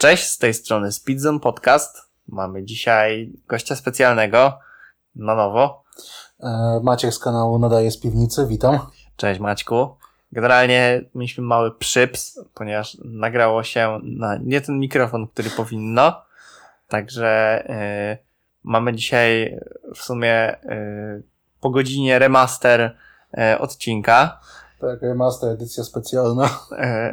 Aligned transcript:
Cześć, 0.00 0.24
z 0.24 0.38
tej 0.38 0.54
strony 0.54 0.92
Speedzone 0.92 1.40
Podcast. 1.40 1.96
Mamy 2.28 2.64
dzisiaj 2.64 3.32
gościa 3.48 3.76
specjalnego 3.76 4.58
na 5.16 5.34
nowo. 5.34 5.84
E, 6.42 6.80
Maciek 6.82 7.14
z 7.14 7.18
kanału 7.18 7.58
Nadaje 7.58 7.90
z 7.90 8.00
Piwnicy, 8.00 8.46
witam. 8.46 8.78
Cześć 9.16 9.40
Maćku. 9.40 9.96
Generalnie 10.32 11.00
mieliśmy 11.14 11.44
mały 11.44 11.74
przyps, 11.78 12.40
ponieważ 12.54 12.96
nagrało 13.04 13.62
się 13.62 14.00
na 14.02 14.36
nie 14.36 14.60
ten 14.60 14.78
mikrofon, 14.78 15.28
który 15.28 15.50
powinno. 15.50 16.22
Także 16.88 17.64
yy, 17.68 18.18
mamy 18.64 18.94
dzisiaj 18.94 19.58
w 19.94 19.98
sumie 19.98 20.56
yy, 20.64 21.22
po 21.60 21.70
godzinie 21.70 22.18
remaster 22.18 22.96
yy, 23.32 23.58
odcinka. 23.58 24.40
Tak, 24.80 25.02
remaster, 25.02 25.50
edycja 25.50 25.84
specjalna. 25.84 26.58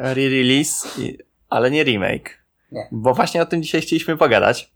Re-release, 0.00 0.86
ale 1.48 1.70
nie 1.70 1.84
remake. 1.84 2.47
Nie. 2.72 2.88
Bo 2.92 3.14
właśnie 3.14 3.42
o 3.42 3.46
tym 3.46 3.62
dzisiaj 3.62 3.80
chcieliśmy 3.80 4.16
pogadać. 4.16 4.72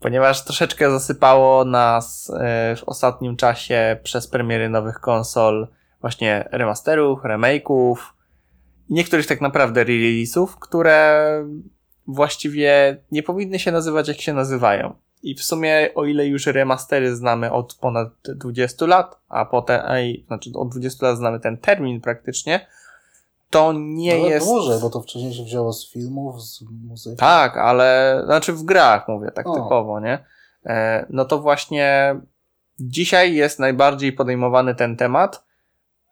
Ponieważ 0.00 0.44
troszeczkę 0.44 0.90
zasypało 0.90 1.64
nas 1.64 2.32
w 2.76 2.82
ostatnim 2.86 3.36
czasie 3.36 3.96
przez 4.02 4.28
premiery 4.28 4.68
nowych 4.68 5.00
konsol 5.00 5.68
właśnie 6.00 6.48
remasterów, 6.52 7.22
remake'ów 7.22 7.96
i 8.88 8.94
niektórych 8.94 9.26
tak 9.26 9.40
naprawdę 9.40 9.84
re-release'ów, 9.84 10.46
które 10.60 11.28
właściwie 12.06 12.96
nie 13.12 13.22
powinny 13.22 13.58
się 13.58 13.72
nazywać 13.72 14.08
jak 14.08 14.20
się 14.20 14.32
nazywają. 14.32 14.94
I 15.22 15.34
w 15.34 15.42
sumie, 15.42 15.90
o 15.94 16.04
ile 16.04 16.26
już 16.26 16.46
remastery 16.46 17.16
znamy 17.16 17.52
od 17.52 17.74
ponad 17.74 18.08
20 18.24 18.86
lat, 18.86 19.20
a 19.28 19.44
potem, 19.44 19.80
a, 19.84 19.94
znaczy 20.26 20.50
od 20.54 20.68
20 20.70 21.06
lat 21.06 21.18
znamy 21.18 21.40
ten 21.40 21.58
termin 21.58 22.00
praktycznie, 22.00 22.66
to 23.52 23.72
nie 23.72 24.18
no, 24.18 24.26
jest. 24.26 24.46
Dłużej, 24.46 24.80
bo 24.80 24.90
to 24.90 25.00
wcześniej 25.00 25.34
się 25.34 25.44
wzięło 25.44 25.72
z 25.72 25.90
filmów, 25.90 26.42
z 26.42 26.64
muzyki. 26.88 27.16
Tak, 27.16 27.56
ale 27.56 28.20
znaczy 28.24 28.52
w 28.52 28.62
grach 28.62 29.08
mówię, 29.08 29.30
tak 29.30 29.46
o. 29.46 29.54
typowo, 29.54 30.00
nie? 30.00 30.24
E, 30.66 31.06
no 31.10 31.24
to 31.24 31.38
właśnie 31.38 32.16
dzisiaj 32.80 33.34
jest 33.34 33.58
najbardziej 33.58 34.12
podejmowany 34.12 34.74
ten 34.74 34.96
temat, 34.96 35.44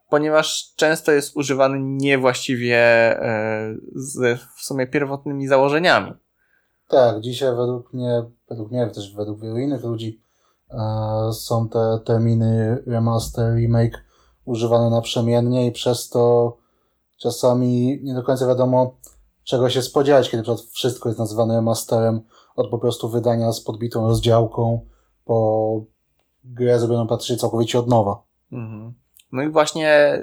ponieważ 0.08 0.74
często 0.76 1.12
jest 1.12 1.36
używany 1.36 1.78
niewłaściwie 1.80 2.76
e, 2.76 3.74
z 3.94 4.40
w 4.56 4.62
sumie 4.62 4.86
pierwotnymi 4.86 5.46
założeniami. 5.46 6.12
Tak, 6.88 7.20
dzisiaj 7.20 7.56
według 7.56 7.92
mnie, 7.92 8.24
według 8.48 8.70
mnie 8.70 8.86
też 8.86 9.14
według 9.14 9.40
wielu 9.40 9.58
innych 9.58 9.84
ludzi 9.84 10.22
e, 10.70 11.32
są 11.32 11.68
te 11.68 11.98
terminy 12.04 12.82
remaster, 12.86 13.54
remake 13.54 14.04
używane 14.44 14.90
naprzemiennie 14.90 15.66
i 15.66 15.72
przez 15.72 16.08
to 16.08 16.56
czasami 17.22 18.00
nie 18.02 18.14
do 18.14 18.22
końca 18.22 18.46
wiadomo 18.46 18.96
czego 19.44 19.70
się 19.70 19.82
spodziewać, 19.82 20.30
kiedy 20.30 20.42
wszystko 20.72 21.08
jest 21.08 21.18
nazywane 21.18 21.54
remasterem 21.54 22.20
od 22.56 22.70
po 22.70 22.78
prostu 22.78 23.08
wydania 23.08 23.52
z 23.52 23.60
podbitą 23.60 24.08
rozdziałką 24.08 24.86
po 25.24 25.80
grę 26.44 26.78
zrobioną 26.78 27.06
praktycznie 27.06 27.36
całkowicie 27.36 27.78
od 27.78 27.88
nowa. 27.88 28.22
Mhm. 28.52 28.94
No 29.32 29.42
i 29.42 29.48
właśnie 29.48 30.20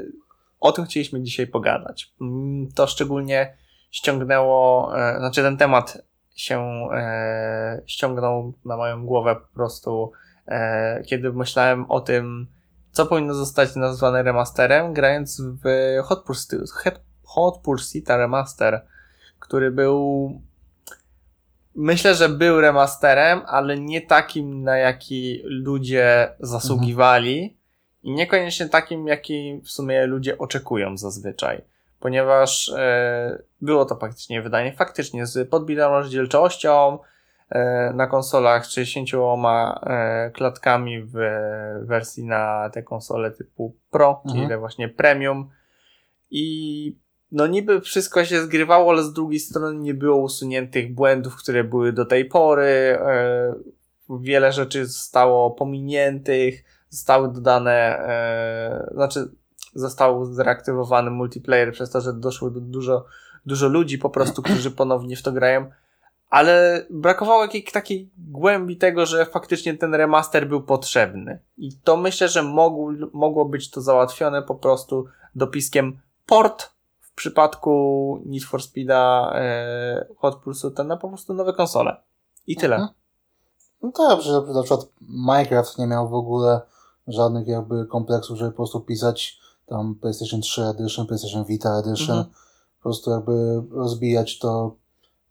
o 0.59 0.71
tym 0.71 0.85
chcieliśmy 0.85 1.21
dzisiaj 1.21 1.47
pogadać. 1.47 2.13
Mm, 2.21 2.71
to 2.75 2.87
szczególnie 2.87 3.57
ściągnęło, 3.91 4.91
e, 4.97 5.17
znaczy 5.19 5.41
ten 5.41 5.57
temat 5.57 5.97
się 6.35 6.59
e, 6.93 7.81
ściągnął 7.85 8.53
na 8.65 8.77
moją 8.77 9.05
głowę 9.05 9.35
po 9.35 9.53
prostu, 9.53 10.11
e, 10.47 11.03
kiedy 11.03 11.33
myślałem 11.33 11.85
o 11.91 12.01
tym, 12.01 12.47
co 12.97 13.05
powinno 13.05 13.33
zostać 13.33 13.75
nazwane 13.75 14.23
remasterem, 14.23 14.93
grając 14.93 15.41
w 15.41 15.63
Hot 16.03 16.23
Pursuit, 16.23 16.61
Hot 17.23 17.57
Pursuit 17.57 18.09
Remaster, 18.09 18.85
który 19.39 19.71
był 19.71 20.31
myślę, 21.75 22.15
że 22.15 22.29
był 22.29 22.61
remasterem, 22.61 23.41
ale 23.47 23.79
nie 23.79 24.01
takim, 24.01 24.63
na 24.63 24.77
jaki 24.77 25.41
ludzie 25.45 26.35
zasługiwali. 26.39 27.43
Mhm 27.43 27.57
i 28.07 28.11
niekoniecznie 28.11 28.69
takim, 28.69 29.07
jaki 29.07 29.61
w 29.63 29.69
sumie 29.69 30.05
ludzie 30.05 30.37
oczekują 30.37 30.97
zazwyczaj, 30.97 31.61
ponieważ 31.99 32.69
e, 32.69 33.43
było 33.61 33.85
to 33.85 33.95
faktycznie 33.95 34.41
wydanie 34.41 34.73
faktycznie 34.73 35.25
z 35.25 35.49
podbitą 35.49 35.89
rozdzielczością 35.89 36.99
na 37.93 38.07
konsolach 38.07 38.65
60 38.65 39.09
e, 39.13 40.31
klatkami 40.33 41.03
w 41.03 41.13
wersji 41.81 42.23
na 42.25 42.69
te 42.73 42.83
konsole 42.83 43.31
typu 43.31 43.75
Pro, 43.89 44.21
mhm. 44.25 44.47
czyli 44.47 44.59
właśnie 44.59 44.89
Premium 44.89 45.49
i 46.31 46.97
no 47.31 47.47
niby 47.47 47.81
wszystko 47.81 48.25
się 48.25 48.41
zgrywało, 48.41 48.91
ale 48.91 49.03
z 49.03 49.13
drugiej 49.13 49.39
strony 49.39 49.79
nie 49.79 49.93
było 49.93 50.17
usuniętych 50.17 50.93
błędów, 50.93 51.35
które 51.35 51.63
były 51.63 51.93
do 51.93 52.05
tej 52.05 52.25
pory. 52.25 52.97
E, 53.01 53.53
wiele 54.09 54.51
rzeczy 54.51 54.85
zostało 54.85 55.51
pominiętych 55.51 56.63
zostały 56.89 57.33
dodane, 57.33 57.99
e, 57.99 58.89
znaczy 58.93 59.31
został 59.73 60.25
zreaktywowany 60.25 61.11
multiplayer 61.11 61.71
przez 61.71 61.89
to, 61.91 62.01
że 62.01 62.13
doszło 62.13 62.49
do 62.49 62.59
dużo, 62.59 63.05
dużo 63.45 63.67
ludzi 63.67 63.97
po 63.97 64.09
prostu, 64.09 64.41
którzy 64.41 64.71
ponownie 64.71 65.15
w 65.15 65.21
to 65.21 65.31
grają, 65.31 65.71
ale 66.29 66.85
brakowało 66.89 67.41
jakiejś 67.41 67.71
takiej 67.71 68.11
głębi 68.17 68.77
tego, 68.77 69.05
że 69.05 69.25
faktycznie 69.25 69.77
ten 69.77 69.95
remaster 69.95 70.47
był 70.47 70.61
potrzebny. 70.61 71.39
I 71.57 71.71
to 71.83 71.97
myślę, 71.97 72.29
że 72.29 72.43
mogło, 72.43 72.91
mogło 73.13 73.45
być 73.45 73.71
to 73.71 73.81
załatwione 73.81 74.41
po 74.41 74.55
prostu 74.55 75.05
dopiskiem 75.35 75.99
port 76.25 76.69
w 77.01 77.13
przypadku 77.13 78.23
Need 78.25 78.43
for 78.43 78.63
Speeda 78.63 79.31
e, 79.35 80.05
Hot 80.17 80.35
Pursuit 80.35 80.77
na 80.77 80.97
po 80.97 81.07
prostu 81.07 81.33
nowe 81.33 81.53
konsole. 81.53 81.97
I 82.47 82.55
tyle. 82.55 82.75
Mhm. 82.75 82.93
No 83.81 83.91
tak, 83.91 84.21
że 84.21 84.41
na 84.41 84.63
przykład 84.63 84.87
Minecraft 85.01 85.77
nie 85.77 85.87
miał 85.87 86.09
w 86.09 86.13
ogóle 86.13 86.61
żadnych 87.07 87.47
jakby 87.47 87.85
kompleksów, 87.85 88.37
żeby 88.37 88.51
po 88.51 88.57
prostu 88.57 88.81
pisać 88.81 89.39
tam 89.65 89.95
PlayStation 89.95 90.41
3 90.41 90.63
Edition, 90.63 91.07
PlayStation 91.07 91.45
Vita 91.45 91.79
Edition, 91.79 92.17
mhm. 92.17 92.35
po 92.77 92.83
prostu 92.83 93.11
jakby 93.11 93.63
rozbijać 93.71 94.39
to, 94.39 94.75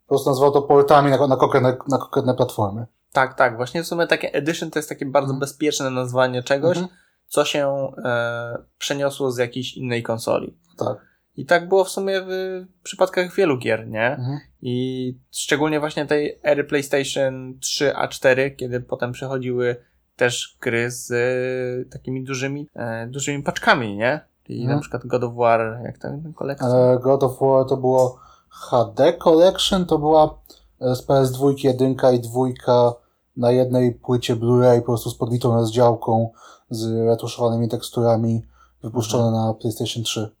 po 0.07 0.15
prostu 0.15 0.29
nazwał 0.29 0.51
to 0.51 0.61
portami 0.61 1.11
na, 1.11 1.27
na, 1.27 1.35
konkretne, 1.35 1.77
na 1.87 1.97
konkretne 1.97 2.33
platformy. 2.33 2.85
Tak, 3.11 3.33
tak. 3.33 3.57
Właśnie 3.57 3.83
w 3.83 3.87
sumie 3.87 4.07
takie 4.07 4.33
Edition 4.33 4.71
to 4.71 4.79
jest 4.79 4.89
takie 4.89 5.05
bardzo 5.05 5.33
mhm. 5.33 5.39
bezpieczne 5.39 5.89
nazwanie 5.89 6.43
czegoś, 6.43 6.77
mhm. 6.77 6.95
co 7.27 7.45
się 7.45 7.91
e, 8.05 8.57
przeniosło 8.77 9.31
z 9.31 9.37
jakiejś 9.37 9.77
innej 9.77 10.03
konsoli. 10.03 10.57
Tak. 10.77 10.97
I 11.37 11.45
tak 11.45 11.67
było 11.67 11.83
w 11.83 11.89
sumie 11.89 12.21
w 12.21 12.65
przypadkach 12.83 13.35
wielu 13.35 13.57
gier, 13.57 13.87
nie? 13.87 14.11
Mhm. 14.11 14.39
I 14.61 15.17
szczególnie 15.31 15.79
właśnie 15.79 16.05
tej 16.05 16.39
ery 16.43 16.63
PlayStation 16.63 17.59
3 17.59 17.95
a 17.95 18.07
4, 18.07 18.51
kiedy 18.51 18.79
potem 18.79 19.11
przechodziły 19.11 19.75
też 20.15 20.57
gry 20.61 20.91
z 20.91 21.11
e, 21.11 21.89
takimi 21.89 22.23
dużymi, 22.23 22.67
e, 22.75 23.07
dużymi 23.07 23.43
paczkami, 23.43 23.97
nie? 23.97 24.19
Czyli 24.43 24.59
hmm. 24.59 24.75
na 24.75 24.81
przykład 24.81 25.05
God 25.05 25.23
of 25.23 25.35
War, 25.35 25.79
jak 25.83 25.97
ten 25.97 26.33
kolekcja? 26.33 26.67
E, 26.67 26.99
God 26.99 27.23
of 27.23 27.39
War 27.41 27.65
to 27.65 27.77
było 27.77 28.19
HD 28.49 29.13
Collection, 29.13 29.85
to 29.85 29.97
była 29.99 30.39
e, 30.81 30.95
z 30.95 31.07
PS2 31.07 31.65
jedynka 31.65 32.11
i 32.11 32.19
dwójka 32.19 32.93
na 33.37 33.51
jednej 33.51 33.91
płycie 33.91 34.35
Blu-ray 34.35 34.79
po 34.79 34.85
prostu 34.85 35.09
z 35.09 35.15
podbitą 35.15 35.55
rozdziałką, 35.55 36.31
z 36.69 37.07
retuszowanymi 37.07 37.69
teksturami, 37.69 38.41
wypuszczone 38.83 39.27
mhm. 39.27 39.45
na 39.45 39.53
PlayStation 39.53 40.03
3. 40.03 40.31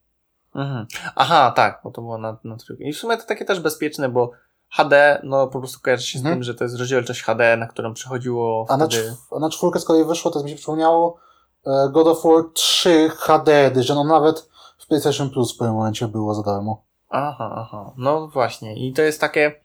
Mhm. 0.55 0.85
Aha, 1.15 1.53
tak, 1.55 1.81
bo 1.83 1.91
to 1.91 2.01
było 2.01 2.17
na, 2.17 2.37
na 2.43 2.57
trójkę. 2.57 2.83
I 2.83 2.93
w 2.93 2.97
sumie 2.97 3.17
to 3.17 3.23
takie 3.23 3.45
też 3.45 3.59
bezpieczne, 3.59 4.09
bo 4.09 4.31
HD, 4.69 5.21
no 5.23 5.47
po 5.47 5.59
prostu 5.59 5.79
kojarzy 5.81 6.07
się 6.07 6.19
z 6.19 6.21
mhm. 6.21 6.35
tym, 6.35 6.43
że 6.43 6.55
to 6.55 6.63
jest 6.63 6.75
rozdzielczość 6.75 7.23
HD, 7.23 7.57
na 7.57 7.67
którą 7.67 7.93
przychodziło 7.93 8.65
a 8.69 8.77
wtedy... 8.77 9.15
Na 9.31 9.37
a 9.37 9.39
na 9.39 9.49
czwórkę 9.49 9.79
z 9.79 9.85
kolei 9.85 10.05
wyszło, 10.05 10.31
to 10.31 10.43
mi 10.43 10.49
się 10.49 10.55
przypomniało, 10.55 11.17
e, 11.65 11.89
God 11.91 12.07
of 12.07 12.23
War 12.23 12.43
3 12.53 13.09
HD 13.09 13.71
że 13.83 13.95
no 13.95 14.03
nawet 14.03 14.49
w 14.77 14.87
PlayStation 14.87 15.29
Plus 15.29 15.55
w 15.55 15.57
pewnym 15.57 15.75
momencie 15.75 16.07
było 16.07 16.35
za 16.35 16.43
darmo. 16.43 16.86
Aha, 17.09 17.53
aha. 17.55 17.93
No 17.97 18.27
właśnie. 18.27 18.87
I 18.87 18.93
to 18.93 19.01
jest 19.01 19.21
takie, 19.21 19.55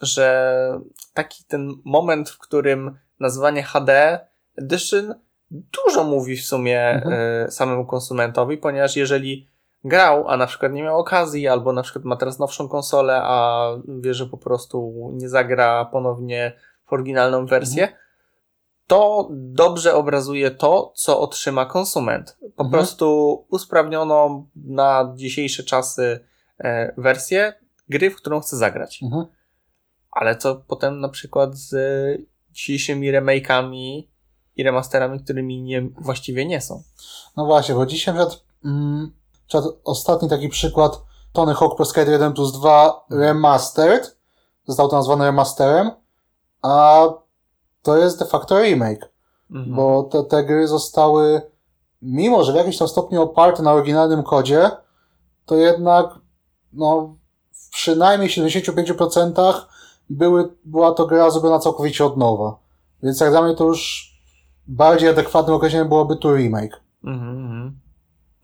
że 0.00 0.80
taki 1.14 1.44
ten 1.44 1.72
moment, 1.84 2.30
w 2.30 2.38
którym 2.38 2.98
nazywanie 3.20 3.62
HD 3.62 4.18
Edition 4.56 5.14
dużo 5.50 6.04
mówi 6.04 6.36
w 6.36 6.44
sumie 6.44 6.88
mhm. 6.90 7.14
y, 7.46 7.50
samemu 7.50 7.86
konsumentowi, 7.86 8.58
ponieważ 8.58 8.96
jeżeli 8.96 9.48
grał, 9.84 10.28
a 10.28 10.36
na 10.36 10.46
przykład 10.46 10.72
nie 10.72 10.82
miał 10.82 10.98
okazji, 10.98 11.48
albo 11.48 11.72
na 11.72 11.82
przykład 11.82 12.04
ma 12.04 12.16
teraz 12.16 12.38
nowszą 12.38 12.68
konsolę, 12.68 13.20
a 13.22 13.68
wie, 13.88 14.14
że 14.14 14.26
po 14.26 14.38
prostu 14.38 15.10
nie 15.12 15.28
zagra 15.28 15.84
ponownie 15.84 16.52
w 16.86 16.92
oryginalną 16.92 17.46
wersję, 17.46 17.82
mhm. 17.82 18.00
to 18.86 19.28
dobrze 19.32 19.94
obrazuje 19.94 20.50
to, 20.50 20.92
co 20.94 21.20
otrzyma 21.20 21.66
konsument. 21.66 22.36
Po 22.40 22.64
mhm. 22.64 22.70
prostu 22.70 23.46
usprawnioną 23.50 24.46
na 24.56 25.12
dzisiejsze 25.16 25.62
czasy 25.62 26.02
e, 26.02 26.35
wersję 26.96 27.54
gry, 27.88 28.10
w 28.10 28.16
którą 28.16 28.40
chce 28.40 28.56
zagrać. 28.56 29.02
Mhm. 29.02 29.26
Ale 30.10 30.36
co 30.36 30.56
potem 30.56 31.00
na 31.00 31.08
przykład 31.08 31.56
z 31.56 31.74
dzisiejszymi 32.50 33.12
remake'ami 33.12 34.02
i 34.56 34.62
remasterami, 34.62 35.20
którymi 35.20 35.62
nie, 35.62 35.82
właściwie 36.00 36.46
nie 36.46 36.60
są. 36.60 36.82
No 37.36 37.46
właśnie, 37.46 37.74
bo 37.74 37.86
dzisiaj 37.86 38.14
na 38.14 38.26
przykład 38.26 38.44
mm, 38.64 39.12
ostatni 39.84 40.28
taki 40.28 40.48
przykład 40.48 41.02
Tony 41.32 41.54
Hawk 41.54 41.76
Pro 41.76 41.84
Skater 41.84 42.12
1 42.12 42.32
plus 42.32 42.52
2 42.52 43.06
Remastered 43.10 44.16
zostało 44.66 44.88
to 44.88 44.96
nazwane 44.96 45.24
remasterem, 45.24 45.90
a 46.62 47.04
to 47.82 47.96
jest 47.96 48.18
de 48.18 48.26
facto 48.26 48.62
remake, 48.62 49.12
Mhm. 49.50 49.76
bo 49.76 50.02
te, 50.02 50.24
te 50.24 50.44
gry 50.44 50.68
zostały, 50.68 51.42
mimo 52.02 52.44
że 52.44 52.52
w 52.52 52.56
jakimś 52.56 52.78
tam 52.78 52.88
stopniu 52.88 53.22
oparte 53.22 53.62
na 53.62 53.72
oryginalnym 53.72 54.22
kodzie, 54.22 54.70
to 55.46 55.56
jednak 55.56 56.06
no, 56.76 57.16
w 57.52 57.70
przynajmniej 57.70 58.30
75% 58.30 59.54
były, 60.10 60.48
była 60.64 60.92
to 60.92 61.06
gra 61.06 61.30
zrobiona 61.30 61.58
całkowicie 61.58 62.04
od 62.04 62.16
nowa. 62.16 62.56
Więc 63.02 63.20
jak 63.20 63.30
dla 63.30 63.42
mnie 63.42 63.54
to 63.54 63.64
już 63.64 64.12
bardziej 64.66 65.08
adekwatnym 65.08 65.56
określeniem 65.56 65.88
byłoby 65.88 66.16
tu 66.16 66.36
remake. 66.36 66.80
Mhm, 67.04 67.28
mhm. 67.38 67.78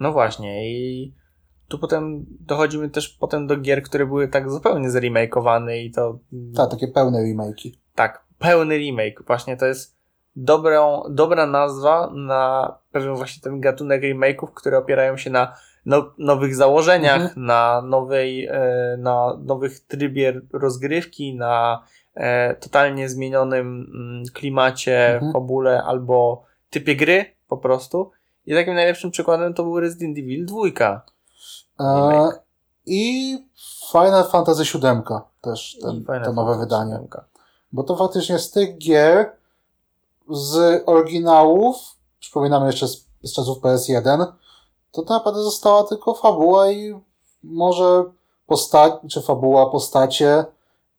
No 0.01 0.13
właśnie 0.13 0.73
i 0.73 1.15
tu 1.69 1.79
potem 1.79 2.27
dochodzimy 2.41 2.91
też 2.91 3.09
potem 3.09 3.47
do 3.47 3.57
gier, 3.57 3.83
które 3.83 4.07
były 4.07 4.29
tak 4.29 4.51
zupełnie 4.51 4.91
zremakeowane 4.91 5.79
i 5.79 5.91
to 5.91 6.19
Tak, 6.57 6.71
takie 6.71 6.89
pełne 6.89 7.19
remake'i. 7.19 7.73
tak, 7.95 8.25
pełny 8.39 8.79
remake. 8.79 9.23
Właśnie 9.27 9.57
to 9.57 9.67
jest 9.67 9.97
dobrą, 10.37 11.03
dobra 11.11 11.47
nazwa 11.47 12.11
na 12.15 12.75
pewien 12.93 13.15
właśnie 13.15 13.43
ten 13.43 13.61
gatunek 13.61 14.03
remake'ów, 14.03 14.49
które 14.55 14.79
opierają 14.79 15.17
się 15.17 15.31
na 15.31 15.55
no, 15.87 16.13
nowych 16.19 16.55
założeniach, 16.57 17.23
Mhm. 17.23 17.47
na 17.47 17.83
nowej, 17.83 18.47
e, 18.47 18.97
na 18.99 19.39
nowych 19.45 19.81
trybie 19.81 20.41
rozgrywki, 20.53 21.35
na 21.35 21.83
e, 22.15 22.55
totalnie 22.55 23.09
zmienionym 23.09 23.67
mm, 23.95 24.25
klimacie, 24.35 25.15
Mhm. 25.15 25.33
fabule 25.33 25.83
albo 25.83 26.43
typie 26.71 26.97
gry 26.97 27.25
po 27.49 27.57
prostu. 27.57 28.11
I 28.47 28.55
takim 28.55 28.75
najlepszym 28.75 29.11
przykładem 29.11 29.55
to 29.55 29.63
był 29.63 29.81
Resident 29.81 30.19
Evil 30.19 30.47
2. 30.47 31.01
E. 31.81 32.29
I 32.87 33.37
Final 33.93 34.25
Fantasy 34.31 34.63
VII 34.65 35.03
też, 35.41 35.79
ten, 35.83 36.05
to 36.25 36.33
nowe 36.33 36.53
Fantasy 36.53 36.59
wydanie. 36.61 36.99
VII. 36.99 37.21
Bo 37.73 37.83
to 37.83 37.97
faktycznie 37.97 38.39
z 38.39 38.51
tych 38.51 38.79
gier, 38.79 39.33
z 40.31 40.83
oryginałów, 40.87 41.77
przypominamy 42.21 42.67
jeszcze 42.67 42.89
z, 42.89 43.07
z 43.23 43.35
czasów 43.35 43.59
PS1, 43.63 44.27
to 44.93 45.03
tak 45.03 45.11
naprawdę 45.11 45.43
została 45.43 45.85
tylko 45.85 46.15
fabuła 46.15 46.71
i 46.71 47.01
może 47.43 48.05
postać, 48.47 48.93
czy 49.11 49.23
fabuła, 49.23 49.71
postacie 49.71 50.45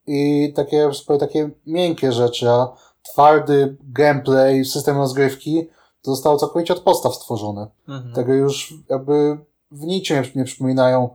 i 0.08 0.54
takie, 0.56 0.90
takie 1.20 1.50
miękkie 1.66 2.12
rzeczy, 2.12 2.50
a 2.50 2.74
twardy 3.04 3.78
gameplay, 3.82 4.66
system 4.66 4.98
rozgrywki 4.98 5.70
to 6.02 6.12
zostało 6.12 6.38
całkowicie 6.38 6.74
od 6.74 6.80
podstaw 6.80 7.16
stworzone. 7.16 7.68
Mhm. 7.88 8.14
Tego 8.14 8.34
już 8.34 8.74
jakby 8.90 9.38
w 9.72 9.86
niczym 9.86 10.24
nie, 10.36 10.44
przypominają 10.44 11.10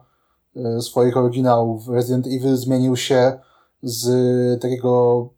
e, 0.57 0.83
swoich 0.83 1.17
oryginałów. 1.17 1.89
Resident 1.89 2.27
Evil 2.27 2.57
zmienił 2.57 2.97
się 2.97 3.39
z 3.83 4.63
takiego 4.63 5.29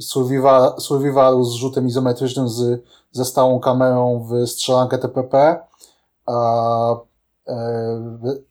survival, 0.00 0.80
survivalu 0.80 1.44
z 1.44 1.52
rzutem 1.52 1.86
izometrycznym 1.86 2.48
z, 2.48 2.84
ze 3.10 3.24
stałą 3.24 3.60
kamerą 3.60 4.26
w 4.28 4.48
strzelankę 4.48 4.98
TPP, 4.98 5.60
a, 6.28 6.96
e, 7.48 7.54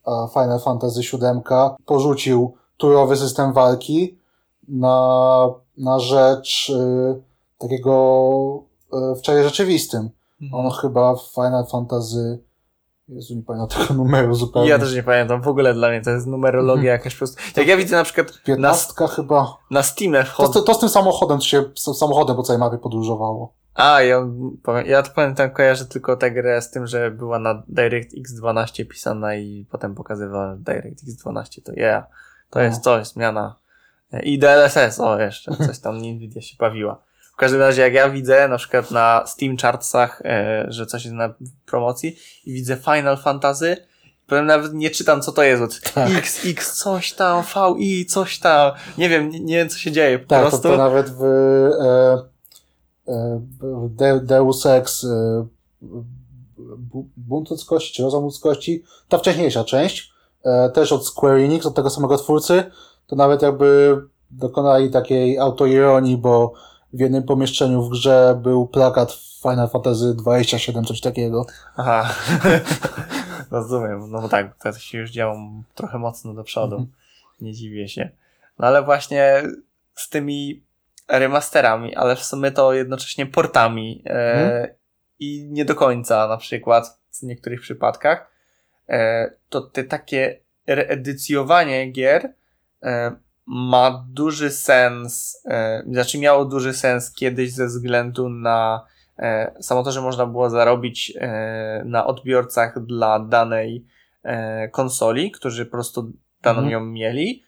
a 0.04 0.28
Final 0.32 0.60
Fantasy 0.60 1.00
VII 1.00 1.42
porzucił 1.86 2.54
turowy 2.76 3.16
system 3.16 3.52
walki 3.52 4.18
na, 4.68 5.48
na 5.78 5.98
rzecz 5.98 6.72
e, 6.76 7.20
takiego 7.58 8.62
e, 8.92 9.14
w 9.14 9.22
czasie 9.22 9.44
rzeczywistym. 9.44 10.10
Mhm. 10.42 10.66
On 10.66 10.72
chyba 10.72 11.14
w 11.14 11.22
Final 11.22 11.66
Fantasy. 11.66 12.42
Jezu, 13.08 13.34
nie 13.34 13.42
pamiętam 13.42 13.80
tego 13.80 13.94
numeru 13.94 14.34
zupełnie. 14.34 14.68
Ja 14.68 14.78
też 14.78 14.94
nie 14.94 15.02
pamiętam, 15.02 15.42
w 15.42 15.48
ogóle 15.48 15.74
dla 15.74 15.88
mnie 15.88 16.00
to 16.00 16.10
jest 16.10 16.26
numerologia 16.26 16.92
jakaś 16.92 17.14
po 17.14 17.18
prostu. 17.18 17.36
Jak 17.56 17.66
ja 17.68 17.76
widzę 17.76 17.96
na 17.96 18.04
przykład 18.04 18.26
na, 18.26 18.32
Piętnastka 18.44 19.06
chyba. 19.06 19.56
na 19.70 19.82
Steamie 19.82 20.18
To, 20.18 20.24
wchodzę. 20.24 20.52
to, 20.52 20.62
to 20.62 20.74
z 20.74 20.78
tym 20.78 20.88
samochodem, 20.88 21.38
to 21.38 21.44
się 21.44 21.64
z 21.76 21.98
samochodem 21.98 22.36
po 22.36 22.42
całej 22.42 22.60
mapie 22.60 22.78
podróżowało. 22.78 23.52
A, 23.78 24.02
ja, 24.02 24.26
ja 24.86 25.02
to 25.02 25.10
pamiętam, 25.14 25.50
kojarzę 25.50 25.86
tylko 25.86 26.16
tę 26.16 26.30
grę 26.30 26.62
z 26.62 26.70
tym, 26.70 26.86
że 26.86 27.10
była 27.10 27.38
na 27.38 27.62
DirectX 27.68 28.32
12 28.32 28.84
pisana 28.84 29.34
i 29.34 29.66
potem 29.70 29.94
pokazywała 29.94 30.56
DirectX 30.56 31.14
12, 31.14 31.62
to 31.62 31.72
yeah, 31.72 32.04
to 32.50 32.58
No. 32.58 32.64
jest 32.64 32.82
coś, 32.82 33.06
zmiana. 33.06 33.56
I 34.22 34.38
DLSS, 34.38 35.00
o 35.00 35.20
jeszcze, 35.20 35.56
coś 35.66 35.78
tam 35.78 35.96
Nvidia 36.02 36.42
się 36.42 36.56
bawiła. 36.58 37.02
W 37.32 37.36
każdym 37.36 37.60
razie, 37.60 37.82
jak 37.82 37.92
ja 37.94 38.08
widzę 38.10 38.48
na 38.48 38.56
przykład 38.56 38.90
na 38.90 39.24
Steam 39.26 39.56
Chartsach, 39.56 40.22
e, 40.24 40.66
że 40.68 40.86
coś 40.86 41.04
jest 41.04 41.16
na 41.16 41.34
promocji 41.66 42.16
i 42.44 42.52
widzę 42.52 42.76
Final 42.76 43.16
Fantasy, 43.18 43.76
Powiem 44.26 44.46
nawet 44.46 44.74
nie 44.74 44.90
czytam, 44.90 45.22
co 45.22 45.32
to 45.32 45.42
jest. 45.42 45.62
Od 45.62 45.92
Tak. 45.92 46.10
X, 46.10 46.46
X, 46.46 46.76
coś 46.78 47.12
tam, 47.12 47.44
VI, 47.78 48.06
coś 48.06 48.38
tam. 48.38 48.72
Nie 48.98 49.08
wiem, 49.08 49.30
nie, 49.30 49.40
nie 49.40 49.56
wiem, 49.56 49.68
co 49.68 49.78
się 49.78 49.92
dzieje. 49.92 50.18
Po 50.18 50.28
Tak, 50.28 50.42
to, 50.44 50.48
prostu. 50.48 50.68
to 50.68 50.76
nawet 50.76 51.10
w, 51.10 51.22
e, 51.22 52.37
De, 53.88 54.20
Deus 54.20 54.66
Ex 54.66 55.06
Bu- 56.78 57.08
Bunt 57.16 57.50
ludzkości, 57.50 57.94
czy 57.94 58.02
Rozum 58.02 58.24
ludzkości, 58.24 58.84
ta 59.08 59.18
wcześniejsza 59.18 59.64
część, 59.64 60.12
e, 60.44 60.70
też 60.70 60.92
od 60.92 61.06
Square 61.06 61.36
Enix, 61.38 61.66
od 61.66 61.74
tego 61.74 61.90
samego 61.90 62.18
twórcy, 62.18 62.64
to 63.06 63.16
nawet 63.16 63.42
jakby 63.42 63.96
dokonali 64.30 64.90
takiej 64.90 65.38
autoironii, 65.38 66.16
bo 66.16 66.52
w 66.92 67.00
jednym 67.00 67.22
pomieszczeniu 67.22 67.82
w 67.82 67.90
grze 67.90 68.40
był 68.42 68.66
plakat 68.66 69.12
Final 69.42 69.68
Fantasy 69.68 70.14
27, 70.14 70.84
coś 70.84 71.00
takiego. 71.00 71.46
Aha. 71.76 72.14
Rozumiem. 73.50 74.10
No 74.10 74.22
bo 74.22 74.28
tak, 74.28 74.58
to 74.62 74.72
się 74.72 74.98
już 74.98 75.10
działo 75.10 75.36
trochę 75.74 75.98
mocno 75.98 76.34
do 76.34 76.44
przodu. 76.44 76.76
Mhm. 76.76 76.92
Nie 77.40 77.52
dziwię 77.52 77.88
się. 77.88 78.10
No 78.58 78.66
ale 78.66 78.82
właśnie 78.82 79.42
z 79.94 80.08
tymi 80.08 80.62
remasterami, 81.08 81.96
ale 81.96 82.16
w 82.16 82.24
sumie 82.24 82.50
to 82.50 82.72
jednocześnie 82.72 83.26
portami 83.26 84.02
Mhm. 84.06 84.68
i 85.18 85.46
nie 85.50 85.64
do 85.64 85.74
końca 85.74 86.28
na 86.28 86.36
przykład 86.36 86.98
w 87.12 87.22
niektórych 87.22 87.60
przypadkach, 87.60 88.30
e, 88.88 89.30
to 89.48 89.60
te 89.60 89.84
takie 89.84 90.40
reedycjowanie 90.66 91.90
gier 91.92 92.34
e, 92.82 93.12
ma 93.46 94.04
duży 94.10 94.50
sens, 94.50 95.42
znaczy 95.86 96.18
miało 96.18 96.44
duży 96.44 96.72
sens 96.74 97.14
kiedyś 97.14 97.52
ze 97.52 97.66
względu 97.66 98.28
na 98.28 98.86
samo 99.60 99.82
to, 99.82 99.92
że 99.92 100.00
można 100.00 100.26
było 100.26 100.50
zarobić 100.50 101.12
na 101.84 102.06
odbiorcach 102.06 102.84
dla 102.86 103.18
danej 103.20 103.86
konsoli, 104.72 105.30
którzy 105.30 105.64
po 105.66 105.70
prostu 105.70 106.12
daną 106.42 106.58
Mhm. 106.58 106.72
ją 106.72 106.80
mieli, 106.80 107.44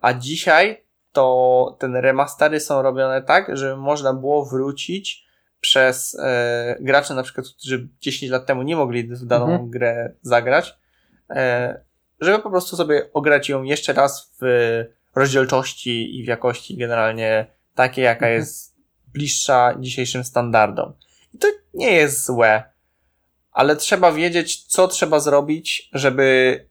a 0.00 0.14
dzisiaj 0.14 0.84
to 1.12 1.76
ten 1.80 1.96
remastery 1.96 2.60
są 2.60 2.82
robione 2.82 3.22
tak, 3.22 3.56
żeby 3.56 3.76
można 3.76 4.14
było 4.14 4.44
wrócić 4.44 5.24
przez 5.60 6.16
e, 6.22 6.76
graczy 6.80 7.14
na 7.14 7.22
przykład, 7.22 7.46
którzy 7.58 7.88
10 8.00 8.32
lat 8.32 8.46
temu 8.46 8.62
nie 8.62 8.76
mogli 8.76 9.02
w 9.08 9.24
daną 9.24 9.44
Mhm. 9.50 9.70
grę 9.70 10.12
zagrać, 10.22 10.78
e, 11.30 11.80
żeby 12.20 12.38
po 12.38 12.50
prostu 12.50 12.76
sobie 12.76 13.12
ograć 13.12 13.48
ją 13.48 13.62
jeszcze 13.62 13.92
raz 13.92 14.32
w 14.40 14.84
rozdzielczości 15.14 16.18
i 16.18 16.24
w 16.24 16.26
jakości 16.26 16.76
generalnie 16.76 17.46
takiej, 17.74 18.04
jaka 18.04 18.26
Mhm. 18.26 18.40
jest 18.40 18.74
bliższa 19.12 19.74
dzisiejszym 19.78 20.24
standardom. 20.24 20.92
I 21.34 21.38
to 21.38 21.48
nie 21.74 21.92
jest 21.92 22.26
złe, 22.26 22.62
ale 23.52 23.76
trzeba 23.76 24.12
wiedzieć, 24.12 24.64
co 24.66 24.88
trzeba 24.88 25.20
zrobić, 25.20 25.88
żeby 25.92 26.66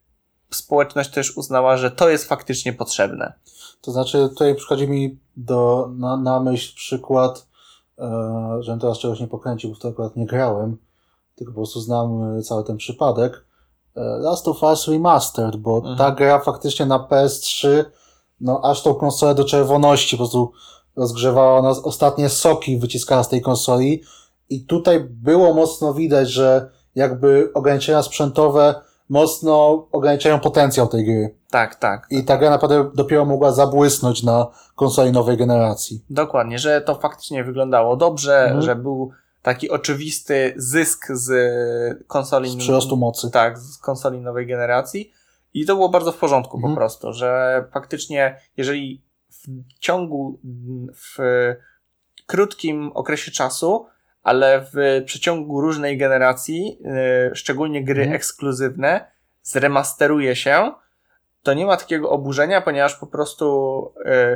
społeczność 0.49 1.09
też 1.09 1.37
uznała, 1.37 1.77
że 1.77 1.91
to 1.91 2.09
jest 2.09 2.27
faktycznie 2.27 2.73
potrzebne. 2.73 3.33
To 3.81 3.91
znaczy, 3.91 4.29
tutaj 4.29 4.55
przychodzi 4.55 4.87
mi 4.87 5.19
do, 5.37 5.89
na, 5.97 6.17
na 6.17 6.39
myśl 6.39 6.75
przykład, 6.75 7.47
e, 7.99 8.57
żebym 8.59 8.79
teraz 8.79 8.97
czegoś 8.97 9.19
nie 9.19 9.27
pokręcił, 9.27 9.69
bo 9.69 9.75
w 9.75 9.79
to 9.79 9.87
akurat 9.87 10.15
nie 10.15 10.25
grałem, 10.25 10.77
tylko 11.35 11.51
po 11.51 11.55
prostu 11.55 11.81
znam 11.81 12.37
e, 12.37 12.41
cały 12.41 12.63
ten 12.63 12.77
przypadek. 12.77 13.45
E, 13.95 14.01
Last 14.01 14.47
of 14.47 14.63
Us 14.63 14.87
Remastered, 14.87 15.55
bo 15.55 15.77
Mhm. 15.77 15.97
ta 15.97 16.11
gra 16.11 16.39
faktycznie 16.39 16.85
na 16.85 16.99
PS3, 16.99 17.85
no 18.41 18.61
aż 18.63 18.83
tą 18.83 18.93
konsolę 18.95 19.35
do 19.35 19.45
czerwoności 19.45 20.17
po 20.17 20.21
prostu 20.23 20.51
rozgrzewała 20.95 21.61
nas 21.61 21.79
ostatnie 21.79 22.29
soki, 22.29 22.77
wyciskała 22.77 23.23
z 23.23 23.29
tej 23.29 23.41
konsoli 23.41 24.03
i 24.49 24.65
tutaj 24.65 24.99
było 25.09 25.53
mocno 25.53 25.93
widać, 25.93 26.29
że 26.29 26.69
jakby 26.95 27.51
ograniczenia 27.53 28.03
sprzętowe 28.03 28.81
mocno 29.09 29.87
ograniczają 29.91 30.39
potencjał 30.39 30.87
tej 30.87 31.05
gry. 31.05 31.35
Tak, 31.51 31.75
tak. 31.75 32.07
I 32.09 32.23
ta 32.23 32.37
gra 32.37 32.49
naprawdę 32.49 32.91
dopiero 32.95 33.25
mogła 33.25 33.51
zabłysnąć 33.51 34.23
na 34.23 34.47
konsoli 34.75 35.11
nowej 35.11 35.37
generacji. 35.37 36.03
Dokładnie, 36.09 36.59
że 36.59 36.81
to 36.81 36.95
faktycznie 36.95 37.43
wyglądało 37.43 37.95
dobrze, 37.97 38.43
Mhm. 38.43 38.61
że 38.61 38.75
był 38.75 39.11
taki 39.41 39.69
oczywisty 39.69 40.53
zysk 40.57 41.07
z 41.11 41.27
konsoli. 42.07 42.49
Z 42.49 42.55
przyrostu 42.55 42.97
mocy. 42.97 43.31
Tak, 43.31 43.57
z 43.59 43.77
konsoli 43.77 44.19
nowej 44.21 44.47
generacji. 44.47 45.11
I 45.53 45.65
to 45.65 45.75
było 45.75 45.89
bardzo 45.89 46.11
w 46.11 46.17
porządku 46.17 46.57
Mhm. 46.57 46.73
po 46.73 46.77
prostu, 46.79 47.13
że 47.13 47.63
faktycznie, 47.73 48.39
jeżeli 48.57 49.01
w 49.29 49.79
ciągu, 49.79 50.39
w 50.95 51.17
krótkim 52.25 52.91
okresie 52.93 53.31
czasu, 53.31 53.85
ale 54.23 54.65
w 54.73 55.03
przeciągu 55.05 55.61
różnej 55.61 55.97
generacji, 55.97 56.77
yy, 56.81 57.35
szczególnie 57.35 57.83
gry 57.83 58.01
Mhm. 58.01 58.15
ekskluzywne, 58.15 59.05
zremasteruje 59.43 60.35
się, 60.35 60.71
to 61.43 61.53
nie 61.53 61.65
ma 61.65 61.77
takiego 61.77 62.09
oburzenia, 62.09 62.61
ponieważ 62.61 62.95
po 62.95 63.07
prostu 63.07 63.93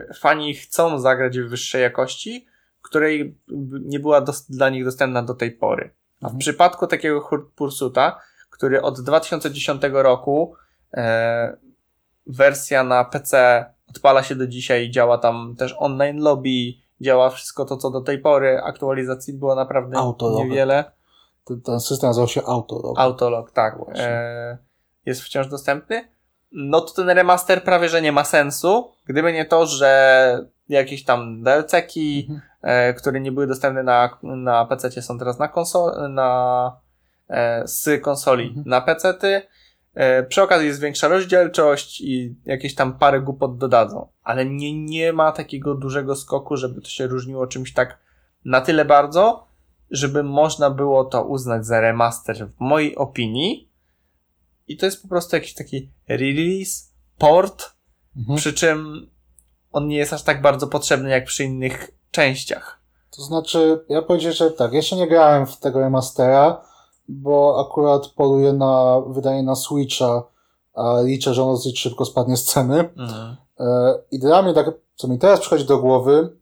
y, 0.09 0.13
fani 0.13 0.53
chcą 0.53 0.99
zagrać 0.99 1.39
w 1.39 1.49
wyższej 1.49 1.81
jakości, 1.81 2.45
której 2.81 3.37
nie 3.85 3.99
była 3.99 4.21
dla 4.49 4.69
nich 4.69 4.85
dostępna 4.85 5.23
do 5.23 5.33
tej 5.33 5.51
pory. 5.51 5.89
A 6.17 6.19
w 6.19 6.23
Mhm. 6.23 6.39
przypadku 6.39 6.87
takiego 6.87 7.21
Hurt 7.21 7.45
Pursuta, 7.55 8.19
który 8.49 8.81
od 8.81 9.01
2010 9.01 9.81
roku 10.03 10.55
e, 10.93 11.57
wersja 12.27 12.83
na 12.83 13.05
PC 13.05 13.65
odpala 13.89 14.23
się 14.23 14.35
do 14.35 14.47
dzisiaj, 14.47 14.89
działa 14.91 15.17
tam 15.17 15.55
też 15.57 15.75
online 15.77 16.19
lobby, 16.19 16.82
działa 17.03 17.29
wszystko 17.29 17.65
to, 17.65 17.77
co 17.77 17.89
do 17.91 18.01
tej 18.01 18.19
pory. 18.19 18.61
Aktualizacji 18.63 19.33
było 19.33 19.55
naprawdę 19.55 19.97
Autolog. 19.97 20.39
niewiele. 20.39 20.83
Ten, 21.45 21.61
ten 21.61 21.79
system 21.79 22.09
nazywał 22.09 22.27
się 22.27 22.41
Autolog. 22.45 22.99
Autolog, 22.99 23.51
tak. 23.51 23.75
E, 23.95 24.57
jest 25.05 25.21
wciąż 25.21 25.47
dostępny. 25.47 26.07
No 26.51 26.81
to 26.81 26.93
ten 26.93 27.09
remaster 27.09 27.63
prawie, 27.63 27.89
że 27.89 28.01
nie 28.01 28.11
ma 28.11 28.23
sensu, 28.23 28.91
gdyby 29.05 29.33
nie 29.33 29.45
to, 29.45 29.65
że 29.65 30.45
jakieś 30.69 31.03
tam 31.03 31.43
DLC-ki, 31.43 32.27
Mhm. 32.29 32.41
e, 32.61 32.93
które 32.93 33.19
nie 33.19 33.31
były 33.31 33.47
dostępne 33.47 33.83
na, 33.83 34.17
na 34.23 34.65
PC, 34.65 35.01
są 35.01 35.19
teraz 35.19 35.39
na 35.39 35.47
konsol, 35.47 36.13
na, 36.13 36.71
e, 37.29 37.67
z 37.67 38.01
konsoli 38.01 38.47
Mhm. 38.47 38.63
na 38.67 38.81
PC-ty. 38.81 39.41
E, 39.93 40.23
przy 40.23 40.41
okazji 40.41 40.67
jest 40.67 40.81
większa 40.81 41.07
rozdzielczość 41.07 42.01
i 42.01 42.35
jakieś 42.45 42.75
tam 42.75 42.97
parę 42.99 43.21
głupot 43.21 43.57
dodadzą, 43.57 44.07
ale 44.23 44.45
nie, 44.45 44.85
nie 44.85 45.13
ma 45.13 45.31
takiego 45.31 45.75
dużego 45.75 46.15
skoku, 46.15 46.57
żeby 46.57 46.81
to 46.81 46.89
się 46.89 47.07
różniło 47.07 47.47
czymś 47.47 47.73
tak 47.73 47.99
na 48.45 48.61
tyle 48.61 48.85
bardzo, 48.85 49.47
żeby 49.91 50.23
można 50.23 50.69
było 50.69 51.05
to 51.05 51.23
uznać 51.23 51.65
za 51.65 51.79
remaster 51.81 52.47
w 52.47 52.59
mojej 52.59 52.95
opinii. 52.95 53.69
I 54.67 54.77
to 54.77 54.85
jest 54.85 55.01
po 55.01 55.07
prostu 55.07 55.35
jakiś 55.35 55.53
taki 55.53 55.89
release, 56.07 56.93
port, 57.17 57.73
Mhm. 58.17 58.37
przy 58.37 58.53
czym 58.53 59.09
on 59.71 59.87
nie 59.87 59.97
jest 59.97 60.13
aż 60.13 60.23
tak 60.23 60.41
bardzo 60.41 60.67
potrzebny 60.67 61.09
jak 61.09 61.25
przy 61.25 61.43
innych 61.43 61.91
częściach. 62.11 62.79
To 63.15 63.21
znaczy, 63.21 63.85
ja 63.89 64.01
powiedziałem, 64.01 64.35
że 64.35 64.51
tak, 64.51 64.73
jeszcze 64.73 64.95
nie 64.95 65.07
grałem 65.07 65.45
w 65.45 65.57
tego 65.57 65.79
remastera, 65.79 66.61
bo 67.07 67.65
akurat 67.67 68.07
poluję 68.07 68.53
na 68.53 69.01
wydanie 69.07 69.43
na 69.43 69.55
Switcha, 69.55 70.23
a 70.73 71.01
liczę, 71.01 71.33
że 71.33 71.43
ono 71.43 71.51
dosyć 71.51 71.79
szybko 71.79 72.05
spadnie 72.05 72.37
z 72.37 72.45
ceny. 72.45 72.89
Mhm. 72.97 73.35
E, 73.59 73.93
I 74.11 74.19
dla 74.19 74.41
mnie, 74.41 74.53
tak, 74.53 74.71
co 74.95 75.07
mi 75.07 75.19
teraz 75.19 75.39
przychodzi 75.39 75.65
do 75.65 75.77
głowy, 75.77 76.37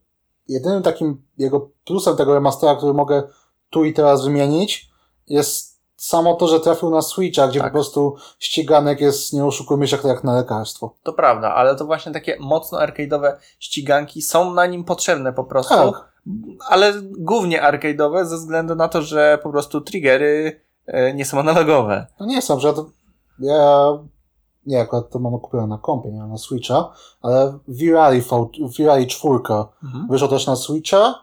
jedynym 0.48 0.82
takim 0.82 1.22
jego 1.38 1.70
plusem 1.84 2.16
tego 2.16 2.34
remastera, 2.34 2.76
który 2.76 2.94
mogę 2.94 3.22
tu 3.70 3.84
i 3.84 3.92
teraz 3.92 4.24
wymienić, 4.24 4.90
jest 5.28 5.72
samo 5.96 6.34
to, 6.34 6.48
że 6.48 6.60
trafił 6.60 6.90
na 6.90 7.02
Switcha, 7.02 7.48
gdzie 7.48 7.60
Tak. 7.60 7.68
po 7.68 7.72
prostu 7.72 8.16
ściganek 8.38 9.00
jest, 9.00 9.32
nie 9.32 9.44
oszukujmy 9.44 9.88
się, 9.88 9.98
jak 10.04 10.24
na 10.24 10.36
lekarstwo. 10.36 10.94
To 11.02 11.12
prawda, 11.12 11.54
ale 11.54 11.76
to 11.76 11.84
właśnie 11.84 12.12
takie 12.12 12.36
mocno 12.40 12.78
arcade'owe 12.78 13.32
ściganki 13.58 14.22
są 14.22 14.54
na 14.54 14.66
nim 14.66 14.84
potrzebne 14.84 15.32
po 15.32 15.44
prostu. 15.44 15.74
Tak. 15.74 16.11
Ale 16.68 16.92
głównie 17.18 17.62
arcade'owe 17.62 18.24
ze 18.24 18.36
względu 18.36 18.74
na 18.74 18.88
to, 18.88 19.02
że 19.02 19.38
po 19.42 19.50
prostu 19.50 19.80
triggery 19.80 20.60
e, 20.86 21.14
nie 21.14 21.24
są 21.24 21.38
analogowe. 21.40 22.06
No 22.20 22.26
nie 22.26 22.42
są, 22.42 22.60
że 22.60 22.72
to, 22.72 22.90
ja 23.38 23.88
nie, 24.66 24.80
akurat 24.80 25.10
to 25.10 25.18
mam 25.18 25.38
kupione 25.40 25.66
na 25.66 25.78
kompie, 25.78 26.12
nie 26.12 26.18
na 26.26 26.38
Switcha, 26.38 26.92
ale 27.22 27.58
V-Rally, 27.68 28.20
V- 28.22 28.68
V-Rally 28.78 29.06
4 29.06 29.34
Mhm. 29.84 30.06
wyszło 30.10 30.28
też 30.28 30.46
na 30.46 30.56
Switcha 30.56 31.14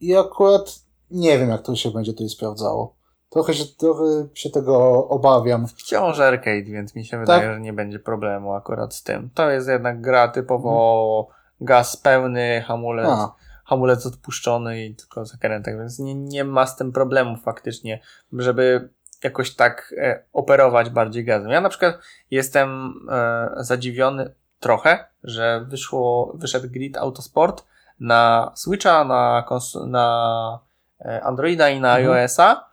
i 0.00 0.16
akurat 0.16 0.78
nie 1.10 1.38
wiem, 1.38 1.50
jak 1.50 1.62
to 1.62 1.76
się 1.76 1.90
będzie 1.90 2.12
tutaj 2.12 2.28
sprawdzało. 2.28 2.94
Trochę 3.30 3.54
się, 3.54 3.64
trochę 3.78 4.04
się 4.34 4.50
tego 4.50 5.08
obawiam. 5.08 5.66
Wciąż 5.66 6.20
arcade, 6.20 6.62
więc 6.64 6.94
mi 6.94 7.04
się 7.04 7.18
wydaje, 7.18 7.40
Tak. 7.42 7.54
że 7.54 7.60
nie 7.60 7.72
będzie 7.72 7.98
problemu 7.98 8.52
akurat 8.54 8.94
z 8.94 9.02
tym. 9.02 9.30
To 9.34 9.50
jest 9.50 9.68
jednak 9.68 10.00
gra 10.00 10.28
typowo 10.28 11.28
gaz 11.60 11.96
pełny, 11.96 12.64
hamulec, 12.66 13.08
A, 13.08 13.34
hamulec 13.70 14.06
odpuszczony 14.06 14.84
i 14.84 14.94
tylko 14.94 15.26
zakrętek, 15.26 15.78
więc 15.78 15.98
nie, 15.98 16.14
nie 16.14 16.44
ma 16.44 16.66
z 16.66 16.76
tym 16.76 16.92
problemu 16.92 17.36
faktycznie, 17.36 18.00
żeby 18.32 18.88
jakoś 19.24 19.54
tak 19.54 19.94
e, 19.98 20.22
operować 20.32 20.90
bardziej 20.90 21.24
gazem. 21.24 21.50
Ja 21.50 21.60
na 21.60 21.68
przykład 21.68 21.98
jestem 22.30 22.92
e, 23.10 23.48
zadziwiony 23.56 24.34
trochę, 24.60 25.04
że 25.24 25.64
wyszło, 25.68 26.32
wyszedł 26.34 26.68
Grid 26.70 26.96
Autosport 26.96 27.64
na 28.00 28.52
Switcha, 28.54 29.04
na, 29.04 29.44
na 29.86 30.58
e, 31.00 31.22
Androida 31.24 31.68
i 31.68 31.80
na 31.80 31.98
Mhm. 31.98 32.16
iOS-a, 32.16 32.69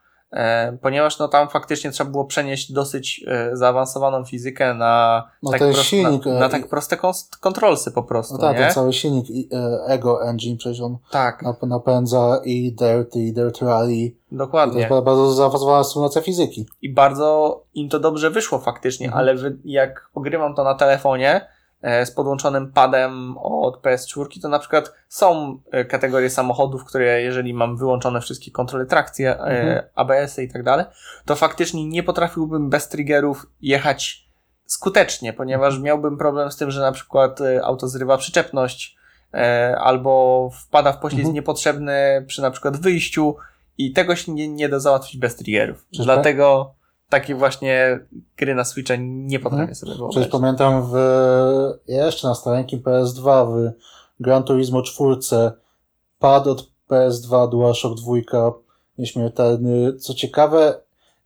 ponieważ 0.82 1.20
no 1.20 1.28
tam 1.28 1.50
faktycznie 1.50 1.92
trzeba 1.92 2.10
było 2.12 2.26
przenieść 2.26 2.72
dosyć 2.72 3.26
e, 3.28 3.50
zaawansowaną 3.58 4.26
fizykę 4.26 4.74
na, 4.74 5.24
No 5.44 5.52
tak, 5.52 5.62
prost- 5.62 5.84
silnik, 5.84 6.26
na, 6.26 6.32
e, 6.32 6.40
na 6.40 6.50
tak 6.50 6.68
proste 6.70 6.98
kontrolsy 7.40 7.92
po 7.92 8.04
prostu, 8.04 8.34
no 8.34 8.40
tak, 8.40 8.58
nie? 8.58 8.64
ten 8.64 8.74
cały 8.74 8.94
silnik 8.94 9.26
e, 9.30 9.86
Ego 9.88 10.28
Engine 10.30 10.58
przecież 10.58 10.82
on 10.82 10.98
Tak, 11.12 11.44
nap- 11.44 11.68
napędza 11.68 12.42
i 12.46 12.72
Dirt, 12.72 13.16
i 13.16 13.34
Dirt 13.34 13.62
Rally. 13.62 13.94
I 13.96 14.12
to 14.12 14.36
dokładnie. 14.38 14.78
jest 14.80 14.90
ba- 14.90 15.02
bardzo 15.02 15.32
zaawansowana 15.34 15.84
symulacja 15.84 16.22
fizyki. 16.22 16.66
I 16.82 16.94
bardzo 16.94 17.62
im 17.74 17.90
to 17.90 18.00
dobrze 18.00 18.30
wyszło 18.30 18.60
faktycznie, 18.60 19.06
Mhm. 19.08 19.20
ale 19.28 19.36
jak 19.66 20.10
ogrywam 20.14 20.56
to 20.56 20.64
na 20.64 20.76
telefonie 20.76 21.32
e, 21.36 21.57
z 22.06 22.12
podłączonym 22.12 22.72
padem 22.72 23.38
od 23.38 23.82
PS4, 23.82 24.42
to 24.42 24.50
na 24.50 24.60
przykład 24.60 24.94
są 25.10 25.60
e, 25.72 25.86
kategorie 25.86 26.30
samochodów, 26.30 26.86
które 26.86 27.22
jeżeli 27.22 27.54
mam 27.54 27.78
wyłączone 27.78 28.22
wszystkie 28.22 28.52
kontrole 28.52 28.86
trakcji, 28.86 29.26
e, 29.26 29.40
Mhm. 29.40 29.84
ABS-y 29.96 30.44
i 30.44 30.52
tak 30.52 30.64
dalej, 30.64 30.86
to 31.26 31.36
faktycznie 31.36 31.86
nie 31.86 32.04
potrafiłbym 32.04 32.70
bez 32.70 32.90
triggerów 32.90 33.46
jechać 33.62 34.28
skutecznie, 34.66 35.34
ponieważ 35.34 35.68
Mhm. 35.74 35.84
miałbym 35.84 36.18
problem 36.18 36.52
z 36.52 36.58
tym, 36.58 36.72
że 36.72 36.82
na 36.82 36.92
przykład 36.92 37.42
e, 37.42 37.64
auto 37.66 37.88
zrywa 37.88 38.18
przyczepność 38.18 38.98
e, 39.34 39.78
albo 39.80 40.50
wpada 40.68 40.92
w 40.92 41.00
poślizg 41.00 41.22
Mhm. 41.22 41.36
niepotrzebny 41.36 42.24
przy 42.28 42.42
na 42.42 42.52
przykład 42.52 42.78
wyjściu 42.78 43.36
i 43.78 43.94
tego 43.94 44.16
się 44.16 44.32
nie, 44.32 44.48
nie 44.48 44.70
da 44.70 44.80
załatwić 44.80 45.18
bez 45.18 45.36
triggerów. 45.36 45.86
Dlatego 46.04 46.74
takie 47.10 47.36
właśnie 47.36 48.00
gry 48.38 48.56
na 48.56 48.64
Switcha 48.66 48.94
nie 49.00 49.40
potrafię 49.40 49.62
Mhm. 49.62 49.76
sobie 49.76 49.92
Przecież 49.92 50.00
wyobrazić. 50.00 50.32
pamiętam 50.32 50.84
w, 50.92 50.96
jeszcze 51.88 52.28
na 52.28 52.36
starenkim 52.36 52.80
PS2 52.82 53.48
w 53.54 53.72
Gran 54.20 54.44
Turismo 54.44 54.82
4 54.82 55.16
pad 56.20 56.48
od 56.48 56.68
PS2 56.90 57.50
DualShock 57.50 57.96
2 58.02 58.14
nieśmiertelny. 58.98 59.98
Co 59.98 60.14
ciekawe, 60.14 60.80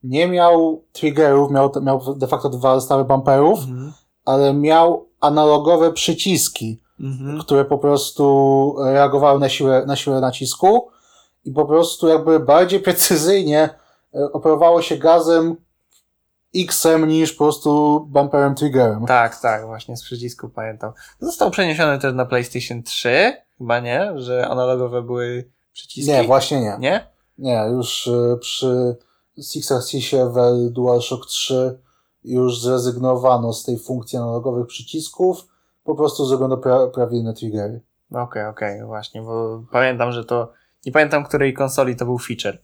nie 0.04 0.28
miał 0.28 0.84
triggerów, 0.92 1.52
miał, 1.52 1.72
miał 1.82 2.16
de 2.16 2.28
facto 2.28 2.50
dwa 2.50 2.80
zestawy 2.80 3.04
bumperów, 3.04 3.60
Mhm. 3.60 3.94
ale 4.26 4.54
miał 4.54 5.06
analogowe 5.20 5.94
przyciski, 5.94 6.82
Mhm. 7.00 7.40
które 7.40 7.66
po 7.66 7.78
prostu 7.78 8.76
reagowały 8.86 9.40
na 9.40 9.50
siłę, 9.50 9.84
na 9.88 9.96
siłę 9.96 10.22
nacisku 10.22 10.88
i 11.46 11.52
po 11.52 11.66
prostu 11.66 12.08
jakby 12.08 12.40
bardziej 12.40 12.80
precyzyjnie 12.80 13.70
e, 14.16 14.32
operowało 14.34 14.82
się 14.82 14.98
gazem 14.98 15.56
X-em 16.55 17.08
niż 17.08 17.34
po 17.34 17.43
prostu 17.43 18.00
bumperem 18.10 18.55
triggerem. 18.55 19.05
Tak, 19.05 19.39
tak, 19.39 19.65
właśnie 19.65 19.98
z 19.98 20.03
przycisku 20.03 20.50
pamiętam. 20.50 20.93
Został 21.20 21.51
przeniesiony 21.51 22.00
też 22.00 22.13
na 22.13 22.25
PlayStation 22.25 22.84
3, 22.84 23.34
chyba 23.58 23.79
nie? 23.79 24.12
Że 24.15 24.48
analogowe 24.48 25.01
były 25.01 25.51
przyciski. 25.74 26.12
Nie, 26.12 26.24
właśnie 26.24 26.62
nie. 26.62 26.77
Nie? 26.79 27.08
Nie, 27.38 27.65
już 27.72 28.08
y, 28.08 28.38
przy 28.41 28.98
Six 29.41 29.72
Axisie 29.72 30.17
w 30.17 30.70
DualShock 30.70 31.25
3 31.25 31.79
już 32.24 32.62
zrezygnowano 32.62 33.53
z 33.53 33.63
tej 33.63 33.79
funkcji 33.79 34.17
analogowych 34.17 34.67
przycisków, 34.67 35.48
po 35.84 35.96
prostu 35.96 36.25
zrobiono 36.25 36.58
pra 36.58 36.88
prawilne 36.88 37.34
triggery. 37.34 37.81
Okej, 38.12 38.46
okej, 38.46 38.86
właśnie, 38.86 39.22
bo 39.22 39.63
pamiętam, 39.72 40.12
że 40.12 40.25
to. 40.25 40.51
Nie 40.86 40.91
pamiętam, 40.91 41.25
której 41.25 41.53
konsoli 41.53 41.96
to 41.96 42.05
był 42.05 42.17
feature. 42.17 42.58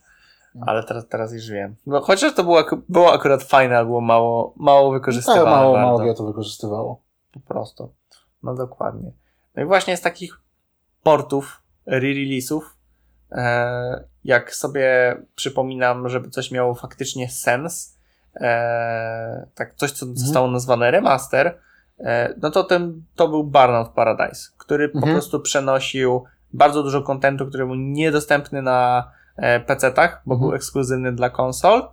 Ale 0.66 0.84
teraz, 0.84 1.08
teraz 1.08 1.34
już 1.34 1.50
wiem. 1.50 1.76
Bo 1.86 2.02
chociaż 2.02 2.34
to 2.36 2.44
było, 2.44 2.64
było 2.90 3.14
akurat 3.14 3.44
fajne, 3.44 3.78
ale 3.78 3.86
było 3.86 4.02
mało, 4.02 4.54
mało 4.58 4.92
Tak, 4.94 5.02
wykorzystywane. 5.02 5.44
mało, 5.52 5.74
bardzo. 5.74 5.88
mało 5.88 6.04
gier 6.06 6.16
to 6.18 6.26
wykorzystywało. 6.26 7.02
Po 7.32 7.40
prostu. 7.40 7.94
No 8.44 8.56
dokładnie. 8.56 9.12
No 9.56 9.64
i 9.64 9.66
właśnie 9.66 9.98
z 9.98 10.02
takich 10.02 10.40
portów, 11.04 11.62
re-release'ów, 11.88 12.62
e, 13.32 14.04
jak 14.24 14.56
sobie 14.56 15.16
przypominam, 15.36 16.10
żeby 16.10 16.30
coś 16.30 16.52
miało 16.52 16.76
faktycznie 16.76 17.30
sens, 17.30 17.98
e, 18.36 19.48
tak 19.56 19.76
coś, 19.76 19.92
co 19.92 20.06
zostało 20.14 20.48
nazwane 20.48 20.92
remaster, 20.92 21.60
e, 22.00 22.34
no 22.42 22.52
to 22.52 22.64
ten, 22.64 23.04
to 23.16 23.28
był 23.28 23.44
Burnout 23.44 23.90
Paradise, 23.90 24.50
który 24.58 24.90
po 24.90 24.98
Mhm. 24.98 25.14
prostu 25.16 25.40
przenosił 25.40 26.24
bardzo 26.54 26.84
dużo 26.84 27.02
kontentu, 27.02 27.48
który 27.48 27.66
był 27.66 27.76
niedostępny 27.76 28.62
na 28.62 29.12
PC-tach, 29.68 30.22
bo 30.26 30.34
Mhm. 30.36 30.50
był 30.50 30.56
ekskluzywny 30.56 31.12
dla 31.12 31.30
konsol, 31.30 31.88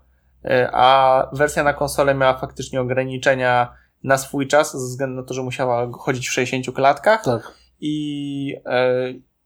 e, 0.44 0.70
a 0.72 1.28
wersja 1.32 1.62
na 1.62 1.72
konsolę 1.72 2.14
miała 2.14 2.34
faktycznie 2.38 2.80
ograniczenia 2.80 3.74
na 4.04 4.18
swój 4.18 4.48
czas, 4.48 4.72
ze 4.72 4.78
względu 4.86 5.16
na 5.20 5.22
to, 5.26 5.34
że 5.34 5.42
musiała 5.42 5.88
chodzić 5.92 6.28
w 6.28 6.32
60 6.32 6.72
klatkach 6.76 7.24
Tak. 7.24 7.52
i 7.80 8.56
e, 8.66 8.94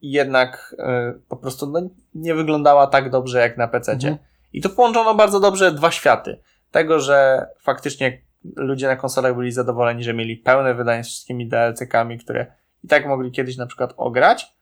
jednak 0.03 0.77
e, 0.79 1.15
po 1.29 1.37
prostu 1.37 1.67
no, 1.67 1.81
nie 2.15 2.35
wyglądała 2.35 2.87
tak 2.87 3.11
dobrze 3.11 3.39
jak 3.41 3.57
na 3.57 3.69
PC. 3.69 3.93
Mhm. 3.93 4.17
I 4.53 4.63
tu 4.63 4.71
połączono 4.71 5.15
bardzo 5.15 5.41
dobrze 5.41 5.73
dwa 5.73 5.91
światy. 5.91 6.41
Tego, 6.71 7.01
że 7.01 7.47
faktycznie 7.61 8.23
ludzie 8.57 8.87
na 8.87 8.97
konsolach 8.97 9.37
byli 9.37 9.53
zadowoleni, 9.53 10.05
że 10.05 10.15
mieli 10.15 10.37
pełne 10.37 10.75
wydanie 10.75 11.05
z 11.05 11.09
wszystkimi 11.09 11.49
DLC-kami, 11.49 12.19
które 12.19 12.47
i 12.85 12.89
tak 12.89 13.07
mogli 13.07 13.31
kiedyś 13.33 13.57
na 13.57 13.67
przykład 13.67 13.95
ograć, 13.97 14.53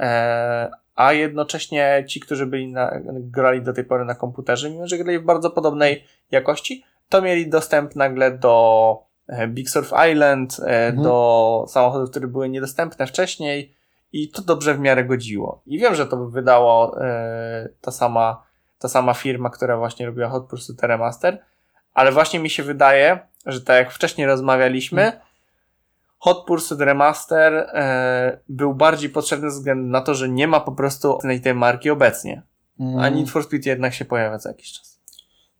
e, 0.00 0.70
a 1.00 1.12
jednocześnie 1.12 2.04
ci, 2.08 2.20
którzy 2.20 2.46
byli 2.46 2.72
na, 2.72 3.00
grali 3.12 3.62
do 3.62 3.72
tej 3.72 3.84
pory 3.84 4.04
na 4.04 4.14
komputerze, 4.14 4.70
mimo 4.70 4.86
że 4.86 4.98
grali 4.98 5.18
w 5.18 5.24
bardzo 5.24 5.50
podobnej 5.50 6.04
jakości, 6.30 6.84
to 7.08 7.22
mieli 7.22 7.48
dostęp 7.50 7.96
nagle 7.96 8.30
do 8.38 8.98
e, 9.28 9.48
Big 9.48 9.70
Surf 9.70 9.92
Island, 10.12 10.56
e, 10.60 10.86
Mhm. 10.86 11.02
do 11.02 11.64
samochodów, 11.68 12.10
które 12.10 12.26
były 12.26 12.48
niedostępne 12.48 13.06
wcześniej 13.06 13.74
i 14.12 14.28
to 14.28 14.42
dobrze 14.42 14.74
w 14.74 14.78
miarę 14.80 15.04
godziło. 15.04 15.62
I 15.66 15.78
wiem, 15.78 15.94
że 15.94 16.06
to 16.06 16.16
by 16.16 16.30
wydało 16.30 17.00
e, 17.04 17.68
ta 17.80 17.90
sama, 17.90 18.42
ta 18.78 18.88
sama 18.88 19.14
firma, 19.14 19.50
która 19.50 19.76
właśnie 19.76 20.06
robiła 20.06 20.28
Hot 20.28 20.48
Pursuit 20.48 20.82
Remaster, 20.82 21.38
ale 21.94 22.12
właśnie 22.12 22.40
mi 22.40 22.50
się 22.50 22.62
wydaje, 22.62 23.18
że 23.46 23.60
tak 23.60 23.76
jak 23.76 23.90
wcześniej 23.92 24.26
rozmawialiśmy, 24.26 25.12
Hot 26.20 26.44
Pursuit 26.46 26.80
Remaster 26.80 27.52
e, 27.54 28.40
był 28.48 28.74
bardziej 28.74 29.10
potrzebny 29.10 29.50
ze 29.50 29.56
względu 29.56 29.88
na 29.90 30.00
to, 30.00 30.14
że 30.14 30.28
nie 30.28 30.48
ma 30.48 30.60
po 30.60 30.72
prostu 30.72 31.18
tej 31.42 31.54
marki 31.54 31.90
obecnie. 31.90 32.42
Mm. 32.80 32.98
A 32.98 33.08
Need 33.08 33.30
for 33.30 33.44
Speed 33.44 33.66
jednak 33.66 33.94
się 33.94 34.04
pojawia 34.04 34.38
co 34.38 34.48
jakiś 34.48 34.72
czas. 34.72 35.00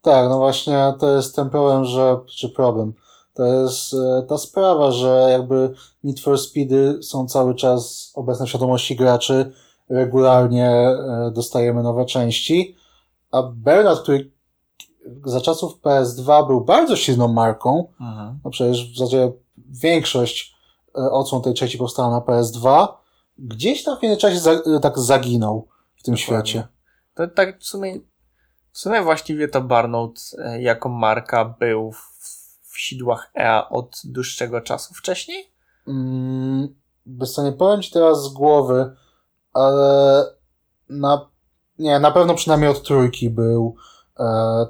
Tak, 0.03 0.29
no 0.29 0.39
właśnie 0.39 0.95
to 0.99 1.17
jest 1.17 1.37
ten 1.37 1.51
problem, 1.51 1.85
że, 1.85 2.17
czy 2.27 2.49
problem, 2.49 2.93
to 3.35 3.45
jest 3.45 3.95
e, 3.95 4.23
ta 4.29 4.39
sprawa, 4.39 4.91
że 4.91 5.29
jakby 5.31 5.75
Need 6.05 6.21
for 6.21 6.39
Speedy 6.39 7.03
są 7.03 7.27
cały 7.27 7.55
czas 7.55 8.13
obecne 8.15 8.47
w 8.47 8.49
świadomości 8.49 8.97
graczy, 8.97 9.53
regularnie 9.89 10.71
e, 10.71 11.31
dostajemy 11.35 11.83
nowe 11.83 12.05
części, 12.05 12.77
a 13.31 13.43
Burnout, 13.43 14.01
który 14.01 14.31
za 15.25 15.41
czasów 15.41 15.81
PS2 15.83 16.47
był 16.47 16.61
bardzo 16.61 16.97
silną 16.97 17.29
marką, 17.29 17.89
no 18.45 18.51
przecież 18.51 18.93
w 18.93 18.99
zasadzie 18.99 19.33
większość 19.71 20.55
e, 20.99 21.11
odsłon 21.11 21.43
tej 21.43 21.55
części 21.55 21.79
powstała 21.79 22.11
na 22.11 22.21
PS2, 22.21 22.89
gdzieś 23.39 23.85
tam 23.85 23.99
w 23.99 24.03
międzyczasie 24.03 24.39
za, 24.39 24.51
e, 24.53 24.81
tak 24.83 24.99
zaginął 24.99 25.69
w 25.97 26.03
tym 26.03 26.15
Dokładnie. 26.15 26.51
świecie. 26.51 26.69
To 27.15 27.29
tak 27.29 27.61
w 27.61 27.65
sumie, 27.65 28.01
w 28.73 28.79
sumie 28.79 29.03
właściwie 29.03 29.49
to 29.49 29.61
Barnold 29.61 30.21
e, 30.39 30.63
jako 30.63 30.89
marka 30.89 31.45
był 31.45 31.93
w, 31.93 31.99
w 32.63 32.79
sidłach 32.79 33.31
EA 33.39 33.69
od 33.69 34.01
dłuższego 34.05 34.61
czasu 34.61 34.95
wcześniej. 34.95 35.53
Mm, 35.89 36.81
Bez 37.07 37.33
co 37.33 37.43
nie 37.43 37.53
powiem 37.53 37.83
ci 37.83 37.91
teraz 37.91 38.25
z 38.25 38.29
głowy, 38.29 38.97
ale 39.53 40.25
na, 40.89 41.29
nie, 41.79 41.99
na 41.99 42.11
pewno 42.11 42.35
przynajmniej 42.35 42.71
od 42.71 42.83
trójki 42.83 43.31
był, 43.31 43.75
e, 44.21 44.67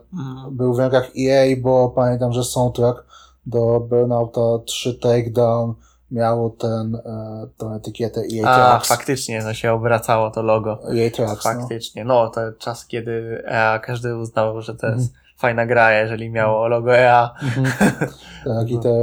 był 0.51 0.75
w 0.75 0.79
rękach 0.79 1.11
EA, 1.19 1.57
bo 1.63 1.89
pamiętam, 1.89 2.33
że 2.33 2.45
soundtrack 2.45 3.05
do 3.47 3.81
Burnouta 3.81 4.41
3 4.67 4.95
Takedown 4.95 5.75
miało 6.11 6.51
ten, 6.51 6.95
e, 6.95 7.47
tą 7.57 7.75
etykietę 7.75 8.21
EA 8.35 8.49
A, 8.51 8.55
Tracks. 8.57 8.89
faktycznie, 8.89 9.43
no 9.45 9.55
się 9.55 9.73
obracało 9.73 10.31
to 10.31 10.43
logo. 10.43 10.79
EA 10.97 11.11
Tracks, 11.11 11.45
no. 11.45 11.51
Faktycznie. 11.53 12.05
No, 12.05 12.29
to 12.31 12.41
czas, 12.59 12.87
kiedy 12.87 13.43
EA 13.47 13.79
każdy 13.79 14.17
uznał, 14.17 14.63
że 14.63 14.75
to 14.75 14.87
jest 14.87 14.99
Mhm. 14.99 15.21
fajna 15.39 15.67
gra, 15.67 15.93
jeżeli 15.93 16.31
miało 16.31 16.69
logo 16.69 16.97
EA. 16.97 17.35
Mhm. 17.43 17.67
Tak, 18.45 18.71
i 18.71 18.79
te, 18.79 18.95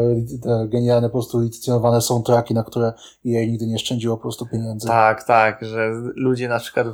te 0.44 0.68
genialne 0.68 1.08
po 1.10 1.14
prostu 1.14 1.40
licencjonowane 1.40 2.02
soundtracki, 2.02 2.54
na 2.54 2.64
które 2.64 2.88
EA 3.26 3.46
nigdy 3.48 3.68
nie 3.68 3.80
szczędziło 3.80 4.18
po 4.18 4.22
prostu 4.22 4.46
pieniędzy. 4.46 4.88
Tak, 4.88 5.24
tak, 5.24 5.66
że 5.66 5.92
ludzie 6.16 6.48
na 6.50 6.60
przykład 6.60 6.88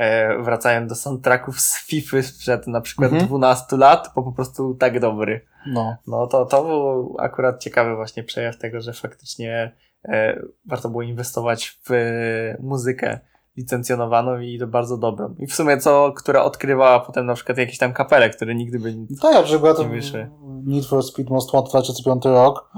e, 0.00 0.42
wracają 0.42 0.86
do 0.86 0.94
soundtracków 0.94 1.60
z 1.60 1.86
FIFA 1.86 2.22
sprzed 2.22 2.66
na 2.66 2.80
przykład 2.80 3.12
Mhm. 3.12 3.28
12 3.28 3.76
lat, 3.76 4.10
bo 4.16 4.22
po 4.22 4.32
prostu 4.32 4.74
tak 4.74 5.00
dobry. 5.00 5.46
No. 5.66 5.96
No 6.06 6.26
to, 6.26 6.46
to 6.46 6.64
był 6.64 7.16
akurat 7.18 7.62
ciekawy 7.62 7.96
właśnie 7.96 8.24
przejaw 8.24 8.58
tego, 8.58 8.80
że 8.80 8.92
faktycznie 8.92 9.72
e, 10.04 10.42
warto 10.66 10.88
było 10.88 11.02
inwestować 11.02 11.78
w 11.84 11.90
e, 11.92 12.62
muzykę 12.62 13.20
licencjonowaną 13.56 14.40
i 14.40 14.58
to 14.58 14.66
bardzo 14.66 14.96
dobrą. 14.98 15.34
I 15.38 15.46
w 15.46 15.54
sumie 15.54 15.78
co, 15.78 16.12
która 16.16 16.42
odkrywała 16.42 17.00
potem 17.00 17.26
na 17.26 17.34
przykład 17.34 17.58
jakieś 17.58 17.78
tam 17.78 17.92
kapele, 17.92 18.30
które 18.30 18.54
nigdy 18.54 18.78
by 18.78 18.94
nic... 18.94 19.20
Tak, 19.20 19.34
na 19.34 19.42
przykład 19.42 19.78
Nie 19.78 19.88
wyszły. 19.88 20.30
Need 20.64 20.86
for 20.86 21.02
Speed 21.02 21.30
Most 21.30 21.52
Wanted 21.52 21.70
2005 21.70 22.24
rok, 22.24 22.70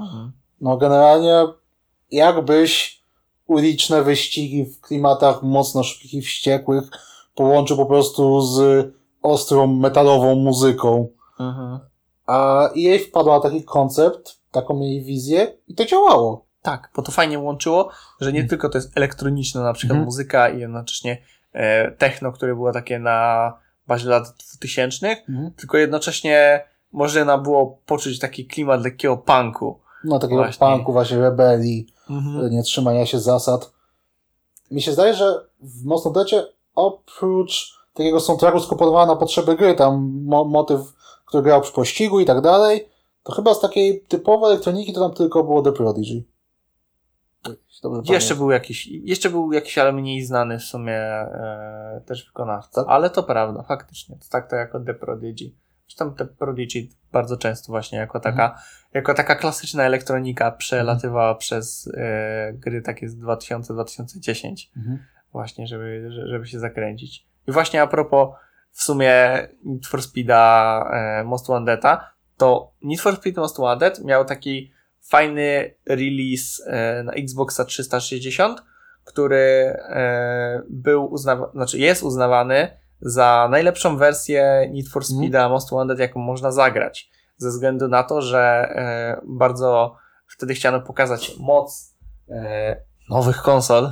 no 0.61 0.77
generalnie 0.77 1.43
jakbyś 2.11 3.03
uliczne 3.47 4.03
wyścigi 4.03 4.65
w 4.65 4.81
klimatach 4.81 5.43
mocno 5.43 5.83
szybkich 5.83 6.13
i 6.13 6.21
wściekłych 6.21 6.83
połączył 7.35 7.77
po 7.77 7.85
prostu 7.85 8.41
z 8.41 8.87
ostrą 9.21 9.67
metalową 9.67 10.35
muzyką. 10.35 11.07
Mhm. 11.39 11.79
A 12.27 12.69
jej 12.75 12.99
wpadła 12.99 13.39
taki 13.39 13.63
koncept, 13.63 14.39
taką 14.51 14.79
jej 14.79 15.01
wizję 15.03 15.57
i 15.67 15.75
to 15.75 15.85
działało. 15.85 16.45
Tak, 16.61 16.89
bo 16.95 17.01
to 17.01 17.11
fajnie 17.11 17.39
łączyło, 17.39 17.89
że 18.19 18.31
nie 18.33 18.39
Mhm. 18.39 18.49
tylko 18.49 18.69
to 18.69 18.77
jest 18.77 18.97
elektroniczna 18.97 19.63
na 19.63 19.73
przykład 19.73 19.91
Mhm. 19.95 20.05
muzyka 20.05 20.49
i 20.49 20.59
jednocześnie 20.59 21.17
e, 21.53 21.91
techno, 21.91 22.31
które 22.31 22.55
było 22.55 22.71
takie 22.71 22.99
na 22.99 23.53
bazie 23.87 24.09
lat 24.09 24.23
2000, 24.57 25.17
tylko 25.57 25.77
jednocześnie 25.77 26.65
można 26.91 27.37
było 27.37 27.77
poczuć 27.85 28.19
taki 28.19 28.45
klimat 28.47 28.83
lekkiego 28.83 29.17
punku. 29.17 29.79
No 30.03 30.19
takiego 30.19 30.41
Właśnie. 30.43 30.67
punku, 30.67 30.91
właśnie 30.93 31.17
rebelii, 31.17 31.87
Mhm. 32.09 32.49
nie 32.51 32.63
trzymania 32.63 33.05
się 33.05 33.19
zasad. 33.19 33.73
Mi 34.71 34.81
się 34.81 34.91
zdaje, 34.93 35.13
że 35.13 35.45
w 35.61 35.85
Most 35.85 36.05
Wanted'cie 36.05 36.41
oprócz 36.75 37.79
takiego 37.93 38.19
soundtracku 38.19 38.59
skomponowanego 38.59 39.13
na 39.13 39.19
potrzeby 39.19 39.55
gry, 39.55 39.75
tam 39.75 40.21
mo 40.25 40.45
motyw, 40.45 40.79
który 41.25 41.43
grał 41.43 41.61
przy 41.61 41.73
pościgu 41.73 42.19
i 42.19 42.25
tak 42.25 42.41
dalej, 42.41 42.89
to 43.23 43.31
chyba 43.33 43.53
z 43.53 43.59
takiej 43.61 44.01
typowej 44.01 44.51
elektroniki 44.51 44.93
to 44.93 44.99
tam 44.99 45.13
tylko 45.13 45.43
było 45.43 45.61
The 45.61 45.71
Prodigy. 45.71 46.23
Dobrze 47.83 48.13
Jeszcze 48.13 48.35
był 48.35 48.51
jakiś, 48.51 48.87
jeszcze 48.87 49.29
był 49.29 49.53
jakiś, 49.53 49.77
ale 49.77 49.91
mniej 49.91 50.21
znany 50.25 50.59
w 50.59 50.63
sumie 50.63 50.97
e, 50.97 52.01
też 52.05 52.25
wykonawca. 52.25 52.81
Tak? 52.81 52.91
Ale 52.91 53.09
to 53.09 53.23
prawda, 53.23 53.63
faktycznie. 53.63 54.15
To 54.15 54.25
tak 54.29 54.49
to 54.49 54.55
jako 54.55 54.79
The 54.79 54.93
Prodigy. 54.93 55.51
Zresztą 55.87 56.13
The 56.13 56.25
Prodigy 56.25 56.87
bardzo 57.11 57.37
często 57.37 57.71
właśnie 57.71 57.97
jako 57.97 58.19
taka, 58.19 58.43
Mhm. 58.45 58.61
jako 58.93 59.13
taka 59.13 59.35
klasyczna 59.35 59.83
elektronika 59.83 60.51
przelatywała 60.51 61.35
przez 61.35 61.89
e, 61.97 62.53
gry 62.53 62.81
takie 62.81 63.09
z 63.09 63.15
2000-2010 63.19 64.69
Mhm. 64.77 64.99
Właśnie, 65.33 65.67
żeby, 65.67 66.11
że- 66.11 66.27
żeby 66.27 66.47
się 66.47 66.59
zakręcić. 66.59 67.27
I 67.47 67.51
właśnie 67.51 67.81
a 67.81 67.87
propos 67.87 68.29
w 68.71 68.83
sumie 68.83 69.13
Need 69.65 69.87
for 69.87 70.01
Speeda 70.01 70.89
e, 70.93 71.23
Most 71.23 71.47
Wanted'a, 71.47 71.97
to 72.37 72.71
Need 72.81 73.01
for 73.01 73.15
Speed 73.15 73.41
Most 73.41 73.57
Wanted 73.59 74.03
miał 74.05 74.25
taki 74.25 74.71
fajny 75.01 75.75
release 75.85 76.63
e, 76.67 77.03
na 77.03 77.11
Xboxa 77.13 77.65
360, 77.65 78.63
który 79.03 79.37
e, 79.89 80.61
był 80.69 81.05
uznawany, 81.13 81.51
znaczy 81.53 81.79
jest 81.79 82.03
uznawany 82.03 82.77
za 83.01 83.47
najlepszą 83.51 83.97
wersję 83.97 84.69
Need 84.71 84.87
for 84.89 85.01
Mhm. 85.03 85.19
Speeda 85.19 85.49
Most 85.49 85.71
Wanted, 85.71 85.99
jaką 85.99 86.19
można 86.19 86.51
zagrać. 86.51 87.09
Ze 87.37 87.49
względu 87.49 87.87
na 87.87 88.03
to, 88.03 88.21
że 88.21 88.39
e, 88.39 89.21
bardzo 89.27 89.95
wtedy 90.27 90.53
chciano 90.53 90.81
pokazać 90.81 91.31
moc 91.39 91.95
e, 92.29 92.81
nowych 93.09 93.37
konsol 93.37 93.91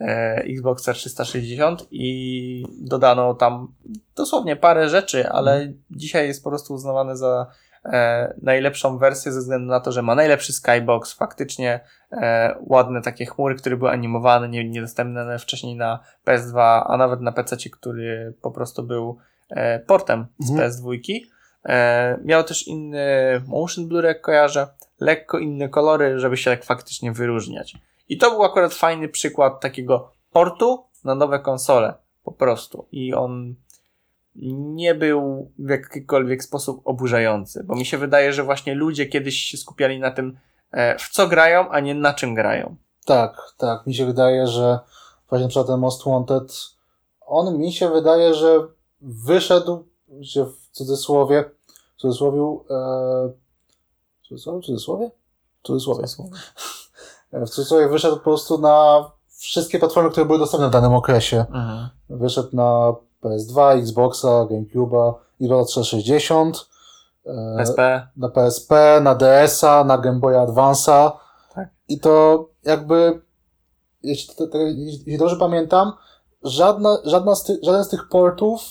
e, 0.00 0.42
Xboxa 0.44 0.92
360 0.92 1.86
i 1.90 2.64
dodano 2.80 3.34
tam 3.34 3.68
dosłownie 4.16 4.56
parę 4.56 4.88
rzeczy, 4.88 5.28
ale 5.28 5.72
dzisiaj 5.90 6.26
jest 6.26 6.44
po 6.44 6.50
prostu 6.50 6.74
uznawane 6.74 7.16
za 7.16 7.46
e, 7.84 8.34
najlepszą 8.42 8.98
wersję 8.98 9.32
ze 9.32 9.40
względu 9.40 9.66
na 9.70 9.80
to, 9.80 9.92
że 9.92 10.02
ma 10.02 10.14
najlepszy 10.14 10.52
skybox, 10.52 11.12
faktycznie 11.12 11.80
e, 12.12 12.54
ładne 12.66 13.02
takie 13.02 13.26
chmury, 13.26 13.54
które 13.54 13.76
były 13.76 13.90
animowane, 13.90 14.48
nie, 14.48 14.68
niedostępne 14.68 15.38
wcześniej 15.38 15.76
na 15.76 16.00
PS2, 16.26 16.82
a 16.86 16.96
nawet 16.96 17.20
na 17.20 17.32
PC, 17.32 17.56
który 17.70 18.34
po 18.42 18.50
prostu 18.50 18.82
był 18.82 19.18
e, 19.50 19.78
portem 19.78 20.26
z 20.38 20.50
Mhm. 20.50 20.70
PS2. 20.70 20.98
E, 21.64 22.18
miał 22.24 22.44
też 22.44 22.66
inny 22.66 23.06
motion 23.46 23.88
blur, 23.88 24.04
jak 24.04 24.20
kojarzę, 24.20 24.66
lekko 25.00 25.38
inne 25.38 25.68
kolory, 25.68 26.18
żeby 26.18 26.36
się 26.36 26.50
tak 26.50 26.64
faktycznie 26.64 27.12
wyróżniać. 27.12 27.74
I 28.12 28.18
to 28.18 28.30
był 28.30 28.44
akurat 28.44 28.74
fajny 28.74 29.08
przykład 29.08 29.60
takiego 29.60 30.12
portu 30.32 30.84
na 31.04 31.14
nowe 31.14 31.38
konsole. 31.38 31.94
Po 32.24 32.32
prostu. 32.32 32.86
I 32.92 33.14
on 33.14 33.54
nie 34.74 34.94
był 34.94 35.50
w 35.58 35.68
jakikolwiek 35.68 36.44
sposób 36.44 36.80
oburzający, 36.84 37.64
bo 37.64 37.74
mi 37.74 37.84
się 37.84 37.98
wydaje, 37.98 38.32
że 38.32 38.42
właśnie 38.42 38.74
ludzie 38.74 39.06
kiedyś 39.06 39.36
się 39.36 39.56
skupiali 39.56 39.98
na 39.98 40.10
tym, 40.10 40.38
e, 40.70 40.98
w 40.98 41.08
co 41.08 41.28
grają, 41.28 41.70
a 41.70 41.80
nie 41.80 41.94
na 41.94 42.14
czym 42.14 42.34
grają. 42.34 42.76
Tak, 43.04 43.36
tak. 43.56 43.86
Mi 43.86 43.94
się 43.94 44.06
wydaje, 44.06 44.46
że 44.46 44.78
właśnie 45.28 45.48
przykład 45.48 45.66
ten 45.66 45.80
Most 45.80 46.04
Wanted, 46.04 46.52
on 47.20 47.58
mi 47.58 47.72
się 47.72 47.88
wydaje, 47.88 48.34
że 48.34 48.66
wyszedł 49.00 49.84
się 50.22 50.44
w 50.44 50.68
cudzysłowie, 50.72 51.44
w 51.96 52.00
cudzysłowiu, 52.00 52.64
e, 52.70 52.74
w 54.22 54.26
cudzysłowie, 54.28 54.60
w 54.60 54.64
cudzysłowie? 54.64 55.10
W 55.62 55.66
cudzysłowie. 55.66 56.04
E, 56.04 56.81
W 57.32 57.48
cudzysłowie 57.48 57.88
wyszedł 57.88 58.16
po 58.16 58.22
prostu 58.22 58.58
na 58.58 59.10
wszystkie 59.38 59.78
platformy, 59.78 60.10
które 60.10 60.26
były 60.26 60.38
dostępne 60.38 60.68
w 60.68 60.72
danym 60.72 60.94
okresie. 60.94 61.38
Mhm. 61.38 61.88
Wyszedł 62.10 62.48
na 62.52 62.94
PS2, 63.22 63.78
Xboxa, 63.78 64.28
GameCube'a, 64.28 65.14
Xboxa 65.40 65.64
360 65.64 66.68
e, 67.26 67.56
PSP. 67.58 68.08
na 68.16 68.28
PSP, 68.28 69.00
na 69.02 69.14
DS-a, 69.14 69.84
na 69.84 69.98
Game 69.98 70.18
Boy 70.18 70.34
Advance'a. 70.34 71.12
Tak. 71.54 71.68
I 71.88 72.00
to 72.00 72.48
jakby, 72.64 73.20
jeśli, 74.02 74.34
jeśli 74.76 75.18
dobrze 75.18 75.36
pamiętam, 75.36 75.92
żadna, 76.42 76.98
żadna 77.04 77.34
z 77.34 77.44
ty, 77.44 77.58
żaden 77.62 77.84
z 77.84 77.88
tych 77.88 78.08
portów 78.08 78.62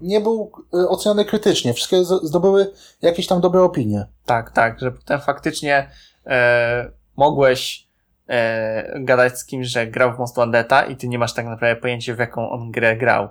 nie 0.00 0.20
był 0.20 0.52
e, 0.74 0.88
oceniany 0.88 1.24
krytycznie. 1.24 1.74
Wszystkie 1.74 2.04
zdobyły 2.04 2.72
jakieś 3.02 3.26
tam 3.26 3.40
dobre 3.40 3.62
opinie. 3.62 4.06
Tak, 4.26 4.50
tak, 4.50 4.80
że 4.80 4.92
potem 4.92 5.20
faktycznie 5.20 5.90
e, 6.26 6.92
mogłeś 7.16 7.89
e, 8.30 9.00
gadać 9.00 9.38
z 9.38 9.44
kimś, 9.44 9.66
że 9.68 9.86
grał 9.86 10.12
w 10.14 10.18
Most 10.18 10.36
Wanted'a 10.36 10.90
i 10.90 10.96
ty 10.96 11.08
nie 11.08 11.18
masz 11.18 11.34
tak 11.34 11.46
naprawdę 11.46 11.80
pojęcia, 11.80 12.14
w 12.14 12.18
jaką 12.18 12.50
on 12.50 12.70
grę 12.70 12.96
grał 12.96 13.28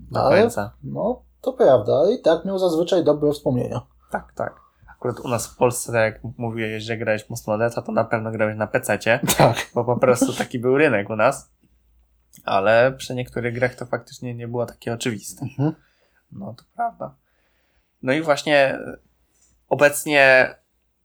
do 0.00 0.20
Ale- 0.22 0.40
końca. 0.42 0.72
No, 0.84 1.22
to 1.40 1.52
prawda, 1.52 1.92
i 2.18 2.22
tak 2.22 2.44
miał 2.44 2.58
zazwyczaj 2.58 3.04
dobre 3.04 3.32
wspomnienia. 3.32 3.80
Tak, 4.10 4.32
tak. 4.32 4.60
Akurat 4.90 5.20
u 5.20 5.28
nas 5.28 5.46
w 5.46 5.56
Polsce, 5.56 5.92
tak 5.92 6.14
jak 6.14 6.22
mówiłeś, 6.38 6.82
że 6.82 6.96
grałeś 6.96 7.24
w 7.24 7.30
Most 7.30 7.46
Wanted'a, 7.46 7.82
to 7.82 7.92
na 7.92 8.04
pewno 8.04 8.30
grałeś 8.30 8.56
na 8.56 8.66
PC-cie, 8.66 9.20
Tak. 9.38 9.56
bo 9.74 9.84
po 9.84 9.96
prostu 9.96 10.32
taki 10.32 10.58
był 10.58 10.78
rynek 10.78 11.10
u 11.10 11.16
nas. 11.16 11.50
Ale 12.44 12.92
przy 12.92 13.14
niektórych 13.14 13.54
grach 13.54 13.74
to 13.74 13.86
faktycznie 13.86 14.34
nie 14.34 14.48
było 14.48 14.66
takie 14.66 14.92
oczywiste. 14.92 15.42
Mhm. 15.42 15.74
No 16.32 16.54
to 16.58 16.64
prawda. 16.76 17.14
No 18.02 18.12
i 18.12 18.22
właśnie 18.22 18.78
obecnie 19.68 20.54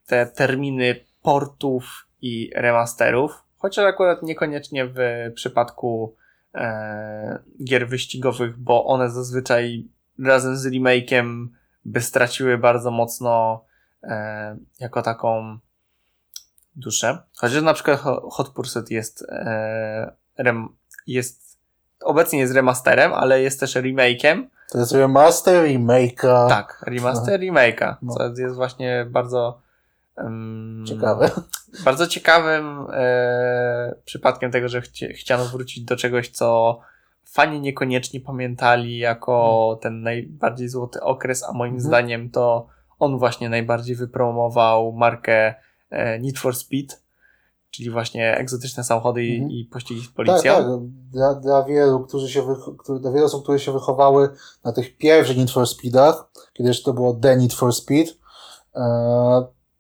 te 0.08 0.26
terminy 0.26 0.96
portów 1.22 2.08
i 2.24 2.52
remasterów, 2.56 3.44
chociaż 3.58 3.86
akurat 3.86 4.24
niekoniecznie 4.24 4.86
w 4.86 4.98
przypadku 5.36 6.16
e, 6.56 7.40
gier 7.64 7.88
wyścigowych, 7.88 8.58
bo 8.58 8.86
one 8.86 9.10
zazwyczaj 9.10 9.88
razem 10.26 10.58
z 10.58 10.66
remake'iem 10.68 11.48
by 11.86 12.02
straciły 12.02 12.58
bardzo 12.58 12.92
mocno 12.92 13.64
e, 14.04 14.58
jako 14.80 15.02
taką 15.02 15.58
duszę. 16.76 17.18
Chociaż 17.38 17.62
na 17.64 17.74
przykład 17.74 18.00
Ho- 18.00 18.30
Hot 18.32 18.50
Pursuit 18.50 18.92
jest, 18.92 19.26
e, 19.30 20.12
rem, 20.38 20.68
jest 21.08 21.58
obecnie 22.04 22.40
jest 22.40 22.54
remasterem, 22.54 23.14
ale 23.14 23.42
jest 23.42 23.60
też 23.60 23.76
remake'em. 23.76 24.44
To 24.72 24.80
jest 24.80 24.92
remaster, 24.92 25.66
remake'a. 25.66 26.50
Tak, 26.50 26.84
remaster 26.88 27.40
remake'a, 27.40 27.96
No. 28.02 28.14
co 28.14 28.24
jest 28.42 28.56
właśnie 28.56 29.06
bardzo 29.10 29.63
Ciekawe. 30.88 31.32
bardzo 31.86 32.08
ciekawym 32.08 32.88
e, 32.94 33.96
przypadkiem 34.06 34.52
tego, 34.52 34.70
że 34.70 34.82
chci, 34.82 35.14
chciano 35.14 35.46
wrócić 35.46 35.84
do 35.86 35.96
czegoś, 35.96 36.30
co 36.30 36.80
fani 37.26 37.62
niekoniecznie 37.62 38.20
pamiętali 38.22 38.98
jako 38.98 39.80
ten 39.82 40.02
najbardziej 40.02 40.70
złoty 40.70 41.02
okres, 41.02 41.44
a 41.44 41.52
moim 41.54 41.74
Mhm. 41.74 41.88
zdaniem 41.88 42.30
to 42.30 42.68
on 43.00 43.18
właśnie 43.20 43.50
najbardziej 43.50 43.96
wypromował 43.96 44.92
markę 44.92 45.54
e, 45.90 46.20
Need 46.20 46.40
for 46.40 46.56
Speed, 46.56 46.96
czyli 47.72 47.90
właśnie 47.90 48.38
egzotyczne 48.38 48.84
samochody 48.84 49.24
i, 49.24 49.34
Mhm. 49.36 49.52
i 49.52 49.66
pościgi 49.66 50.02
z 50.02 50.06
Tak, 50.06 50.16
policją. 50.16 50.54
tak. 50.54 50.66
Dla, 51.12 51.34
dla 51.36 51.64
wielu, 51.64 52.00
którzy 52.00 52.30
się 52.30 52.42
wych- 52.42 53.00
dla 53.02 53.12
wielu 53.12 53.26
osób, 53.26 53.44
które 53.44 53.60
się 53.60 53.72
wychowały 53.72 54.30
na 54.64 54.72
tych 54.74 54.98
pierwszych 54.98 55.38
Need 55.38 55.52
for 55.52 55.68
Speedach, 55.68 56.30
kiedy 56.54 56.70
jeszcze 56.70 56.86
to 56.86 56.94
było 56.94 57.14
The 57.14 57.38
Need 57.38 57.54
for 57.54 57.74
Speed, 57.74 58.12
e, 58.76 58.84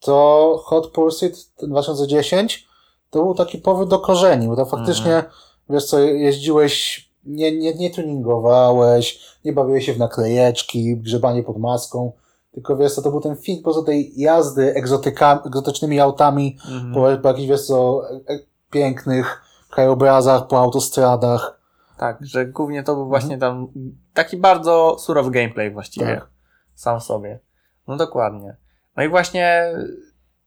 to 0.05 0.59
Hot 0.65 0.87
Pursuit 0.91 1.55
ten 1.55 1.69
2010 1.69 2.67
to 3.09 3.23
był 3.23 3.35
taki 3.35 3.57
powrót 3.57 3.89
do 3.89 3.99
korzeni, 3.99 4.47
bo 4.47 4.55
to 4.55 4.65
faktycznie, 4.65 5.15
Mhm. 5.15 5.33
wiesz 5.69 5.85
co, 5.85 5.99
jeździłeś, 5.99 7.09
nie, 7.25 7.57
nie, 7.59 7.73
nie 7.73 7.89
tuningowałeś, 7.91 9.19
nie 9.45 9.53
bawiłeś 9.53 9.85
się 9.85 9.93
w 9.93 9.97
naklejeczki, 9.99 10.97
grzebanie 10.97 11.43
pod 11.43 11.57
maską, 11.57 12.11
tylko 12.51 12.77
wiesz 12.77 12.93
co, 12.95 13.01
to 13.01 13.11
był 13.11 13.21
ten 13.21 13.35
film 13.35 13.57
po 13.57 13.63
prostu 13.63 13.83
tej 13.83 14.19
jazdy 14.19 14.73
egzotyka, 14.75 15.43
egzotycznymi 15.45 15.99
autami 15.99 16.57
Mhm. 16.71 16.93
po, 16.93 17.21
po 17.21 17.27
jakichś, 17.27 17.49
wiesz 17.49 17.65
co, 17.67 18.01
e, 18.29 18.39
pięknych 18.71 19.41
krajobrazach, 19.69 20.47
po 20.47 20.59
autostradach. 20.59 21.59
Tak, 21.97 22.17
że 22.21 22.45
głównie 22.45 22.83
to 22.83 22.95
był 22.95 23.07
właśnie 23.07 23.37
tam 23.37 23.67
taki 24.13 24.37
bardzo 24.37 24.95
surowy 24.99 25.31
gameplay 25.31 25.71
właściwie. 25.71 26.05
Mhm. 26.05 26.21
Tak. 26.21 26.29
Sam 26.75 27.01
sobie. 27.01 27.39
No 27.87 27.97
dokładnie. 27.97 28.55
No 28.97 29.03
i 29.03 29.09
właśnie 29.09 29.73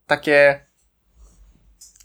takie 0.07 0.67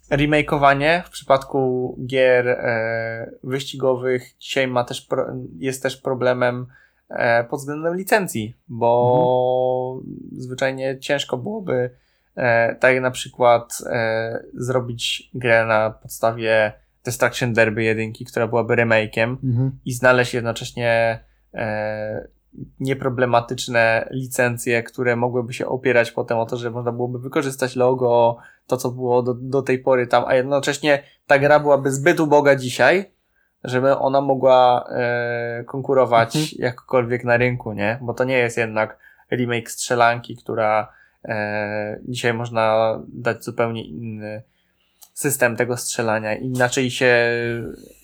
remakeowanie 0.10 1.04
w 1.06 1.10
przypadku 1.10 1.96
gier 2.06 2.48
e, 2.48 3.32
wyścigowych 3.44 4.38
dzisiaj 4.40 4.68
ma 4.68 4.84
też 4.84 5.02
pro, 5.02 5.26
jest 5.58 5.84
też 5.84 5.98
problemem 5.98 6.68
e, 7.10 7.44
pod 7.44 7.60
względem 7.60 7.96
licencji, 7.96 8.58
bo 8.68 10.02
zwyczajnie 10.38 11.00
ciężko 11.00 11.38
byłoby 11.38 11.90
e, 12.36 12.76
tak 12.76 13.02
na 13.02 13.12
przykład 13.12 13.78
e, 13.86 14.44
zrobić 14.54 15.30
grę 15.34 15.66
na 15.66 15.90
podstawie 15.90 16.74
Destruction 17.06 17.54
Derby 17.54 17.84
1, 17.84 18.14
która 18.28 18.48
byłaby 18.48 18.74
remake'iem 18.74 19.36
i 19.86 19.94
znaleźć 19.94 20.34
jednocześnie 20.34 21.20
e, 21.54 22.28
nieproblematyczne 22.80 24.10
licencje, 24.12 24.84
które 24.84 25.16
mogłyby 25.16 25.54
się 25.54 25.68
opierać 25.68 26.12
potem 26.12 26.38
o 26.38 26.46
to, 26.46 26.58
że 26.58 26.72
można 26.72 26.92
byłoby 26.92 27.20
wykorzystać 27.20 27.76
logo, 27.76 28.38
to 28.68 28.78
co 28.78 28.92
było 28.92 29.24
do, 29.24 29.34
do 29.34 29.62
tej 29.62 29.80
pory 29.80 30.08
tam, 30.08 30.24
a 30.28 30.36
jednocześnie 30.36 31.04
ta 31.28 31.40
gra 31.40 31.60
byłaby 31.60 31.92
zbyt 31.92 32.20
uboga 32.20 32.56
dzisiaj, 32.56 33.12
żeby 33.64 33.98
ona 33.98 34.22
mogła 34.22 34.90
e, 34.90 35.64
konkurować 35.64 36.36
Mhm. 36.36 36.56
jakkolwiek 36.60 37.24
na 37.24 37.38
rynku, 37.38 37.74
nie? 37.74 38.00
Bo 38.02 38.14
to 38.14 38.24
nie 38.24 38.38
jest 38.38 38.58
jednak 38.58 38.98
remake 39.32 39.72
strzelanki, 39.72 40.38
która 40.38 40.94
e, 41.26 42.00
dzisiaj 42.08 42.34
można 42.34 42.96
dać 43.08 43.44
zupełnie 43.44 43.88
inny 43.88 44.44
system 45.14 45.56
tego 45.56 45.78
strzelania, 45.78 46.36
inaczej 46.36 46.92
się 46.92 47.16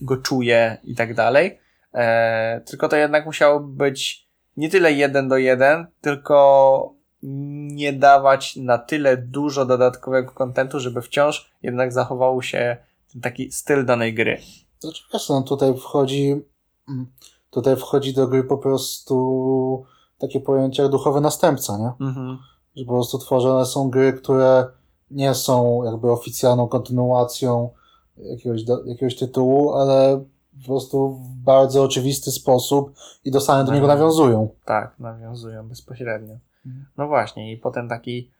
go 0.01 0.17
czuje 0.17 0.77
i 0.83 0.95
tak 0.95 1.13
dalej. 1.13 1.60
E, 1.93 2.62
tylko 2.65 2.89
to 2.89 2.95
jednak 2.95 3.25
musiało 3.25 3.60
być 3.60 4.26
nie 4.57 4.69
tyle 4.69 4.93
jeden 4.93 5.29
do 5.29 5.37
jeden, 5.37 5.87
tylko 6.01 6.97
nie 7.23 7.93
dawać 7.93 8.55
na 8.55 8.77
tyle 8.77 9.17
dużo 9.17 9.65
dodatkowego 9.65 10.31
kontentu, 10.31 10.79
żeby 10.79 11.01
wciąż 11.01 11.51
jednak 11.63 11.93
zachował 11.93 12.41
się 12.41 12.77
taki 13.21 13.51
styl 13.51 13.85
danej 13.85 14.13
gry. 14.13 14.37
Znaczy, 14.79 15.03
wiesz, 15.13 15.29
no 15.29 15.41
tutaj 15.41 15.77
wchodzi, 15.77 16.41
mm, 16.89 17.07
tutaj 17.49 17.75
wchodzi 17.75 18.13
do 18.13 18.27
gry 18.27 18.43
po 18.43 18.57
prostu 18.57 19.85
takie 20.17 20.39
pojęcie 20.39 20.83
jak 20.83 20.91
duchowy 20.91 21.21
następca, 21.21 21.77
nie? 21.77 22.07
Mhm. 22.07 22.37
Że 22.75 22.85
po 22.85 22.93
prostu 22.93 23.19
tworzone 23.19 23.65
są 23.65 23.89
gry, 23.89 24.13
które 24.13 24.65
nie 25.11 25.33
są 25.33 25.83
jakby 25.83 26.11
oficjalną 26.11 26.67
kontynuacją 26.67 27.69
jakiegoś, 28.17 28.61
jakiegoś 28.85 29.15
tytułu, 29.15 29.73
ale 29.73 30.23
po 30.61 30.67
prostu 30.67 31.09
w 31.09 31.43
bardzo 31.43 31.83
oczywisty 31.83 32.31
sposób 32.31 32.93
i 33.25 33.31
do 33.31 33.41
same 33.41 33.63
do 33.63 33.73
niego 33.73 33.87
nawiązują. 33.87 34.49
Tak, 34.65 34.99
nawiązują 34.99 35.67
bezpośrednio. 35.67 36.37
Mhm. 36.65 36.85
No 36.97 37.07
właśnie, 37.07 37.51
i 37.51 37.57
potem 37.57 37.89
taki 37.89 38.31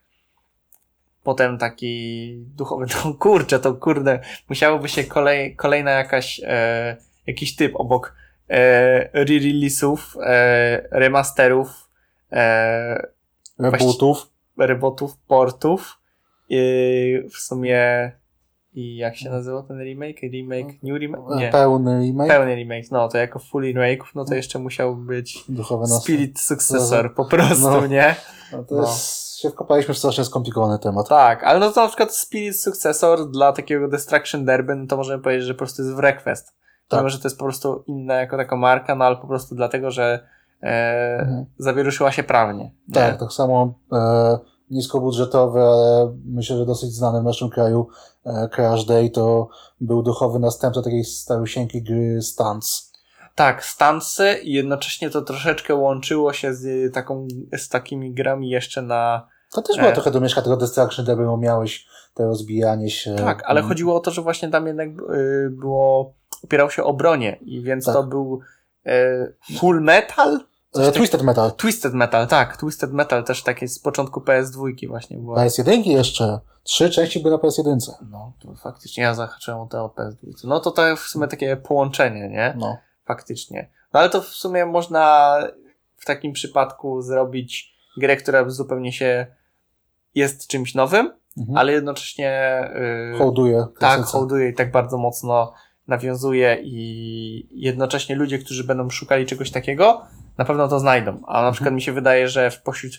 potem 1.24 1.58
taki 1.58 2.34
duchowy, 2.56 2.86
no 3.06 3.14
kurczę, 3.14 3.60
to 3.60 3.74
kurde, 3.74 4.20
musiałoby 4.50 4.90
się 4.90 5.04
kolej, 5.04 5.56
kolejna 5.56 5.92
jakaś 5.92 6.42
e, 6.44 6.98
jakiś 7.28 7.56
typ 7.56 7.76
obok 7.76 8.16
e, 8.50 9.10
re-release'ów, 9.14 9.98
e, 10.24 10.88
remasterów, 10.92 11.90
e, 12.32 13.08
Rebootów. 13.60 14.28
rebotów, 14.58 15.18
portów 15.18 16.00
i 16.50 17.24
w 17.34 17.38
sumie 17.38 18.12
i 18.78 18.96
jak 18.98 19.16
się 19.18 19.30
nazywał 19.30 19.64
ten 19.64 19.78
remake? 19.84 20.22
Remake, 20.22 20.84
new 20.84 21.00
remake? 21.02 21.36
Nie. 21.36 21.50
Pełny 21.50 22.00
remake. 22.00 22.28
Pełny 22.28 22.56
remake, 22.56 22.92
no 22.92 23.08
to 23.10 23.18
jako 23.18 23.40
full 23.40 23.64
remake'ów, 23.64 24.06
no 24.16 24.26
to 24.26 24.36
jeszcze 24.36 24.60
musiał 24.60 24.96
być 24.96 25.44
Duchowy. 25.50 25.88
Spirit 25.88 26.40
Successor, 26.40 27.14
po 27.16 27.26
prostu, 27.26 27.64
No. 27.72 27.88
nie? 27.88 28.16
No 28.52 28.64
to 28.64 28.76
No. 28.76 28.82
jest, 28.82 29.40
się 29.40 29.50
wkopaliśmy 29.50 29.94
w 29.94 29.98
strasznie 29.98 30.24
skomplikowany 30.26 30.80
temat. 30.80 31.10
Tak, 31.10 31.44
ale 31.44 31.60
no 31.60 31.72
to 31.72 31.82
na 31.82 31.88
przykład 31.88 32.16
Spirit 32.16 32.60
Successor 32.62 33.32
dla 33.32 33.54
takiego 33.54 33.88
Destruction 33.88 34.46
Derby, 34.46 34.76
no 34.76 34.88
to 34.88 34.98
możemy 34.98 35.24
powiedzieć, 35.24 35.46
że 35.48 35.54
po 35.54 35.58
prostu 35.58 35.82
jest 35.82 35.96
w 35.96 36.00
Request. 36.00 36.54
Tak. 36.88 37.00
Mimo, 37.00 37.10
że 37.10 37.20
to 37.20 37.24
jest 37.28 37.38
po 37.38 37.46
prostu 37.46 37.84
inna 37.88 38.14
jako 38.16 38.38
taka 38.38 38.56
marka, 38.56 38.96
no 38.96 39.06
ale 39.06 39.16
po 39.16 39.28
prostu 39.28 39.56
dlatego, 39.56 39.92
że 39.92 40.20
e, 40.64 41.18
Mhm. 41.20 41.46
zawieruszyła 41.58 42.12
się 42.12 42.24
prawnie. 42.24 42.64
nie? 42.88 42.94
Tak, 42.96 43.20
tak 43.20 43.32
samo 43.34 43.74
e, 43.94 44.38
niskobudżetowy, 44.70 45.60
ale 45.62 46.14
myślę, 46.26 46.58
że 46.58 46.66
dosyć 46.66 46.94
znany 46.94 47.22
w 47.22 47.24
naszym 47.24 47.50
kraju 47.50 47.88
e, 48.26 48.50
Crash 48.56 48.86
Day 48.86 49.10
to 49.10 49.50
był 49.82 50.04
duchowy 50.04 50.40
następca 50.40 50.82
takiej 50.82 51.04
starusieńkiej 51.06 51.84
gry 51.84 52.22
Stunts. 52.22 52.92
Tak, 53.36 53.66
stansy 53.66 54.40
i 54.44 54.54
jednocześnie 54.54 55.10
to 55.10 55.22
troszeczkę 55.22 55.76
łączyło 55.76 56.34
się 56.34 56.54
z 56.54 56.94
taką, 56.94 57.28
z 57.58 57.70
takimi 57.70 58.14
grami 58.14 58.50
jeszcze 58.50 58.82
na... 58.82 59.28
To 59.52 59.62
też 59.62 59.78
była 59.78 59.90
E. 59.90 59.94
trochę 59.94 60.12
domieszka 60.12 60.42
tego 60.42 60.58
Destruction 60.58 61.06
Derby, 61.06 61.26
bo 61.26 61.38
miałeś 61.38 61.88
to 62.14 62.24
rozbijanie 62.26 62.90
się. 62.90 63.16
Tak, 63.16 63.44
ale 63.46 63.60
Mm, 63.60 63.70
chodziło 63.70 63.96
o 63.96 64.00
to, 64.00 64.12
że 64.12 64.22
właśnie 64.22 64.50
tam 64.50 64.68
jednak 64.68 64.90
y, 64.90 65.50
było, 65.52 66.14
opierał 66.44 66.72
się 66.72 66.84
o 66.84 66.94
bronię 66.94 67.38
i 67.42 67.62
więc 67.62 67.86
Tak. 67.86 67.96
to 67.96 68.04
był 68.04 68.40
e, 68.86 69.28
full 69.60 69.82
metal, 69.82 70.40
E, 70.80 70.92
Twisted 70.92 71.22
Metal. 71.24 71.52
Twisted 71.52 71.94
Metal, 71.94 72.28
tak. 72.28 72.58
Twisted 72.58 72.94
Metal 72.94 73.24
też 73.24 73.44
takie 73.44 73.68
z 73.68 73.80
początku 73.80 74.20
PS2 74.20 74.88
właśnie 74.88 75.18
było. 75.18 75.36
PS1 75.38 75.88
jeszcze. 75.88 76.40
Trzy 76.64 76.90
części 76.90 77.20
były 77.20 77.32
na 77.32 77.38
PS1. 77.38 77.78
No, 78.12 78.34
to 78.40 78.56
faktycznie 78.56 79.04
ja 79.04 79.14
zahaczyłem 79.14 79.60
o 79.60 79.66
te 79.68 79.82
o 79.82 79.88
PS2. 79.88 80.18
No 80.44 80.60
to 80.60 80.72
to 80.72 80.96
w 80.96 81.00
sumie 81.00 81.28
takie 81.28 81.58
połączenie, 81.58 82.30
nie? 82.30 82.54
No. 82.58 82.78
Faktycznie. 83.06 83.70
No 83.94 84.00
ale 84.00 84.10
to 84.10 84.22
w 84.22 84.28
sumie 84.28 84.66
można 84.66 85.38
w 85.98 86.06
takim 86.06 86.34
przypadku 86.34 87.02
zrobić 87.02 87.76
grę, 87.98 88.18
która 88.18 88.50
zupełnie 88.50 88.94
się 88.94 89.28
jest 90.16 90.48
czymś 90.48 90.76
nowym, 90.76 91.12
Mhm. 91.38 91.58
ale 91.58 91.72
jednocześnie 91.72 92.62
yy, 93.12 93.18
Hołduje. 93.18 93.66
tak, 93.80 94.02
hołduje 94.02 94.50
i 94.50 94.54
tak 94.54 94.72
bardzo 94.72 94.98
mocno 94.98 95.54
nawiązuje 95.88 96.58
i 96.64 97.48
jednocześnie 97.52 98.16
ludzie, 98.16 98.40
którzy 98.40 98.64
będą 98.64 98.90
szukali 98.90 99.26
czegoś 99.26 99.52
takiego, 99.52 100.02
na 100.38 100.46
pewno 100.46 100.68
to 100.68 100.80
znajdą. 100.80 101.22
A 101.28 101.42
na 101.42 101.52
przykład 101.52 101.74
mi 101.74 101.82
się 101.82 101.92
wydaje, 101.92 102.28
że 102.28 102.52
w 102.52 102.62
pośród 102.62 102.94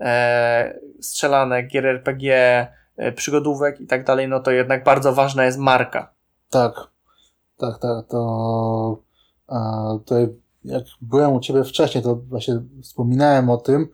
e, 0.00 0.78
strzelanek, 1.00 1.68
gier 1.68 1.86
RPG, 1.86 2.32
e, 2.96 3.12
przygodówek 3.12 3.80
i 3.80 3.86
tak 3.86 4.04
dalej, 4.04 4.28
no 4.28 4.40
to 4.40 4.50
jednak 4.50 4.84
bardzo 4.84 5.14
ważna 5.14 5.44
jest 5.44 5.58
marka. 5.58 6.10
Tak, 6.50 6.74
tak, 7.56 7.78
tak, 7.78 8.06
to, 8.08 8.98
a, 9.48 9.58
to 10.06 10.14
jak 10.64 10.84
byłem 11.00 11.32
u 11.32 11.40
Ciebie 11.40 11.64
wcześniej, 11.64 12.04
to 12.04 12.16
właśnie 12.16 12.60
wspominałem 12.82 13.50
o 13.50 13.56
tym, 13.56 13.88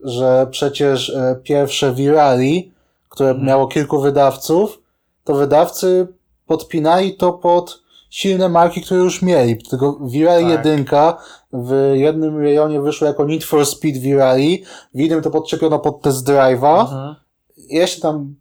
że 0.00 0.46
przecież 0.50 1.10
e, 1.10 1.40
pierwsze 1.42 1.94
Virali, 1.94 2.72
które 3.08 3.30
Mhm. 3.30 3.46
miało 3.46 3.68
kilku 3.68 4.00
wydawców, 4.00 4.82
to 5.24 5.34
wydawcy 5.34 6.08
podpinali 6.46 7.16
to 7.16 7.32
pod 7.32 7.82
silne 8.10 8.48
marki, 8.48 8.82
które 8.82 9.00
już 9.00 9.22
mieli. 9.22 9.58
Tylko 9.70 9.98
Virali 10.06 10.44
Tak. 10.56 10.66
1 10.66 10.84
w 11.52 11.92
jednym 11.94 12.38
rejonie 12.38 12.80
wyszło 12.80 13.06
jako 13.06 13.24
Need 13.24 13.44
for 13.44 13.66
Speed 13.66 14.00
Virali, 14.00 14.64
w 14.94 15.00
innym 15.00 15.22
to 15.22 15.30
podczepiono 15.30 15.78
pod 15.78 16.02
Test 16.02 16.28
Drive'a, 16.28 16.80
Mhm. 16.80 17.14
jeszcze 17.56 18.00
tam, 18.00 18.34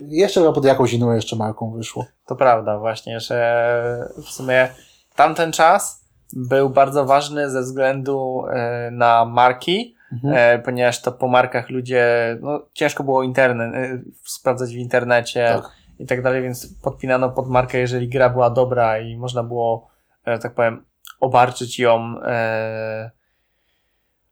jeszcze 0.00 0.40
chyba 0.40 0.52
pod 0.52 0.64
jakąś 0.64 0.92
inną 0.92 1.12
jeszcze 1.12 1.36
marką 1.36 1.72
wyszło. 1.72 2.06
To 2.26 2.36
prawda 2.36 2.78
właśnie, 2.78 3.20
że 3.20 4.08
w 4.24 4.28
sumie 4.30 4.68
tamten 5.16 5.52
czas 5.52 6.04
był 6.32 6.70
bardzo 6.70 7.04
ważny 7.04 7.50
ze 7.50 7.60
względu 7.62 8.44
e, 8.52 8.90
na 8.92 9.24
marki, 9.24 9.94
Mhm. 10.12 10.34
e, 10.36 10.58
ponieważ 10.58 11.02
to 11.02 11.12
po 11.12 11.28
markach 11.28 11.70
ludzie, 11.70 12.06
no 12.40 12.60
ciężko 12.72 13.04
było 13.04 13.22
internet, 13.22 13.74
e, 13.74 13.98
sprawdzać 14.24 14.70
w 14.74 14.78
internecie 14.78 15.48
Tak. 15.54 15.70
I 15.98 16.06
tak 16.06 16.22
dalej, 16.22 16.42
więc 16.42 16.74
podpinano 16.82 17.30
pod 17.30 17.48
markę, 17.48 17.78
jeżeli 17.78 18.08
gra 18.08 18.30
była 18.30 18.50
dobra 18.50 18.98
i 18.98 19.16
można 19.16 19.42
było, 19.42 19.88
e, 20.24 20.38
tak 20.38 20.54
powiem, 20.54 20.84
obarczyć 21.20 21.78
ją 21.78 22.20
e, 22.22 23.10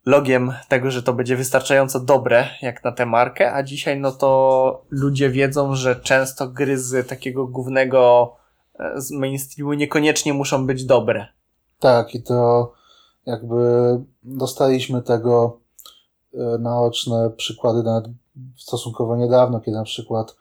logiem 0.07 0.53
tego, 0.69 0.91
że 0.91 1.03
to 1.03 1.13
będzie 1.13 1.37
wystarczająco 1.37 2.01
dobre 2.01 2.49
jak 2.63 2.85
na 2.85 2.93
tę 2.93 3.07
markę, 3.07 3.53
a 3.53 3.63
dzisiaj 3.63 4.01
no 4.01 4.13
to 4.13 4.85
ludzie 4.91 5.31
wiedzą, 5.31 5.75
że 5.75 5.97
często 5.97 6.49
gry 6.49 6.79
z 6.79 7.09
takiego 7.09 7.47
głównego 7.47 8.33
e, 8.79 9.01
z 9.01 9.11
mainstreamu 9.11 9.73
niekoniecznie 9.73 10.35
muszą 10.35 10.67
być 10.67 10.85
dobre. 10.85 11.27
Tak, 11.79 12.15
i 12.15 12.23
to 12.23 12.73
jakby 13.27 13.57
dostaliśmy 14.23 15.03
tego 15.03 15.61
e, 16.35 16.59
naoczne 16.59 17.31
przykłady 17.37 17.83
nawet 17.83 18.05
stosunkowo 18.57 19.17
niedawno, 19.17 19.61
kiedy 19.61 19.77
na 19.77 19.85
przykład 19.85 20.37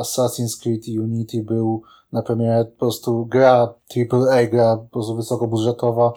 Assassin's 0.00 0.62
Creed 0.62 0.82
Unity 0.88 1.42
był 1.44 1.82
na 2.12 2.22
premierę 2.22 2.64
po 2.64 2.78
prostu 2.78 3.26
gra 3.26 3.74
AAA, 3.96 4.46
gra 4.46 4.76
po 4.76 4.88
prostu 4.88 5.16
wysokobudżetowa, 5.16 6.12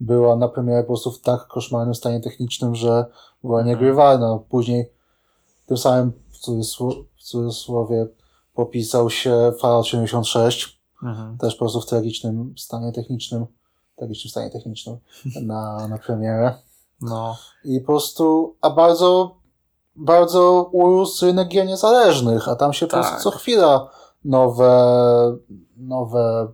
była 0.00 0.36
na 0.36 0.48
premierę 0.48 0.82
po 0.82 0.86
prostu 0.86 1.12
w 1.12 1.20
tak 1.20 1.46
koszmarnym 1.46 1.94
stanie 1.94 2.20
technicznym, 2.20 2.74
że 2.74 3.06
była 3.44 3.58
Mhm. 3.60 3.66
niegrywalna. 3.76 4.38
Później 4.48 4.92
tym 5.66 5.76
samym 5.76 6.12
w, 6.30 6.38
cudzysł- 6.38 7.04
w 7.16 7.22
cudzysłowie 7.22 8.06
popisał 8.54 9.10
się 9.10 9.52
Fallout 9.60 9.86
76, 9.86 10.80
też 11.38 11.54
po 11.54 11.58
prostu 11.58 11.80
w 11.80 11.86
tragicznym 11.86 12.54
stanie 12.58 12.92
technicznym, 12.92 13.46
tragicznym 13.96 14.30
stanie 14.30 14.50
technicznym 14.50 14.96
na, 15.42 15.88
na 15.88 15.98
premierę. 15.98 16.54
No. 17.00 17.36
I 17.64 17.80
po 17.80 17.86
prostu, 17.86 18.56
a 18.60 18.70
bardzo, 18.70 19.36
bardzo 19.98 20.68
urósł 20.72 21.26
rynek 21.26 21.48
gier 21.48 21.66
niezależnych, 21.66 22.48
a 22.48 22.56
tam 22.56 22.72
się 22.72 22.86
po 22.86 22.92
Tak. 22.92 23.00
prostu 23.06 23.30
co 23.30 23.36
chwila 23.38 23.90
nowe, 24.24 24.72
nowe 25.76 26.52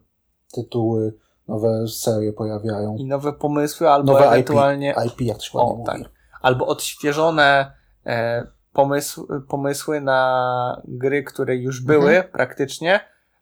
tytuły, 0.54 1.14
nowe 1.48 1.88
serie 1.88 2.32
pojawiają. 2.32 2.96
I 2.96 3.04
nowe 3.04 3.32
pomysły, 3.32 3.90
albo 3.90 4.12
Nowe 4.12 4.26
ewentualnie 4.28 4.94
IP, 5.06 5.12
IP 5.12 5.20
jak 5.20 5.38
to 5.52 5.58
O, 5.62 5.70
mówi. 5.70 5.84
tak. 5.86 6.00
albo 6.42 6.66
odświeżone 6.66 7.72
e, 8.06 8.46
pomysł, 8.72 9.26
pomysły 9.48 10.00
na 10.00 10.82
gry, 10.84 11.22
które 11.22 11.56
już 11.56 11.80
były 11.82 12.10
Mhm. 12.16 12.32
praktycznie, 12.32 13.00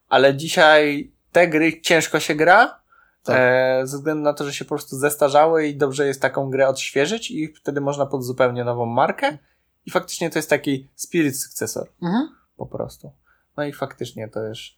ale 0.09 0.37
dzisiaj 0.37 1.13
te 1.33 1.49
gry 1.49 1.81
ciężko 1.81 2.21
się 2.21 2.35
gra, 2.35 2.81
Tak. 3.25 3.37
e, 3.39 3.81
ze 3.87 3.97
względu 3.97 4.23
na 4.23 4.33
to, 4.33 4.45
że 4.45 4.53
się 4.53 4.65
po 4.65 4.69
prostu 4.69 4.97
zestarzały 4.97 5.67
i 5.67 5.77
dobrze 5.77 6.07
jest 6.07 6.23
taką 6.23 6.51
grę 6.51 6.69
odświeżyć 6.69 7.31
i 7.31 7.49
wtedy 7.55 7.81
można 7.81 8.07
pod 8.07 8.25
zupełnie 8.25 8.65
nową 8.65 8.87
markę 8.87 9.39
i 9.87 9.91
faktycznie 9.91 10.31
to 10.31 10.39
jest 10.39 10.51
taki 10.51 10.89
spirit 10.95 11.41
sukcesor 11.41 11.89
Mhm. 12.03 12.29
po 12.57 12.67
prostu. 12.67 13.13
No 13.57 13.65
i 13.65 13.73
faktycznie 13.73 14.29
to 14.29 14.41
już 14.41 14.77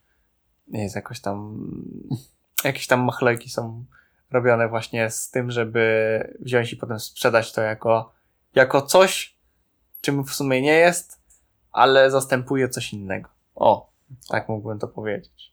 nie 0.69 0.83
jest 0.83 0.97
jakoś 0.97 1.21
tam, 1.21 1.67
jakieś 2.64 2.87
tam 2.87 3.01
machlojki 3.05 3.51
są 3.51 3.85
robione 4.31 4.69
właśnie 4.69 5.11
z 5.11 5.31
tym, 5.31 5.51
żeby 5.51 6.37
wziąć 6.40 6.73
i 6.73 6.77
potem 6.77 7.01
sprzedać 7.01 7.53
to 7.53 7.61
jako, 7.61 8.12
jako 8.55 8.83
coś, 8.83 9.37
czym 10.01 10.25
w 10.25 10.35
sumie 10.35 10.62
nie 10.62 10.73
jest, 10.73 11.21
ale 11.73 12.11
zastępuje 12.11 12.69
coś 12.69 12.93
innego. 12.93 13.31
O, 13.55 13.90
tak 14.29 14.49
mógłbym 14.49 14.79
to 14.79 14.88
powiedzieć. 14.88 15.53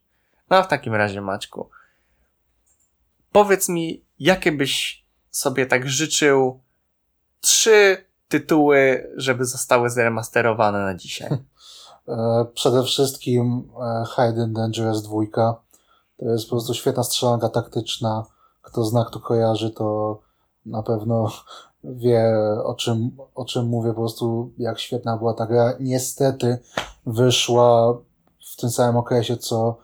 No 0.50 0.58
a 0.58 0.64
w 0.64 0.68
takim 0.68 0.96
razie, 0.96 1.22
Maćku, 1.22 1.70
powiedz 3.32 3.70
mi, 3.70 4.04
jakie 4.20 4.52
byś 4.52 5.06
sobie 5.32 5.66
tak 5.66 5.90
życzył 5.90 6.62
trzy 7.42 8.06
tytuły, 8.32 9.12
żeby 9.16 9.46
zostały 9.46 9.90
zremasterowane 9.90 10.80
na 10.86 10.96
dzisiaj? 10.96 11.30
E, 12.08 12.46
Przede 12.54 12.84
wszystkim 12.84 13.70
e, 14.18 14.22
and 14.22 14.54
Dangerous 14.54 15.04
2. 15.04 15.16
To 16.18 16.26
jest 16.26 16.46
po 16.46 16.50
prostu 16.50 16.74
świetna 16.74 17.04
strzelanka 17.04 17.50
taktyczna. 17.50 18.26
Kto 18.62 18.84
zna, 18.86 19.06
kto 19.06 19.20
kojarzy, 19.20 19.70
to 19.70 20.20
na 20.66 20.84
pewno 20.84 21.32
wie 21.84 22.36
o 22.64 22.74
czym, 22.74 23.18
o 23.36 23.46
czym 23.46 23.66
mówię. 23.66 23.90
Po 23.90 24.00
prostu 24.02 24.52
jak 24.58 24.80
świetna 24.80 25.18
była 25.18 25.34
ta 25.34 25.46
gra. 25.46 25.74
Niestety 25.80 26.58
wyszła 27.06 27.94
w 28.54 28.56
tym 28.62 28.70
samym 28.70 28.98
okresie, 28.98 29.38
co 29.38 29.78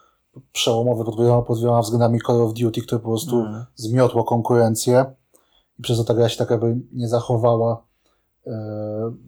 przełomowy 0.51 1.05
pod 1.05 1.17
wieloma, 1.17 1.41
pod 1.41 1.60
wieloma 1.60 1.81
względami 1.81 2.19
Call 2.27 2.41
of 2.41 2.53
Duty, 2.53 2.81
które 2.81 2.99
po 2.99 3.10
prostu 3.10 3.36
Mm. 3.39 3.65
zmiotło 3.75 4.23
konkurencję 4.23 5.05
i 5.79 5.81
przez 5.81 5.97
to 5.97 6.03
ta 6.03 6.13
gra 6.13 6.29
się 6.29 6.38
tak 6.38 6.49
jakby 6.49 6.77
nie 6.93 7.07
zachowała 7.07 7.87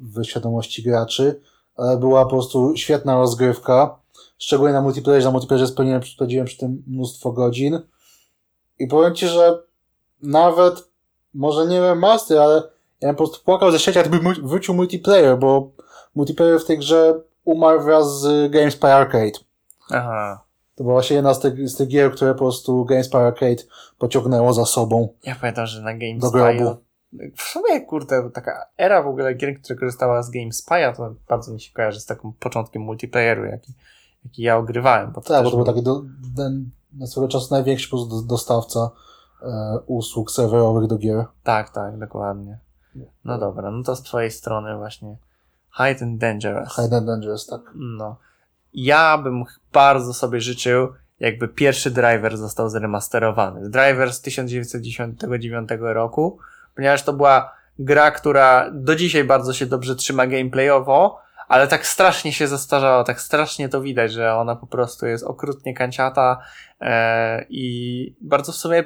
w 0.01 0.23
świadomości 0.23 0.83
graczy, 0.83 1.41
ale 1.75 1.97
była 1.97 2.23
po 2.23 2.29
prostu 2.29 2.75
świetna 2.75 3.17
rozgrywka, 3.17 3.99
szczególnie 4.37 4.73
na 4.73 4.81
multiplayerze, 4.81 5.27
na 5.27 5.31
multiplayerze 5.31 5.67
spędziłem, 5.67 6.45
przy 6.45 6.57
tym 6.57 6.83
mnóstwo 6.87 7.31
godzin 7.31 7.79
i 8.79 8.87
powiem 8.87 9.15
Ci, 9.15 9.27
że 9.27 9.63
nawet, 10.21 10.89
może 11.33 11.67
nie 11.67 11.81
wiem 11.81 11.99
master, 11.99 12.39
ale 12.39 12.55
ja 13.01 13.07
bym 13.07 13.15
po 13.15 13.23
prostu 13.23 13.45
płakał 13.45 13.71
ze 13.71 13.79
szczęścia, 13.79 14.03
gdyby 14.03 14.33
wrócił 14.43 14.73
multiplayer, 14.73 15.39
bo 15.39 15.71
multiplayer 16.15 16.59
w 16.59 16.65
tej 16.65 16.77
grze 16.77 17.21
umarł 17.45 17.83
wraz 17.83 18.21
z 18.21 18.51
GameSpy 18.51 18.87
Arcade. 18.87 19.39
Aha. 19.91 20.43
To 20.75 20.83
była 20.83 20.95
właśnie 20.95 21.15
jedna 21.15 21.33
z 21.33 21.39
tych, 21.39 21.69
z 21.69 21.75
tych 21.75 21.87
gier, 21.87 22.11
które 22.11 22.33
po 22.33 22.39
prostu 22.39 22.85
GameSpy 22.85 23.17
Arcade 23.17 23.63
pociągnęło 23.97 24.53
za 24.53 24.65
sobą. 24.65 25.09
Ja 25.23 25.35
pamiętam, 25.35 25.65
że 25.65 25.81
na 25.81 25.91
Do 25.93 25.97
GameSpy'u 25.97 26.31
grobu. 26.31 26.88
W 27.13 27.41
sumie, 27.41 27.81
kurde, 27.81 28.29
taka 28.29 28.65
era 28.77 29.03
w 29.03 29.07
ogóle 29.07 29.33
gier, 29.33 29.61
która 29.61 29.79
korzystała 29.79 30.23
z 30.23 30.31
GameSpy'a, 30.31 30.95
to 30.95 31.15
bardzo 31.29 31.53
mi 31.53 31.61
się 31.61 31.73
kojarzy 31.73 31.99
z 31.99 32.05
takim 32.05 32.33
początkiem 32.33 32.81
multiplayeru, 32.81 33.45
jaki, 33.45 33.73
jaki 34.25 34.41
ja 34.41 34.57
ogrywałem. 34.57 35.11
Bo 35.11 35.21
to 35.21 35.27
Tak, 35.33 35.43
bo 35.43 35.51
to 35.51 35.55
był 35.57 35.65
taki 35.65 35.83
do, 35.83 36.01
ten, 36.37 36.69
na 36.93 37.07
swego 37.07 37.27
czasu 37.27 37.53
największy 37.53 37.89
do- 37.91 38.21
dostawca 38.21 38.91
e, 39.41 39.79
usług 39.85 40.31
serwerowych 40.31 40.87
do 40.87 40.97
gier. 40.97 41.25
Tak, 41.43 41.69
tak, 41.69 41.97
dokładnie. 41.97 42.57
No 43.25 43.37
dobra, 43.37 43.71
no 43.71 43.83
to 43.83 43.95
z 43.95 44.03
twojej 44.03 44.31
strony 44.31 44.77
właśnie 44.77 45.17
Hide 45.77 46.05
and 46.05 46.17
Dangerous. 46.17 46.75
Hide 46.75 46.97
and 46.97 47.07
Dangerous, 47.07 47.47
tak. 47.47 47.61
No. 47.75 48.15
Ja 48.73 49.17
bym 49.17 49.43
bardzo 49.73 50.13
sobie 50.13 50.41
życzył, 50.41 50.87
jakby 51.19 51.47
pierwszy 51.47 51.91
driver 51.91 52.37
został 52.37 52.69
zremasterowany. 52.69 53.69
Driver 53.69 54.13
z 54.13 54.21
1999 54.21 55.69
roku, 55.79 56.39
ponieważ 56.75 57.03
to 57.03 57.13
była 57.13 57.55
gra, 57.79 58.11
która 58.11 58.69
do 58.71 58.95
dzisiaj 58.95 59.23
bardzo 59.23 59.53
się 59.53 59.65
dobrze 59.65 59.95
trzyma 59.95 60.27
gameplayowo, 60.27 61.19
ale 61.47 61.67
tak 61.67 61.87
strasznie 61.87 62.33
się 62.33 62.47
zestarzała, 62.47 63.03
tak 63.03 63.21
strasznie 63.21 63.69
to 63.69 63.81
widać, 63.81 64.11
że 64.11 64.35
ona 64.35 64.55
po 64.55 64.67
prostu 64.67 65.05
jest 65.05 65.23
okrutnie 65.23 65.73
kanciata 65.73 66.41
e, 66.81 67.45
i 67.49 68.15
bardzo 68.21 68.51
w 68.51 68.55
sumie 68.55 68.83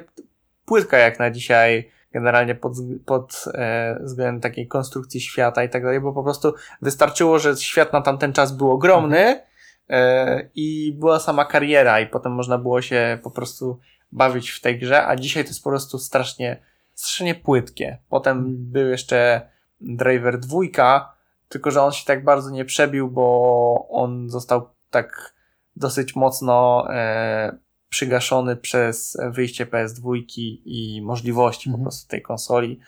płytka 0.64 0.98
jak 0.98 1.18
na 1.18 1.30
dzisiaj 1.30 1.90
generalnie 2.12 2.54
pod, 2.54 2.72
pod 3.06 3.44
e, 3.54 3.98
względem 4.00 4.40
takiej 4.40 4.68
konstrukcji 4.68 5.20
świata 5.20 5.64
i 5.64 5.68
tak 5.68 5.82
dalej, 5.82 6.00
bo 6.00 6.12
po 6.12 6.22
prostu 6.22 6.54
wystarczyło, 6.82 7.38
że 7.38 7.56
świat 7.56 7.92
na 7.92 8.00
tamten 8.00 8.32
czas 8.32 8.52
był 8.52 8.70
ogromny 8.70 9.40
e, 9.88 10.48
i 10.54 10.96
była 10.98 11.20
sama 11.20 11.44
kariera 11.44 12.00
i 12.00 12.06
potem 12.06 12.32
można 12.32 12.58
było 12.58 12.82
się 12.82 13.18
po 13.22 13.30
prostu 13.30 13.80
bawić 14.12 14.50
w 14.50 14.60
tej 14.60 14.78
grze, 14.78 15.06
a 15.06 15.16
dzisiaj 15.16 15.44
to 15.44 15.50
jest 15.50 15.64
po 15.64 15.70
prostu 15.70 15.98
strasznie, 15.98 16.62
strasznie 16.94 17.34
płytkie. 17.34 17.98
Potem 18.08 18.56
był 18.56 18.88
jeszcze 18.88 19.48
Driver 19.80 20.40
dwójka, 20.40 21.14
tylko 21.48 21.70
że 21.70 21.82
on 21.82 21.92
się 21.92 22.04
tak 22.06 22.24
bardzo 22.24 22.50
nie 22.50 22.64
przebił, 22.64 23.10
bo 23.10 23.86
on 23.90 24.30
został 24.30 24.68
tak 24.90 25.34
dosyć 25.76 26.16
mocno 26.16 26.86
e, 26.90 27.58
przygaszony 27.88 28.56
przez 28.56 29.16
wyjście 29.30 29.66
PS2 29.66 30.22
i 30.64 31.02
możliwości 31.04 31.68
Mhm. 31.68 31.80
po 31.80 31.84
prostu 31.84 32.08
tej 32.08 32.22
konsoli. 32.22 32.80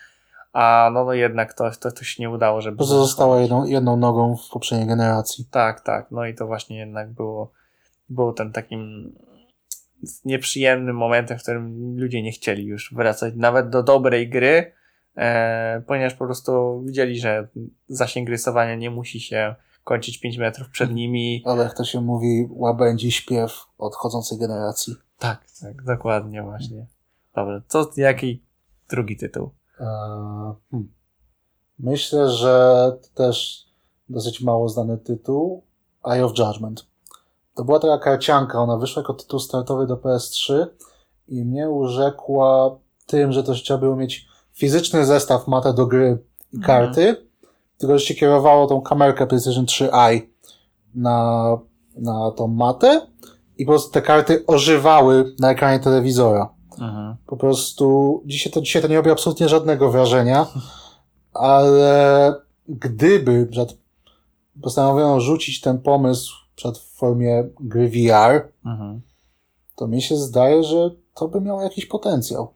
A 0.52 0.90
no, 0.92 1.04
no 1.04 1.12
jednak 1.12 1.54
to, 1.54 1.70
to, 1.80 1.92
to 1.92 2.04
się 2.04 2.22
nie 2.22 2.30
udało, 2.30 2.60
żeby. 2.60 2.76
Pozostała 2.76 3.40
jedną, 3.40 3.64
jedną 3.64 3.96
nogą 3.96 4.36
w 4.36 4.50
poprzedniej 4.50 4.88
generacji. 4.88 5.44
Tak, 5.50 5.80
tak. 5.80 6.10
No 6.10 6.26
i 6.26 6.34
to 6.34 6.46
właśnie 6.46 6.78
jednak 6.78 7.12
było, 7.12 7.50
było 8.08 8.32
tym 8.32 8.52
takim 8.52 9.12
nieprzyjemnym 10.24 10.96
momentem, 10.96 11.38
w 11.38 11.42
którym 11.42 11.96
ludzie 11.98 12.22
nie 12.22 12.32
chcieli 12.32 12.64
już 12.64 12.94
wracać 12.94 13.34
nawet 13.36 13.70
do 13.70 13.82
dobrej 13.82 14.28
gry, 14.28 14.72
e, 15.16 15.82
ponieważ 15.86 16.14
po 16.14 16.24
prostu 16.24 16.82
widzieli, 16.86 17.20
że 17.20 17.48
zasięg 17.88 18.28
rysowania 18.28 18.74
nie 18.74 18.90
musi 18.90 19.20
się 19.20 19.54
kończyć 19.84 20.18
5 20.18 20.38
metrów 20.38 20.68
przed 20.70 20.94
nimi. 20.94 21.42
Ale 21.44 21.64
jak 21.64 21.76
to 21.76 21.84
się 21.84 22.00
mówi, 22.00 22.48
łabędzi 22.50 23.12
śpiew 23.12 23.64
odchodzącej 23.78 24.38
generacji. 24.38 24.94
Tak, 25.18 25.44
tak, 25.60 25.82
dokładnie 25.82 26.42
właśnie. 26.42 26.86
Dobra, 27.34 27.62
co, 27.68 27.90
jaki 27.96 28.42
drugi 28.88 29.16
tytuł? 29.16 29.50
Eee, 29.80 29.86
hmm. 30.70 30.92
Myślę, 31.78 32.30
że 32.30 32.92
też 33.14 33.66
dosyć 34.08 34.40
mało 34.40 34.68
znany 34.68 34.98
tytuł 34.98 35.62
Eye 36.04 36.24
of 36.24 36.32
Judgment. 36.38 36.86
To 37.56 37.64
była 37.64 37.78
taka 37.78 37.98
karcianka, 37.98 38.62
ona 38.62 38.76
wyszła 38.76 39.00
jako 39.02 39.14
tytuł 39.14 39.40
startowy 39.40 39.86
do 39.86 39.96
PS3 39.96 40.66
i 41.28 41.44
mnie 41.44 41.70
urzekła 41.70 42.78
tym, 43.06 43.32
że 43.32 43.42
to 43.42 43.54
trzeba 43.54 43.78
było 43.80 43.96
mieć 43.96 44.26
fizyczny 44.52 45.06
zestaw 45.06 45.48
matę 45.48 45.72
do 45.74 45.86
gry 45.86 46.18
i 46.52 46.56
Mhm. 46.56 46.62
karty, 46.66 47.26
tylko 47.78 47.98
że 47.98 48.04
się 48.04 48.14
kierowało 48.14 48.66
tą 48.66 48.80
kamerkę 48.80 49.26
PlayStation 49.26 49.64
3i 49.64 50.20
na, 50.94 51.58
na 51.96 52.30
tą 52.30 52.46
matę 52.48 53.06
i 53.58 53.66
po 53.66 53.72
prostu 53.72 53.92
te 53.92 54.02
karty 54.02 54.46
ożywały 54.46 55.34
na 55.38 55.50
ekranie 55.50 55.80
telewizora. 55.80 56.48
Mhm. 56.80 57.16
Po 57.26 57.36
prostu 57.36 58.22
dzisiaj 58.26 58.52
to, 58.52 58.60
dzisiaj 58.60 58.82
to 58.82 58.88
nie 58.88 58.96
robi 58.96 59.10
absolutnie 59.10 59.48
żadnego 59.48 59.90
wrażenia, 59.90 60.46
ale 61.32 62.34
gdyby 62.68 63.46
przed, 63.46 63.78
postanowiono 64.62 65.20
rzucić 65.20 65.60
ten 65.60 65.78
pomysł 65.78 66.45
przed 66.56 66.78
w 66.78 66.92
formie 66.96 67.44
gry 67.60 67.88
VR, 67.88 68.48
Mhm. 68.66 69.00
to 69.76 69.86
mi 69.86 70.02
się 70.02 70.16
zdaje, 70.16 70.62
że 70.64 70.90
to 71.14 71.28
by 71.28 71.40
miało 71.40 71.62
jakiś 71.62 71.86
potencjał. 71.86 72.54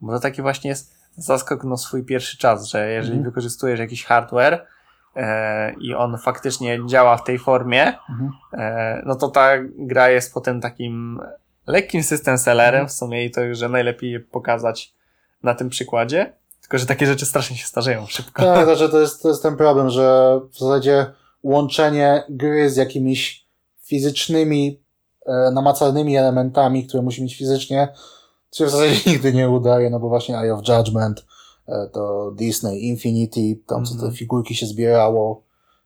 Bo 0.00 0.12
to 0.12 0.20
taki 0.20 0.42
właśnie 0.42 0.70
jest 0.70 0.94
zaskok 1.16 1.64
na 1.64 1.76
swój 1.76 2.04
pierwszy 2.04 2.38
czas, 2.38 2.66
że 2.66 2.90
jeżeli 2.90 3.16
Mhm. 3.16 3.30
wykorzystujesz 3.30 3.80
jakiś 3.80 4.04
hardware 4.04 4.66
e, 5.16 5.74
i 5.80 5.94
on 5.94 6.18
faktycznie 6.18 6.78
działa 6.86 7.16
w 7.16 7.24
tej 7.24 7.38
formie, 7.38 7.92
Mhm. 8.10 8.30
e, 8.52 9.02
no 9.06 9.14
to 9.16 9.28
ta 9.28 9.50
gra 9.78 10.08
jest 10.10 10.34
potem 10.34 10.60
takim 10.60 11.20
lekkim 11.66 12.02
system 12.02 12.38
sellerem 12.38 12.80
Mhm. 12.80 12.88
w 12.88 12.92
sumie 12.92 13.24
i 13.24 13.30
to, 13.30 13.40
że 13.52 13.68
najlepiej 13.68 14.10
je 14.12 14.20
pokazać 14.20 14.94
na 15.42 15.54
tym 15.54 15.68
przykładzie. 15.68 16.32
Tylko, 16.60 16.78
że 16.78 16.86
takie 16.86 17.06
rzeczy 17.06 17.26
strasznie 17.26 17.56
się 17.56 17.66
starzeją 17.66 18.06
szybko. 18.06 18.42
Tak, 18.42 18.64
znaczy 18.64 18.88
to 18.88 19.00
jest, 19.00 19.22
to 19.22 19.28
jest 19.28 19.42
ten 19.42 19.56
problem, 19.56 19.90
że 19.90 20.40
w 20.50 20.58
zasadzie 20.58 21.06
łączenie 21.50 22.24
gry 22.28 22.70
z 22.70 22.76
jakimiś 22.76 23.46
fizycznymi, 23.82 24.80
e, 25.26 25.50
namacalnymi 25.50 26.16
elementami, 26.16 26.86
które 26.86 27.02
musi 27.02 27.22
mieć 27.22 27.36
fizycznie, 27.36 27.88
się 28.54 28.66
w 28.66 28.70
zasadzie 28.70 28.96
nigdy 29.10 29.32
nie 29.32 29.48
udaje, 29.50 29.90
no 29.90 30.00
bo 30.00 30.08
właśnie 30.08 30.38
Eye 30.38 30.54
of 30.54 30.68
Judgment, 30.68 31.26
e, 31.68 31.88
to 31.92 32.30
Disney 32.36 32.88
Infinity, 32.88 33.60
tam 33.66 33.84
co 33.84 33.92
Mhm. 33.94 34.10
te 34.12 34.16
figurki 34.18 34.54
się 34.54 34.66
zbierało, 34.66 35.42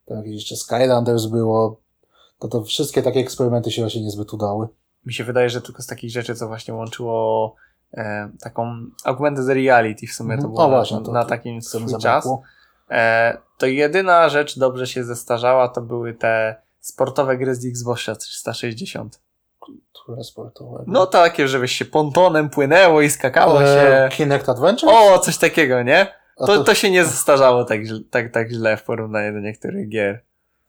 tam 0.06 0.16
jakieś 0.18 0.34
jeszcze 0.34 0.56
Skylanders 0.56 1.26
było, 1.26 1.80
to 2.38 2.48
to 2.48 2.64
wszystkie 2.64 3.02
takie 3.02 3.20
eksperymenty 3.20 3.70
się 3.70 3.82
właśnie 3.82 4.02
niezbyt 4.02 4.32
udały. 4.34 4.68
Mi 5.06 5.12
się 5.14 5.24
wydaje, 5.24 5.50
że 5.50 5.60
tylko 5.60 5.82
z 5.82 5.86
takich 5.86 6.10
rzeczy, 6.10 6.34
co 6.34 6.48
właśnie 6.48 6.74
łączyło 6.74 7.54
e, 7.94 8.30
taką 8.40 8.76
augmented 9.04 9.48
reality 9.48 10.06
w 10.06 10.12
sumie 10.12 10.28
to 10.30 10.34
Mhm. 10.46 10.50
było 10.52 10.64
O, 10.64 10.68
na, 10.70 10.76
właśnie, 10.76 11.00
to- 11.00 11.12
na 11.12 11.22
to- 11.22 11.28
takim 11.28 11.60
Co 11.60 11.68
swój 11.78 11.82
czas. 11.82 11.90
zabrakło. 12.02 12.42
E, 12.90 13.38
to 13.58 13.66
jedyna 13.66 14.28
rzecz 14.28 14.58
dobrze 14.58 14.86
się 14.86 15.04
zestarzała, 15.04 15.68
to 15.68 15.80
były 15.80 16.14
te 16.14 16.62
sportowe 16.80 17.36
gry 17.36 17.54
z 17.54 17.66
Xboxa 17.66 18.16
360. 18.16 19.20
Które 19.92 20.24
sportowe? 20.24 20.84
No 20.86 21.06
takie, 21.06 21.48
żebyś 21.48 21.72
się 21.72 21.84
pontonem 21.84 22.50
płynęło 22.50 23.00
i 23.00 23.10
skakało 23.10 23.62
e, 23.62 23.66
się. 23.66 24.16
Kinect 24.16 24.48
Adventure? 24.48 24.90
O, 24.92 25.18
coś 25.18 25.38
takiego, 25.38 25.82
nie? 25.82 26.20
To, 26.46 26.64
to 26.64 26.74
się 26.74 26.90
nie 26.90 27.04
zestarzało 27.04 27.64
tak, 27.64 27.80
źle- 27.80 28.04
tak, 28.10 28.32
tak 28.32 28.50
źle 28.50 28.76
w 28.76 28.82
porównaniu 28.82 29.32
do 29.32 29.40
niektórych 29.40 29.88
gier. 29.88 30.24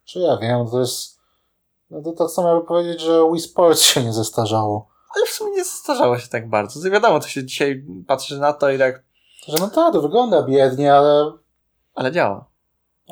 Czy 0.06 0.20
ja 0.20 0.38
wiem, 0.38 0.68
to 0.72 0.80
jest. 0.80 1.20
No 1.90 2.02
to 2.02 2.12
tak 2.12 2.30
samo 2.30 2.50
jakby 2.50 2.68
powiedzieć, 2.68 3.02
że 3.02 3.22
Wii 3.32 3.42
Sports 3.42 3.82
się 3.82 4.04
nie 4.04 4.14
zestarzało. 4.14 4.90
Ale 5.16 5.26
w 5.26 5.30
sumie 5.30 5.52
nie 5.52 5.64
zestarzało 5.64 6.20
się 6.20 6.28
tak 6.28 6.50
bardzo. 6.50 6.82
To 6.82 6.90
wiadomo, 6.90 7.20
to 7.20 7.28
się 7.28 7.44
dzisiaj 7.44 7.86
patrzy 8.08 8.40
na 8.40 8.54
to 8.54 8.70
i 8.70 8.78
tak, 8.78 9.04
Że 9.48 9.58
no 9.60 9.68
tak, 9.70 9.94
to 9.94 10.02
wygląda 10.02 10.44
biednie, 10.44 10.94
ale, 10.94 11.32
ale 11.96 12.12
działa. 12.12 12.46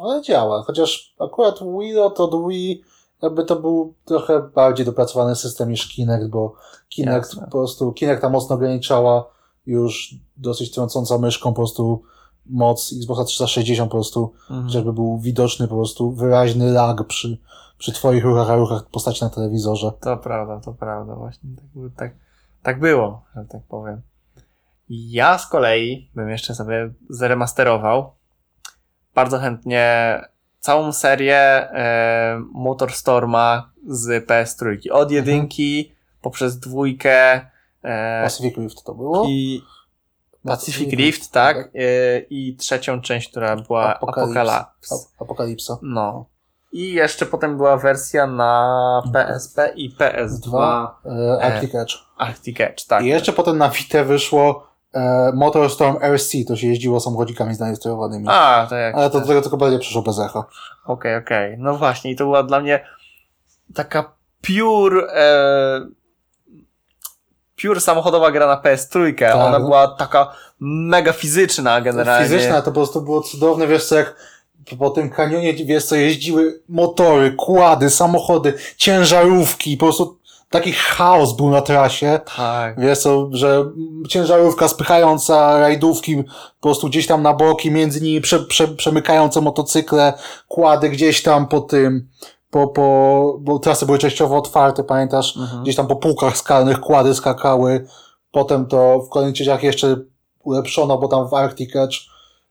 ale 0.02 0.22
działa. 0.22 0.64
Chociaż 0.64 1.16
akurat 1.20 1.60
Wii, 1.80 1.94
no 1.94 2.10
to 2.10 2.48
Wii, 2.48 2.84
jakby 3.22 3.46
to 3.46 3.56
był 3.56 3.94
trochę 4.06 4.40
bardziej 4.56 4.86
dopracowany 4.86 5.36
system 5.36 5.70
niż 5.70 5.88
Kinect, 5.88 6.28
bo 6.28 6.54
Kinect 6.90 7.28
Jasne. 7.30 7.46
po 7.46 7.52
prostu, 7.52 7.92
Kinecta 7.92 8.30
mocno 8.30 8.56
ograniczała 8.56 9.30
już 9.66 10.16
dosyć 10.38 10.72
trącąca 10.72 11.18
myszką 11.18 11.50
po 11.50 11.56
prostu 11.56 12.04
moc 12.46 12.94
Xboxa 12.98 13.24
360 13.24 13.92
po 13.92 13.98
prostu, 13.98 14.34
Mhm. 14.50 14.70
żeby 14.70 14.94
był 14.94 15.20
widoczny 15.20 15.68
po 15.68 15.76
prostu 15.76 16.12
wyraźny 16.12 16.72
lag 16.72 17.04
przy, 17.08 17.38
przy 17.78 17.92
twoich 17.92 18.24
ruchach, 18.24 18.50
a 18.50 18.56
ruchach 18.56 18.86
postaci 18.90 19.24
na 19.24 19.30
telewizorze. 19.30 19.92
To 20.02 20.18
prawda, 20.18 20.60
to 20.60 20.74
prawda, 20.74 21.16
właśnie 21.16 21.50
tak, 21.56 21.66
było- 21.66 21.90
tak, 21.98 22.12
tak 22.64 22.80
było, 22.80 23.22
że 23.36 23.46
tak 23.52 23.62
powiem. 23.70 24.02
Ja 24.90 25.38
z 25.38 25.48
kolei 25.50 26.10
bym 26.16 26.30
jeszcze 26.30 26.56
sobie 26.56 26.94
zremasterował 27.10 28.12
bardzo 29.20 29.40
chętnie 29.40 30.16
całą 30.60 30.92
serię 30.94 31.38
e, 31.38 32.42
Motorstorma 32.54 33.72
z 33.88 34.28
PS3. 34.28 34.78
Od 34.92 35.12
jedynki 35.12 35.92
poprzez 36.22 36.60
dwójkę 36.60 37.42
e, 37.84 38.24
Pacific 38.24 38.58
Rift 38.58 38.84
to 38.84 38.94
było. 38.94 39.26
i 39.28 39.62
Pacific 40.46 40.94
Rift, 40.94 41.32
tak, 41.32 41.58
e, 41.58 42.20
i 42.30 42.56
trzecią 42.56 43.02
część, 43.02 43.30
która 43.30 43.56
była 43.56 43.96
Apocalypse. 43.96 44.96
Ap- 44.96 45.22
Apokalipsa. 45.22 45.78
No. 45.82 46.26
I 46.72 46.94
jeszcze 46.94 47.26
potem 47.26 47.58
była 47.58 47.78
wersja 47.78 48.28
na 48.28 49.02
PSP 49.14 49.72
i 49.76 49.96
PS2 49.96 50.40
Dwa. 50.50 51.00
E, 51.06 51.44
Arctic 51.44 51.76
Edge. 51.76 51.94
Arctic 52.18 52.62
Edge, 52.62 52.86
tak. 52.88 53.04
I 53.04 53.08
jeszcze 53.08 53.34
potem 53.34 53.58
na 53.58 53.70
Vita 53.70 54.04
wyszło 54.04 54.69
e, 54.94 55.32
Motorstorm 55.36 55.98
RC, 56.16 56.32
to 56.48 56.56
się 56.56 56.68
jeździło 56.68 57.00
samochodzikami 57.00 57.56
zarejestrowanymi. 57.56 58.26
A, 58.30 58.68
to 58.70 58.76
jak. 58.76 58.96
Ale 58.96 59.10
to 59.10 59.20
do 59.20 59.28
tego 59.28 59.42
tylko 59.42 59.58
bardziej 59.58 59.80
przyszło 59.80 60.02
bez 60.02 60.20
echa. 60.20 60.46
Okej, 60.86 61.16
okej. 61.16 61.56
No 61.58 61.78
właśnie, 61.78 62.12
i 62.12 62.16
to 62.16 62.24
była 62.24 62.44
dla 62.44 62.60
mnie 62.60 62.86
taka 63.74 64.12
pure. 64.42 65.08
E, 65.14 65.88
pure 67.62 67.80
samochodowa 67.80 68.32
gra 68.32 68.48
na 68.48 68.62
PS3. 68.62 69.20
Tak. 69.20 69.36
Ona 69.36 69.60
była 69.60 69.88
taka 69.88 70.36
mega 70.60 71.14
fizyczna 71.14 71.82
generalnie. 71.82 72.30
Fizyczna 72.30 72.62
to 72.62 72.72
po 72.72 72.72
prostu 72.72 73.02
było 73.02 73.22
cudowne, 73.22 73.68
wiesz 73.68 73.86
co, 73.86 73.96
jak 73.96 74.16
po 74.80 74.90
tym 74.90 75.10
kanionie, 75.10 75.54
wiesz 75.54 75.86
co, 75.86 75.96
jeździły 75.96 76.62
motory, 76.70 77.32
kłady, 77.32 77.90
samochody, 77.90 78.54
ciężarówki, 78.78 79.78
po 79.78 79.86
prostu 79.86 80.19
taki 80.50 80.72
chaos 80.72 81.36
był 81.36 81.50
na 81.50 81.62
trasie. 81.62 82.20
Tak. 82.38 82.80
Wiesz 82.80 83.00
co, 83.00 83.30
że 83.32 83.66
ciężarówka 84.10 84.68
spychająca 84.68 85.60
rajdówki 85.60 86.24
po 86.24 86.62
prostu 86.62 86.88
gdzieś 86.88 87.08
tam 87.08 87.24
na 87.24 87.34
boki, 87.34 87.72
między 87.72 88.02
nimi 88.02 88.22
prze, 88.22 88.40
prze, 88.40 88.68
przemykające 88.68 89.42
motocykle, 89.42 90.14
kłady 90.48 90.90
gdzieś 90.90 91.24
tam 91.24 91.48
po 91.48 91.62
tym, 91.62 92.10
po, 92.50 92.68
po, 92.68 93.38
bo 93.42 93.60
trasy 93.60 93.86
były 93.86 93.98
częściowo 93.98 94.38
otwarte, 94.38 94.84
pamiętasz? 94.84 95.38
Mhm. 95.38 95.64
Gdzieś 95.64 95.76
tam 95.76 95.88
po 95.88 95.96
półkach 95.96 96.38
skalnych 96.38 96.80
kłady 96.80 97.16
skakały. 97.16 97.88
Potem 98.32 98.66
to 98.66 99.00
w 99.00 99.10
kolejnych 99.10 99.38
częściach 99.38 99.64
jeszcze 99.64 99.96
ulepszono, 100.44 100.98
bo 100.98 101.08
tam 101.08 101.30
w 101.30 101.34
Arctic 101.34 101.76
Edge 101.76 102.10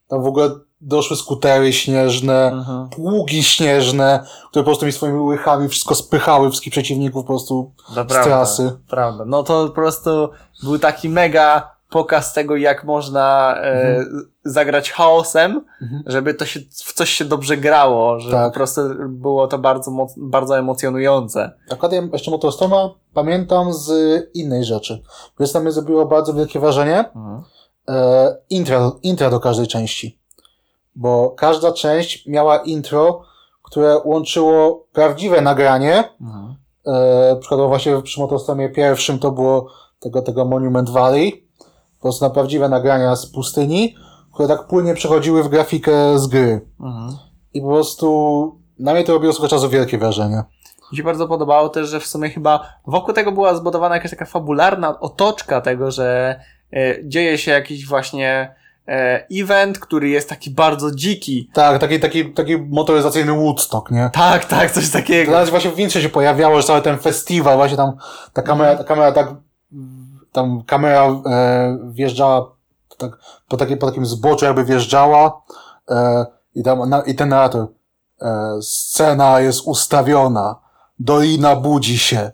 tam 0.08 0.22
w 0.22 0.26
ogóle 0.26 0.50
doszły 0.80 1.16
skutery 1.16 1.72
śnieżne, 1.72 2.46
Mhm. 2.52 2.88
pługi 2.88 3.42
śnieżne, 3.42 4.24
które 4.50 4.62
po 4.62 4.70
prostu 4.70 4.86
mi 4.86 4.92
swoimi 4.92 5.20
łychami 5.20 5.68
wszystko 5.68 5.94
spychały, 5.94 6.50
wszystkich 6.50 6.70
przeciwników 6.72 7.22
po 7.24 7.26
prostu 7.28 7.72
To 7.94 8.04
z 8.04 8.24
trasy. 8.24 8.72
Prawda. 8.88 9.24
No 9.26 9.42
to 9.42 9.66
po 9.68 9.74
prostu 9.74 10.10
był 10.62 10.78
taki 10.78 11.08
mega 11.08 11.78
pokaz 11.90 12.32
tego, 12.32 12.56
jak 12.56 12.84
można 12.84 13.54
e, 13.56 13.60
Mhm. 13.72 14.28
zagrać 14.44 14.90
chaosem, 14.92 15.64
Mhm. 15.82 16.02
żeby 16.06 16.34
to 16.34 16.46
się, 16.46 16.60
w 16.84 16.92
coś 16.92 17.10
się 17.10 17.24
dobrze 17.24 17.56
grało, 17.56 18.20
że 18.20 18.30
Tak. 18.30 18.52
po 18.52 18.54
prostu 18.54 18.80
było 19.08 19.46
to 19.48 19.58
bardzo, 19.58 19.90
moc, 19.90 20.14
bardzo 20.16 20.58
emocjonujące. 20.58 21.50
Akurat 21.70 21.92
ja 21.92 22.02
jeszcze 22.12 22.30
Motorstorma 22.30 22.90
pamiętam 23.14 23.72
z 23.74 23.90
innej 24.34 24.64
rzeczy. 24.64 25.02
Więc 25.40 25.52
tam 25.52 25.62
mnie 25.62 25.72
zrobiło 25.72 26.06
bardzo 26.06 26.34
wielkie 26.34 26.60
wrażenie 26.60 27.04
e, 27.88 28.36
intro, 28.50 28.96
intro 29.02 29.30
do 29.30 29.40
każdej 29.40 29.66
części. 29.66 30.18
Bo 30.98 31.30
każda 31.30 31.72
część 31.72 32.26
miała 32.26 32.56
intro, 32.58 33.22
które 33.62 34.00
łączyło 34.04 34.86
prawdziwe 34.92 35.40
nagranie. 35.40 36.04
E, 36.86 37.36
przykładowo 37.40 37.68
właśnie 37.68 38.02
przy 38.02 38.20
Motorstormie 38.20 38.68
pierwszym 38.68 39.18
to 39.18 39.30
było 39.30 39.70
tego, 40.00 40.22
tego 40.22 40.44
Monument 40.44 40.90
Valley. 40.90 41.48
Po 41.98 42.02
prostu 42.02 42.24
na 42.24 42.30
prawdziwe 42.30 42.68
nagrania 42.68 43.16
z 43.16 43.26
pustyni, 43.26 43.94
które 44.34 44.48
tak 44.48 44.66
płynnie 44.66 44.94
przechodziły 44.94 45.42
w 45.42 45.48
grafikę 45.48 46.18
z 46.18 46.26
gry. 46.26 46.68
Mhm. 46.80 47.16
I 47.54 47.60
po 47.60 47.68
prostu 47.68 48.60
na 48.78 48.92
mnie 48.92 49.04
to 49.04 49.12
robiło 49.12 49.32
swego 49.32 49.48
czasu 49.48 49.68
wielkie 49.68 49.98
wrażenie. 49.98 50.42
Mi 50.92 50.98
się 50.98 51.02
bardzo 51.02 51.28
podobało 51.28 51.68
też, 51.68 51.88
że 51.88 52.00
w 52.00 52.06
sumie 52.06 52.30
chyba 52.30 52.72
wokół 52.86 53.14
tego 53.14 53.32
była 53.32 53.54
zbudowana 53.54 53.94
jakaś 53.94 54.10
taka 54.10 54.24
fabularna 54.24 55.00
otoczka 55.00 55.60
tego, 55.60 55.90
że 55.90 56.40
e, 56.72 57.08
dzieje 57.08 57.38
się 57.38 57.50
jakiś 57.50 57.86
właśnie 57.86 58.54
event, 59.30 59.78
który 59.78 60.08
jest 60.08 60.28
taki 60.28 60.50
bardzo 60.50 60.94
dziki. 60.94 61.50
Tak, 61.52 61.80
taki, 61.80 62.00
taki, 62.00 62.32
taki 62.32 62.58
motoryzacyjny 62.58 63.32
Woodstock, 63.32 63.90
nie? 63.90 64.10
Tak, 64.12 64.44
tak, 64.44 64.70
coś 64.70 64.90
takiego. 64.90 65.32
Nawet 65.32 65.50
właśnie 65.50 65.70
w 65.70 65.74
Wintrze 65.74 66.02
się 66.02 66.08
pojawiało, 66.08 66.56
że 66.56 66.66
cały 66.66 66.82
ten 66.82 66.98
festiwal, 66.98 67.56
właśnie 67.56 67.76
tam 67.76 67.92
ta 68.32 68.42
kamera, 68.42 68.76
ta 68.76 68.84
kamera 68.84 69.12
tak, 69.12 69.34
tam 70.32 70.62
kamera 70.62 71.06
e, 71.26 71.78
wjeżdżała 71.90 72.50
tak, 72.98 73.18
po, 73.48 73.56
takie, 73.56 73.76
po 73.76 73.86
takim 73.86 74.06
zboczu 74.06 74.44
jakby 74.44 74.64
wjeżdżała 74.64 75.42
e, 75.90 76.26
i, 76.54 76.62
tam, 76.62 76.88
na, 76.88 77.00
i 77.00 77.14
ten 77.14 77.28
narrator 77.28 77.66
e, 78.22 78.58
scena 78.62 79.40
jest 79.40 79.60
ustawiona, 79.66 80.56
dolina 80.98 81.56
budzi 81.56 81.98
się, 81.98 82.30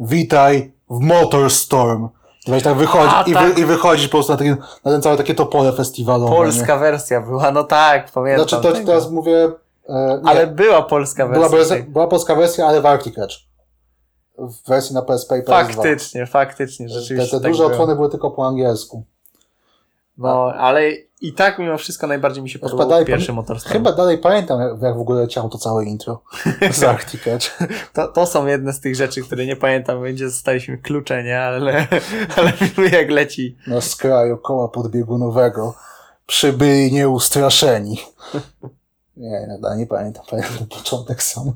witaj 0.00 0.74
w 0.90 1.00
Motorstorm. 1.00 2.08
I 2.46 2.50
właśnie 2.50 2.64
tak 2.70 2.78
wychodzi, 2.78 3.14
A, 3.14 3.22
i, 3.22 3.32
tak. 3.32 3.54
wy, 3.54 3.60
i 3.60 3.64
wychodzisz 3.64 4.08
po 4.08 4.12
prostu 4.12 4.32
na, 4.32 4.38
taki, 4.38 4.50
na 4.84 4.90
ten 4.92 5.02
całe 5.02 5.16
takie 5.16 5.34
topole 5.34 5.72
festiwalowe. 5.72 6.30
nie? 6.30 6.36
Polska 6.36 6.76
wersja 6.78 7.20
była, 7.20 7.50
no 7.50 7.64
tak, 7.64 8.10
pamiętam. 8.10 8.48
Znaczy, 8.48 8.62
to 8.62 8.72
tego. 8.72 8.86
teraz 8.86 9.10
mówię, 9.10 9.50
e, 9.88 10.20
nie, 10.22 10.30
Ale 10.30 10.46
była 10.46 10.82
polska 10.82 11.28
była, 11.28 11.48
wersja. 11.48 11.74
wersja, 11.76 11.92
była 11.92 12.06
polska 12.06 12.34
wersja, 12.34 12.66
ale 12.66 12.80
w 12.80 12.86
Arctic 12.86 13.18
Edge. 13.18 13.34
W 14.38 14.68
wersji 14.68 14.94
na 14.94 15.02
PSP 15.02 15.38
i 15.38 15.42
PS2. 15.42 15.46
Faktycznie, 15.74 16.26
faktycznie, 16.26 16.86
Te, 16.88 16.92
rzeczywiście. 16.94 17.36
te 17.36 17.42
tak 17.42 17.50
duże 17.52 17.62
było. 17.62 17.70
odsłony 17.72 17.96
były 17.96 18.10
tylko 18.10 18.30
po 18.30 18.46
angielsku. 18.46 19.04
No, 20.18 20.52
ale 20.58 20.90
i 21.24 21.32
tak 21.32 21.58
mimo 21.58 21.78
wszystko 21.78 22.06
najbardziej 22.06 22.42
mi 22.42 22.50
się 22.50 22.58
podobał 22.58 23.04
pierwszy 23.04 23.32
Motorstorm. 23.32 23.72
Chyba 23.72 23.92
dalej 23.92 24.18
pamiętam, 24.18 24.60
jak, 24.60 24.82
jak 24.82 24.96
w 24.96 25.00
ogóle 25.00 25.20
leciało 25.20 25.48
to 25.48 25.58
całe 25.58 25.84
intro 25.84 26.22
z 26.72 26.82
Arctic. 26.82 27.22
To, 27.92 28.08
to 28.08 28.26
są 28.26 28.46
jedne 28.46 28.72
z 28.72 28.80
tych 28.80 28.96
rzeczy, 28.96 29.22
które 29.22 29.46
nie 29.46 29.56
pamiętam, 29.56 30.02
będzie 30.02 30.30
zostaliśmy 30.30 30.78
klucze, 30.78 31.24
nie? 31.24 31.40
Ale, 31.40 31.86
ale 32.36 32.52
jak 32.92 33.10
leci. 33.10 33.56
Na 33.66 33.80
skraju 33.80 34.38
koła 34.38 34.68
podbiegunowego 34.68 35.74
przybyli 36.26 36.92
nieustraszeni. 36.92 37.98
Nie, 39.16 39.46
nadal 39.46 39.78
nie 39.78 39.86
pamiętam, 39.86 40.24
pamiętam 40.30 40.66
początek 40.66 41.22
sam. 41.22 41.52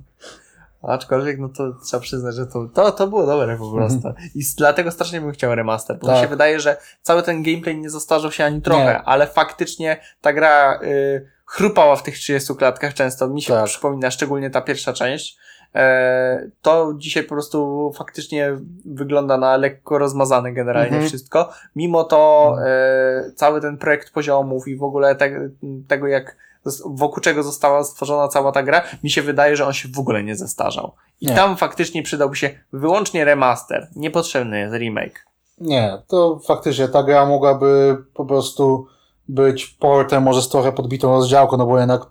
Aczkolwiek, 0.82 1.38
no 1.38 1.48
to 1.48 1.72
trzeba 1.86 2.00
przyznać, 2.00 2.34
że 2.34 2.46
to, 2.46 2.68
to, 2.74 2.92
to 2.92 3.06
było 3.06 3.26
dobre 3.26 3.56
po 3.56 3.70
prostu. 3.72 4.08
I 4.34 4.40
dlatego 4.56 4.90
strasznie 4.90 5.20
bym 5.20 5.32
chciał 5.32 5.54
remaster, 5.54 5.98
bo 5.98 6.06
mi 6.06 6.10
Mhm. 6.10 6.20
Tak. 6.20 6.26
się 6.28 6.30
wydaje, 6.30 6.60
że 6.60 6.76
cały 7.02 7.22
ten 7.22 7.42
gameplay 7.42 7.78
nie 7.78 7.90
zastarzał 7.90 8.32
się 8.32 8.44
ani 8.44 8.62
trochę, 8.62 8.84
Nie. 8.84 9.02
ale 9.02 9.26
faktycznie 9.26 10.00
ta 10.20 10.32
gra 10.32 10.80
y, 10.82 11.28
chrupała 11.46 11.96
w 11.96 12.02
tych 12.02 12.14
30 12.14 12.54
klatkach 12.54 12.94
często. 12.94 13.28
Mi 13.28 13.42
się 13.42 13.54
Tak. 13.54 13.64
przypomina, 13.64 14.10
szczególnie 14.10 14.50
ta 14.50 14.60
pierwsza 14.60 14.92
część. 14.92 15.38
E, 15.74 16.50
to 16.62 16.94
dzisiaj 16.96 17.22
po 17.22 17.28
prostu 17.28 17.92
faktycznie 17.98 18.56
wygląda 18.84 19.38
na 19.38 19.56
lekko 19.56 19.98
rozmazane 19.98 20.52
generalnie 20.52 20.88
Mhm. 20.90 21.06
wszystko. 21.08 21.50
Mimo 21.76 22.04
to 22.04 22.54
e, 22.66 23.30
cały 23.34 23.60
ten 23.60 23.78
projekt 23.78 24.12
poziomów 24.12 24.68
i 24.68 24.76
w 24.76 24.82
ogóle 24.82 25.14
te, 25.16 25.50
tego, 25.88 26.06
jak 26.06 26.36
wokół 26.86 27.20
czego 27.22 27.42
została 27.42 27.84
stworzona 27.84 28.28
cała 28.28 28.52
ta 28.52 28.62
gra, 28.62 28.82
mi 29.04 29.10
się 29.10 29.22
wydaje, 29.22 29.56
że 29.56 29.66
on 29.66 29.72
się 29.72 29.88
w 29.88 29.98
ogóle 29.98 30.22
nie 30.24 30.36
zestarzał. 30.36 30.92
I 31.20 31.26
Nie. 31.26 31.34
tam 31.34 31.56
faktycznie 31.56 32.02
przydałby 32.02 32.36
się 32.36 32.50
wyłącznie 32.72 33.24
remaster. 33.24 33.88
Niepotrzebny 33.96 34.58
jest 34.60 34.74
remake. 34.74 35.26
Nie, 35.60 36.02
to 36.06 36.40
faktycznie 36.46 36.88
ta 36.88 37.02
gra 37.02 37.26
mogłaby 37.26 37.96
po 38.14 38.24
prostu 38.24 38.86
być 39.28 39.66
portem, 39.66 40.22
może 40.22 40.42
z 40.42 40.48
trochę 40.48 40.72
podbitą 40.72 41.08
rozdziałką, 41.10 41.56
no 41.56 41.66
bo 41.66 41.78
jednak 41.78 42.02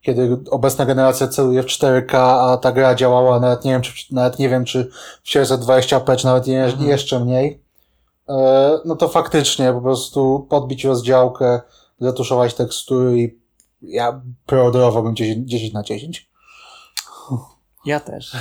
kiedy 0.00 0.36
obecna 0.50 0.86
generacja 0.86 1.28
celuje 1.28 1.62
w 1.62 1.66
4K, 1.66 2.16
a 2.16 2.56
ta 2.56 2.72
gra 2.72 2.94
działała 2.94 3.40
nawet 3.40 3.64
nie 3.64 3.72
wiem, 3.72 3.82
czy, 3.82 4.14
nawet 4.14 4.38
nie 4.38 4.48
wiem, 4.48 4.64
czy 4.64 4.90
w 5.24 5.28
720p, 5.28 6.16
czy 6.16 6.26
nawet 6.26 6.46
je, 6.46 6.64
Mhm. 6.64 6.88
jeszcze 6.88 7.20
mniej, 7.20 7.62
e, 8.28 8.78
no 8.84 8.96
to 8.96 9.08
faktycznie 9.08 9.72
po 9.72 9.80
prostu 9.80 10.46
podbić 10.50 10.84
rozdziałkę, 10.84 11.60
zatuszować 12.00 12.54
tekstury 12.54 13.18
i 13.18 13.41
ja 13.82 14.22
preorderowałbym 14.46 15.16
10, 15.16 15.50
10 15.50 15.72
na 15.72 15.82
10. 15.82 16.30
Ja 17.84 18.00
też. 18.00 18.36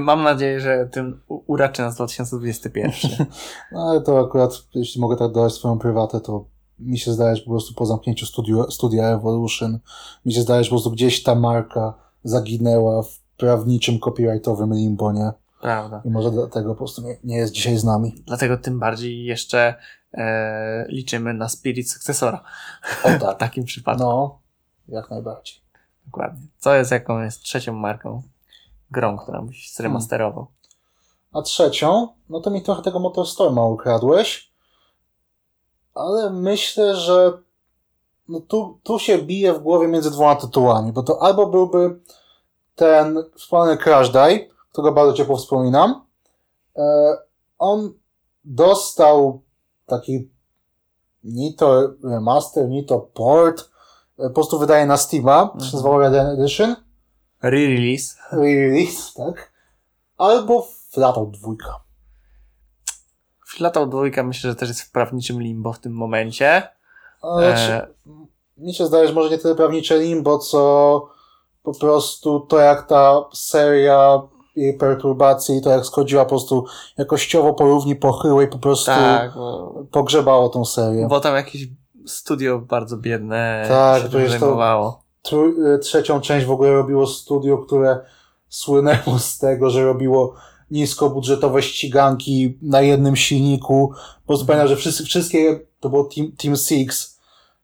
Mam 0.00 0.22
nadzieję, 0.22 0.60
że 0.60 0.88
tym 0.92 1.20
uraczy 1.28 1.82
nas 1.82 1.94
2021. 1.94 2.92
No 3.72 3.80
ale 3.90 4.00
to 4.00 4.20
akurat, 4.20 4.52
jeśli 4.74 5.00
mogę 5.00 5.16
tak 5.16 5.32
dodać 5.32 5.52
swoją 5.52 5.78
prywatę, 5.78 6.20
to 6.20 6.44
mi 6.78 6.98
się 6.98 7.12
zdaje, 7.12 7.36
że 7.36 7.42
po 7.42 7.50
prostu 7.50 7.74
po 7.74 7.86
zamknięciu 7.86 8.26
studio, 8.26 8.70
studia 8.70 9.08
Evolution, 9.08 9.78
mi 10.26 10.32
się 10.32 10.40
zdaje, 10.40 10.64
że 10.64 10.70
po 10.70 10.74
prostu 10.74 10.90
gdzieś 10.90 11.22
ta 11.22 11.34
marka 11.34 11.94
zaginęła 12.24 13.02
w 13.02 13.20
prawniczym, 13.36 13.98
copyrightowym 13.98 14.74
limbo, 14.74 15.12
nie? 15.12 15.32
Prawda. 15.60 16.02
I 16.04 16.10
może 16.10 16.30
dlatego 16.30 16.74
po 16.74 16.78
prostu 16.78 17.02
nie, 17.02 17.16
nie 17.24 17.36
jest 17.36 17.52
dzisiaj 17.52 17.76
z 17.78 17.84
nami. 17.84 18.22
Dlatego 18.26 18.56
tym 18.56 18.78
bardziej 18.78 19.24
jeszcze 19.24 19.74
e, 20.14 20.86
liczymy 20.88 21.34
na 21.34 21.48
spirit 21.48 21.90
sukcesora. 21.90 22.44
O 23.04 23.08
W 23.08 23.18
tak. 23.18 23.38
takim 23.38 23.64
przypadku. 23.64 24.02
No, 24.02 24.37
jak 24.88 25.10
najbardziej. 25.10 25.56
Dokładnie. 26.06 26.46
Co 26.58 26.74
jest 26.74 26.90
jaką 26.90 27.22
jest 27.22 27.42
trzecią 27.42 27.72
marką 27.72 28.22
grą, 28.90 29.18
która 29.18 29.42
byś 29.42 29.74
zremasterował? 29.74 30.46
A 31.32 31.42
trzecią, 31.42 32.08
no 32.28 32.40
to 32.40 32.50
mi 32.50 32.62
trochę 32.62 32.82
tego 32.82 32.98
Motorstorma 32.98 33.64
ukradłeś, 33.64 34.52
ale 35.94 36.30
myślę, 36.30 36.96
że 36.96 37.38
no 38.28 38.40
tu, 38.40 38.78
tu 38.82 38.98
się 38.98 39.18
bije 39.18 39.52
w 39.52 39.58
głowie 39.58 39.88
między 39.88 40.10
dwoma 40.10 40.36
tytułami, 40.36 40.92
bo 40.92 41.02
to 41.02 41.22
albo 41.22 41.46
byłby 41.46 42.00
ten 42.74 43.24
wspomniany 43.34 43.76
Crash 43.76 44.10
Die, 44.10 44.48
którego 44.72 44.92
bardzo 44.92 45.12
ciepło 45.12 45.36
wspominam. 45.36 46.06
E, 46.76 47.16
on 47.58 47.94
dostał 48.44 49.42
taki 49.86 50.30
ni 51.24 51.54
to 51.54 51.90
remaster, 52.04 52.68
ni 52.68 52.84
to 52.84 53.00
port, 53.00 53.70
po 54.18 54.30
prostu 54.30 54.58
wydaje 54.58 54.86
na 54.86 54.96
Steama, 54.96 55.46
to 55.46 55.52
się 55.52 55.54
Mhm. 55.64 55.72
nazywało 55.72 55.98
Red 55.98 56.14
Edition, 56.14 56.76
Re-release. 57.42 58.16
release, 58.32 59.14
tak? 59.14 59.52
Albo 60.18 60.66
Flatout 60.90 61.30
dwójka. 61.30 61.80
Flatał 63.46 63.86
dwójka 63.86 64.22
myślę, 64.22 64.50
że 64.50 64.56
też 64.56 64.68
jest 64.68 64.80
w 64.82 64.90
prawniczym 64.92 65.40
limbo 65.42 65.72
w 65.72 65.78
tym 65.78 65.92
momencie. 65.92 66.62
Znaczy, 67.20 67.72
E, 67.72 67.88
mi 68.58 68.74
się 68.74 68.86
zdaje, 68.86 69.08
że 69.08 69.14
może 69.14 69.30
nie 69.30 69.38
tyle 69.38 69.54
prawnicze 69.54 69.98
limbo, 69.98 70.38
co 70.38 71.08
po 71.62 71.74
prostu 71.78 72.40
to, 72.40 72.58
jak 72.58 72.86
ta 72.88 73.24
seria 73.34 74.22
jej 74.56 74.76
perturbacji 74.78 75.56
i 75.56 75.62
to, 75.62 75.70
jak 75.70 75.86
schodziła 75.86 76.24
po 76.24 76.28
prostu 76.28 76.64
jakościowo 76.98 77.54
po 77.54 77.64
równi 77.64 77.96
pochyłej, 77.96 78.48
po 78.48 78.58
prostu 78.58 78.86
tak, 78.86 79.34
bo, 79.34 79.74
pogrzebało 79.90 80.48
tą 80.48 80.64
serię. 80.64 81.06
bo 81.10 81.20
tam 81.20 81.34
jakieś 81.34 81.68
studio 82.08 82.58
bardzo 82.58 82.96
biedne 82.96 83.64
Tak, 83.68 84.02
się 84.02 84.08
to 84.08 84.18
jest 84.18 84.30
zajmowało. 84.38 85.02
Y, 85.74 85.78
trzecią 85.78 86.20
część 86.20 86.46
w 86.46 86.50
ogóle 86.50 86.72
robiło 86.72 87.06
studio, 87.06 87.58
które 87.58 88.00
słynęło 88.48 89.18
z 89.18 89.38
tego, 89.38 89.70
że 89.70 89.84
robiło 89.84 90.34
niskobudżetowe 90.70 91.62
ściganki 91.62 92.58
na 92.62 92.80
jednym 92.80 93.16
silniku. 93.16 93.92
Po 94.22 94.26
prostu 94.26 94.46
pamiętam, 94.46 94.68
że 94.68 94.76
wszyscy, 94.76 95.04
wszystkie, 95.04 95.60
to 95.80 95.88
było 95.88 96.04
Team, 96.04 96.32
Team 96.32 96.56
Six, 96.56 97.18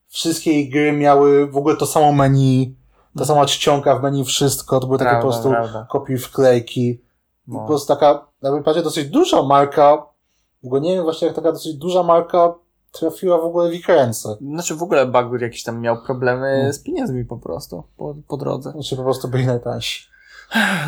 wszystkie 0.09 0.69
gry 0.69 0.93
miały 0.93 1.47
w 1.47 1.57
ogóle 1.57 1.77
to 1.77 1.87
samo 1.87 2.13
menu, 2.13 2.75
ta 3.19 3.25
sama 3.25 3.47
czcionka 3.47 3.99
w 3.99 4.03
menu, 4.03 4.25
wszystko, 4.25 4.81
to 4.81 4.87
były 4.87 4.99
takie 4.99 5.11
po 5.11 5.21
Prawda, 5.21 5.29
prostu 5.33 5.49
prawda. 5.51 5.87
kopii 5.91 6.19
wklejki. 6.19 6.81
I 6.91 7.01
No. 7.49 7.59
po 7.61 7.67
prostu 7.67 7.89
taka, 7.95 8.27
jakby 8.43 8.63
patrzeć, 8.63 8.85
dosyć 8.85 9.09
duża 9.09 9.43
marka, 9.43 10.07
w 10.63 10.67
ogóle 10.67 10.81
nie 10.81 10.95
wiem 10.95 11.05
właśnie 11.05 11.27
jak 11.27 11.37
taka 11.37 11.53
dosyć 11.53 11.75
duża 11.75 12.03
marka 12.03 12.55
trafiła 13.01 13.39
w 13.39 13.45
ogóle 13.45 13.71
w 13.71 13.75
ich 13.75 13.89
ręce. 13.89 14.37
Znaczy 14.41 14.75
w 14.75 14.83
ogóle 14.83 15.07
Bugbear 15.07 15.43
jakiś 15.43 15.63
tam 15.63 15.81
miał 15.81 16.03
problemy 16.03 16.63
No. 16.67 16.73
z 16.73 16.79
pieniędzmi 16.83 17.25
po 17.25 17.37
prostu 17.39 17.85
po, 17.97 18.15
po 18.29 18.37
drodze. 18.37 18.71
Znaczy 18.73 18.97
po 18.97 19.03
prostu 19.03 19.29
byli 19.29 19.47
najtańsi. 19.47 20.09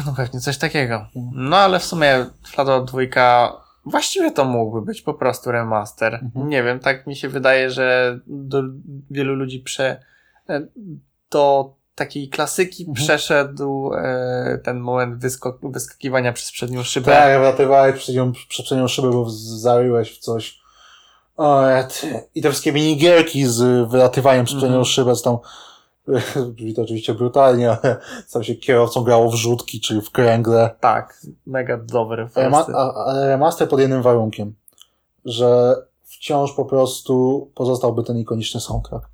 No 0.06 0.14
pewnie 0.16 0.40
coś 0.40 0.58
takiego. 0.58 1.06
No 1.32 1.56
ale 1.56 1.78
w 1.78 1.84
sumie 1.84 2.26
Flatout 2.46 2.84
dwójka 2.88 3.52
Właściwie 3.86 4.30
to 4.30 4.44
mógłby 4.44 4.82
być 4.82 5.02
po 5.02 5.14
prostu 5.14 5.52
remaster. 5.52 6.14
Mhm. 6.14 6.48
Nie 6.48 6.62
wiem, 6.62 6.80
tak 6.80 7.06
mi 7.06 7.16
się 7.16 7.28
wydaje, 7.28 7.70
że 7.70 8.18
do 8.26 8.62
wielu 9.10 9.34
ludzi 9.34 9.60
prze, 9.60 10.00
e, 10.48 10.66
do 11.30 11.74
takiej 11.94 12.28
klasyki 12.28 12.82
Mhm. 12.82 12.94
przeszedł 12.94 13.90
e, 13.94 14.58
ten 14.64 14.80
moment 14.80 15.18
wyskok, 15.18 15.58
wyskakiwania 15.62 16.32
przez 16.32 16.52
przednią 16.52 16.82
szybę. 16.82 17.12
Tak, 17.12 17.38
wylatywałeś 17.38 17.96
przez 17.96 18.14
nią, 18.14 18.32
przez 18.32 18.66
przednią 18.66 18.88
szybę, 18.88 19.10
bo 19.10 19.30
zaryłeś 19.38 20.16
w 20.16 20.18
coś. 20.18 20.60
I 22.34 22.42
te 22.42 22.50
wszystkie 22.50 22.72
minigierki 22.72 23.46
z 23.46 23.90
wylatywaniem 23.90 24.44
przednią 24.44 24.66
Mhm. 24.66 24.84
szybę, 24.84 25.14
co 25.14 25.22
tam 25.22 25.38
brzmi 26.52 26.74
to 26.74 26.82
oczywiście 26.82 27.14
brutalnie, 27.14 27.70
ale 27.70 27.96
tam 28.32 28.44
się 28.44 28.54
kierowcą 28.54 29.02
grało 29.04 29.30
w 29.30 29.34
rzutki, 29.34 29.80
czy 29.80 30.02
w 30.02 30.10
kręgle. 30.10 30.70
Tak, 30.80 31.20
mega 31.46 31.76
dobry. 31.76 32.26
Rema- 32.34 32.92
ale 33.06 33.26
remaster 33.28 33.68
pod 33.68 33.80
jednym 33.80 34.02
warunkiem, 34.02 34.54
że 35.24 35.76
wciąż 36.04 36.52
po 36.52 36.64
prostu 36.64 37.46
pozostałby 37.54 38.02
ten 38.04 38.18
ikoniczny 38.18 38.60
soundtrack. 38.60 39.08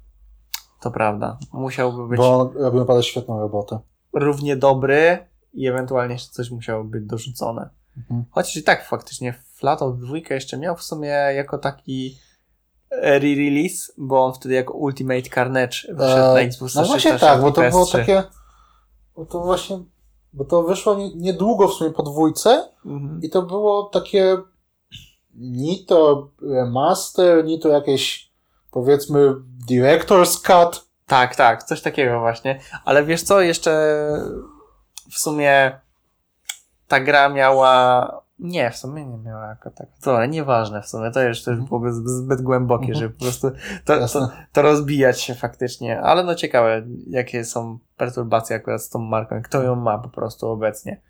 To 0.81 0.91
prawda. 0.91 1.39
Musiałby 1.53 2.09
być 2.09 2.17
Bo 2.19 2.41
on 2.41 2.51
robił 2.63 2.81
naprawdę 2.81 3.03
świetną 3.03 3.41
robotę. 3.41 3.79
równie 4.13 4.57
dobry 4.57 5.19
i 5.55 5.67
ewentualnie 5.69 6.13
jeszcze 6.15 6.33
coś 6.33 6.51
musiało 6.51 6.85
być 6.85 7.05
dorzucone. 7.07 7.69
Mhm. 7.97 8.25
Chociaż 8.31 8.57
i 8.57 8.63
tak 8.63 8.87
faktycznie 8.89 9.35
Flatout 9.63 9.99
2 10.01 10.17
jeszcze 10.31 10.59
miał 10.59 10.77
w 10.77 10.83
sumie 10.83 11.09
jako 11.09 11.59
taki 11.59 12.19
re-release, 13.03 13.93
bo 13.99 14.25
on 14.25 14.35
wtedy 14.35 14.55
jako 14.55 14.73
Ultimate 14.73 15.23
Carnage 15.35 15.77
wyszedł 15.89 16.17
na 16.35 16.41
E, 16.41 16.43
Xbox 16.43 16.75
No 16.75 16.85
właśnie 16.85 16.99
360 16.99 17.21
tak, 17.21 17.41
bo 17.41 17.53
to 17.53 17.71
było 17.71 17.85
PS3. 17.85 17.93
takie. 17.93 18.23
Bo 19.17 19.27
to 19.27 19.41
właśnie. 19.41 19.79
Bo 20.33 20.45
to 20.45 20.63
wyszło 20.63 20.95
nie- 20.95 21.15
niedługo 21.15 21.69
w 21.69 21.75
sumie 21.75 21.91
po 21.91 22.03
dwójce 22.03 22.69
Mhm. 22.87 23.21
i 23.23 23.31
to 23.31 23.43
było 23.43 23.83
takie. 23.83 24.37
Ni 25.35 25.85
to 25.85 26.29
remaster, 26.43 27.45
ni 27.45 27.61
to 27.61 27.69
jakieś 27.69 28.31
powiedzmy 28.71 29.35
director's 29.71 30.41
cut. 30.47 30.85
Tak, 31.07 31.37
tak, 31.37 31.63
coś 31.63 31.83
takiego 31.83 32.21
właśnie. 32.21 32.61
Ale 32.85 33.05
wiesz 33.05 33.23
co, 33.23 33.41
jeszcze 33.41 33.71
w 35.13 35.19
sumie 35.19 35.81
ta 36.89 37.01
gra 37.01 37.29
miała. 37.29 38.22
Nie, 38.43 38.71
w 38.71 38.77
sumie 38.77 39.07
nie 39.07 39.19
miała 39.19 39.47
jako 39.47 39.71
tak. 39.71 39.87
To 40.03 40.17
ale 40.17 40.29
nieważne 40.29 40.83
w 40.83 40.87
sumie, 40.89 41.11
to 41.11 41.23
już 41.23 41.43
też 41.45 41.61
byłoby 41.61 41.93
z- 41.93 42.05
zbyt 42.11 42.43
głębokie, 42.43 42.85
Mhm. 42.85 43.01
żeby 43.01 43.15
po 43.15 43.21
prostu 43.25 43.51
to, 43.85 44.09
to, 44.09 44.31
to 44.53 44.63
rozbijać 44.63 45.21
się 45.21 45.35
faktycznie. 45.35 46.01
Ale 46.01 46.25
no 46.25 46.35
ciekawe, 46.35 46.83
jakie 47.11 47.45
są 47.45 47.79
perturbacje 47.97 48.57
akurat 48.57 48.83
z 48.83 48.89
tą 48.89 48.99
marką 48.99 49.39
i 49.39 49.43
kto 49.43 49.63
ją 49.63 49.75
ma 49.77 49.99
po 49.99 50.09
prostu 50.09 50.49
obecnie. 50.49 51.01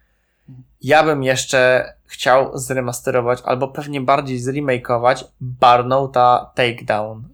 Ja 0.80 1.04
bym 1.04 1.22
jeszcze 1.22 1.92
chciał 2.04 2.58
zremasterować, 2.58 3.42
albo 3.44 3.68
pewnie 3.68 4.00
bardziej 4.00 4.38
zremakeować 4.38 5.24
Barnouta 5.40 6.50
Takedown. 6.54 7.28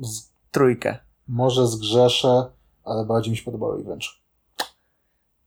Z, 0.00 0.30
Trójkę. 0.50 0.96
może 1.28 1.66
zgrzeszę, 1.66 2.44
ale 2.84 3.04
bardziej 3.04 3.30
mi 3.30 3.36
się 3.36 3.44
podobał 3.44 3.76
Revenge. 3.76 4.06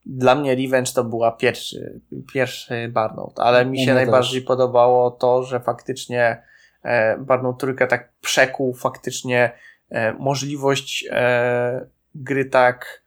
Dla 0.06 0.36
mnie 0.36 0.56
Revenge 0.56 0.94
to 0.94 1.04
była 1.04 1.32
pierwszy, 1.32 2.02
pierwszy 2.34 2.92
Burnout, 2.94 3.40
ale 3.40 3.66
mi 3.66 3.86
się 3.86 3.94
najbardziej 3.94 4.42
podobało 4.42 5.12
to, 5.12 5.44
że 5.44 5.60
faktycznie 5.60 6.42
e, 6.84 7.18
Burnout 7.18 7.60
trójka 7.60 7.88
tak 7.88 8.12
przekuł 8.22 8.74
faktycznie 8.74 9.52
e, 9.90 10.14
możliwość 10.14 11.06
e, 11.12 11.86
gry 12.16 12.46
tak 12.46 13.04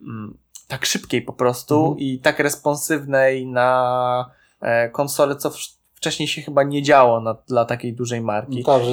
mm, 0.00 0.38
tak 0.68 0.86
szybkiej 0.86 1.22
po 1.22 1.32
prostu 1.32 1.76
Mhm. 1.78 1.98
i 1.98 2.18
tak 2.18 2.38
responsywnej 2.38 3.46
na 3.46 4.30
e, 4.60 4.88
konsolę, 4.88 5.36
co 5.36 5.50
w, 5.50 5.56
wcześniej 5.94 6.28
się 6.28 6.42
chyba 6.42 6.62
nie 6.62 6.82
działo 6.82 7.20
na, 7.20 7.34
dla 7.48 7.64
takiej 7.64 7.92
dużej 7.92 8.20
marki. 8.20 8.64
Tak, 8.64 8.84
że 8.84 8.90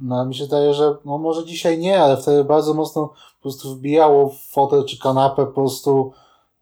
no, 0.00 0.26
mi 0.26 0.34
się 0.34 0.44
wydaje, 0.44 0.74
że 0.74 0.96
no 1.04 1.18
może 1.18 1.44
dzisiaj 1.44 1.78
nie, 1.78 2.02
ale 2.02 2.16
wtedy 2.16 2.44
bardzo 2.44 2.74
mocno 2.74 3.08
po 3.08 3.42
prostu 3.42 3.74
wbijało 3.74 4.28
w 4.28 4.38
fotel 4.52 4.84
czy 4.84 4.98
kanapę 4.98 5.46
po 5.46 5.52
prostu 5.52 6.12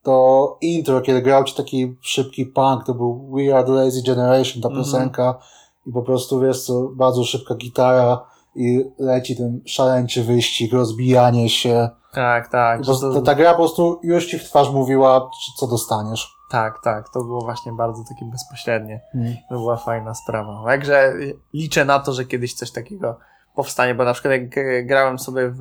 to 0.02 0.58
intro, 0.60 1.00
kiedy 1.00 1.22
grał 1.22 1.44
ci 1.44 1.54
taki 1.54 1.96
szybki 2.00 2.46
punk, 2.46 2.84
to 2.86 2.94
był 2.94 3.30
We 3.36 3.54
Are 3.56 3.64
The 3.64 3.72
Lazy 3.72 4.02
Generation, 4.06 4.62
ta 4.62 4.68
Mhm. 4.68 4.84
piosenka 4.84 5.38
i 5.86 5.92
po 5.92 6.02
prostu 6.02 6.40
wiesz 6.40 6.64
co, 6.64 6.88
bardzo 6.94 7.24
szybka 7.24 7.54
gitara 7.54 8.26
i 8.54 8.84
leci 8.98 9.36
ten 9.36 9.60
szaleńczy 9.66 10.24
wyścig, 10.24 10.72
rozbijanie 10.72 11.48
się. 11.50 11.88
Tak, 12.12 12.48
tak. 12.48 12.78
I 12.78 12.80
po 12.80 12.86
prostu, 12.86 13.12
to- 13.14 13.20
ta, 13.20 13.26
ta 13.26 13.34
gra 13.34 13.50
po 13.50 13.56
prostu 13.56 14.00
już 14.02 14.26
ci 14.26 14.38
w 14.38 14.44
twarz 14.44 14.70
mówiła, 14.70 15.30
co 15.58 15.66
dostaniesz. 15.66 16.34
Tak, 16.50 16.74
tak. 16.84 17.08
To 17.14 17.24
było 17.24 17.40
właśnie 17.40 17.72
bardzo 17.72 18.04
takie 18.08 18.24
bezpośrednie. 18.24 19.00
Hmm. 19.12 19.34
To 19.48 19.54
była 19.54 19.76
fajna 19.76 20.14
sprawa. 20.14 20.62
Także 20.66 21.12
liczę 21.54 21.84
na 21.84 21.98
to, 21.98 22.12
że 22.12 22.24
kiedyś 22.24 22.54
coś 22.54 22.70
takiego 22.70 23.18
powstanie, 23.54 23.94
bo 23.94 24.04
na 24.04 24.12
przykład 24.12 24.34
jak 24.34 24.86
grałem 24.86 25.18
sobie 25.18 25.50
w, 25.50 25.58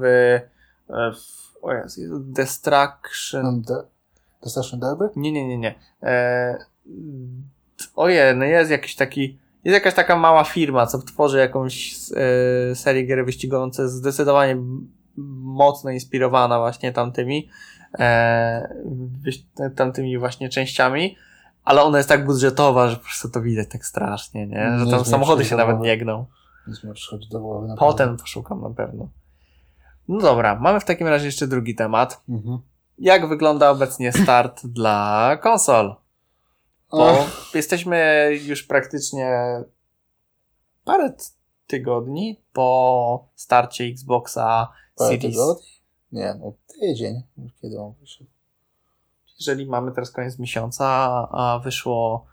w 0.89 1.41
o 1.63 1.73
Jezu, 1.73 2.19
Destruction. 2.19 3.63
De- 4.41 4.45
Destruction 4.45 4.79
Derby? 4.79 5.09
Nie, 5.15 5.31
nie, 5.31 5.47
nie, 5.47 5.57
nie. 5.57 5.75
E, 6.03 6.57
ojej, 7.95 8.35
no 8.35 8.45
jest 8.45 8.71
jakiś 8.71 8.95
taki, 8.95 9.39
jest 9.63 9.73
jakaś 9.73 9.93
taka 9.93 10.15
mała 10.15 10.43
firma, 10.43 10.85
co 10.85 10.97
tworzy 10.99 11.37
jakąś 11.37 11.95
e, 12.71 12.75
serię 12.75 13.03
gier 13.03 13.25
jest 13.27 13.79
zdecydowanie 13.79 14.57
mocno 15.43 15.91
inspirowana 15.91 16.59
właśnie 16.59 16.91
tamtymi, 16.91 17.49
e, 17.99 18.75
tamtymi 19.75 20.17
właśnie 20.17 20.49
częściami. 20.49 21.15
Ale 21.63 21.81
ona 21.83 21.97
jest 21.97 22.09
tak 22.09 22.25
budżetowa, 22.25 22.87
że 22.89 22.95
po 22.95 23.03
prostu 23.03 23.29
to 23.29 23.41
widać 23.41 23.67
tak 23.69 23.85
strasznie, 23.85 24.47
nie? 24.47 24.55
Że 24.79 24.85
tam 24.91 24.99
samochody 25.05 25.45
się 25.45 25.55
nawet 25.55 25.75
nie 25.83 25.97
gną. 25.97 26.25
Potem 27.79 28.17
poszukam 28.17 28.61
na 28.61 28.69
pewno. 28.69 29.07
No 30.07 30.19
dobra, 30.19 30.59
mamy 30.59 30.79
w 30.79 30.85
takim 30.85 31.07
razie 31.07 31.25
jeszcze 31.25 31.47
drugi 31.47 31.75
temat. 31.75 32.21
Mhm. 32.29 32.59
Jak 33.01 33.29
wygląda 33.29 33.69
obecnie 33.69 34.11
start 34.11 34.67
dla 34.67 35.37
konsol? 35.41 35.95
Bo 36.91 37.09
Ach. 37.09 37.51
jesteśmy 37.55 38.29
już 38.43 38.63
praktycznie 38.63 39.39
parę 40.83 41.13
tygodni 41.67 42.41
po 42.53 43.29
starcie 43.35 43.83
Xboxa 43.83 44.71
Parę 44.95 45.09
Series. 45.09 45.35
tygodni? 45.35 45.67
Nie, 46.11 46.35
no 46.39 46.53
tydzień, 46.79 47.21
kiedy 47.61 47.79
on 47.79 47.93
wyszedł. 47.99 48.29
Jeżeli 49.39 49.65
mamy 49.65 49.91
teraz 49.91 50.11
koniec 50.11 50.39
miesiąca, 50.39 50.85
a 51.31 51.61
wyszło 51.63 52.25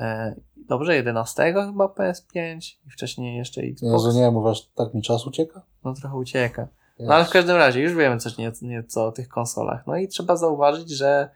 e, 0.00 0.34
dobrze 0.56 0.94
11 0.94 1.42
chyba 1.52 1.86
PS5 1.86 2.76
i 2.86 2.90
wcześniej 2.90 3.36
jeszcze 3.36 3.60
Xbox. 3.60 4.04
Jezu, 4.04 4.20
nie 4.20 4.30
mów, 4.30 4.46
aż 4.46 4.66
tak 4.66 4.94
mi 4.94 5.02
czas 5.02 5.26
ucieka? 5.26 5.62
No 5.84 5.94
trochę 5.94 6.16
ucieka. 6.16 6.68
No 7.00 7.14
ale 7.14 7.24
w 7.24 7.30
każdym 7.30 7.56
razie 7.56 7.80
już 7.80 7.94
wiemy 7.94 8.18
coś 8.18 8.34
nieco, 8.62 9.06
o 9.06 9.12
tych 9.12 9.28
konsolach. 9.28 9.86
No 9.86 9.96
i 9.96 10.08
trzeba 10.08 10.36
zauważyć, 10.36 10.90
że 10.90 11.30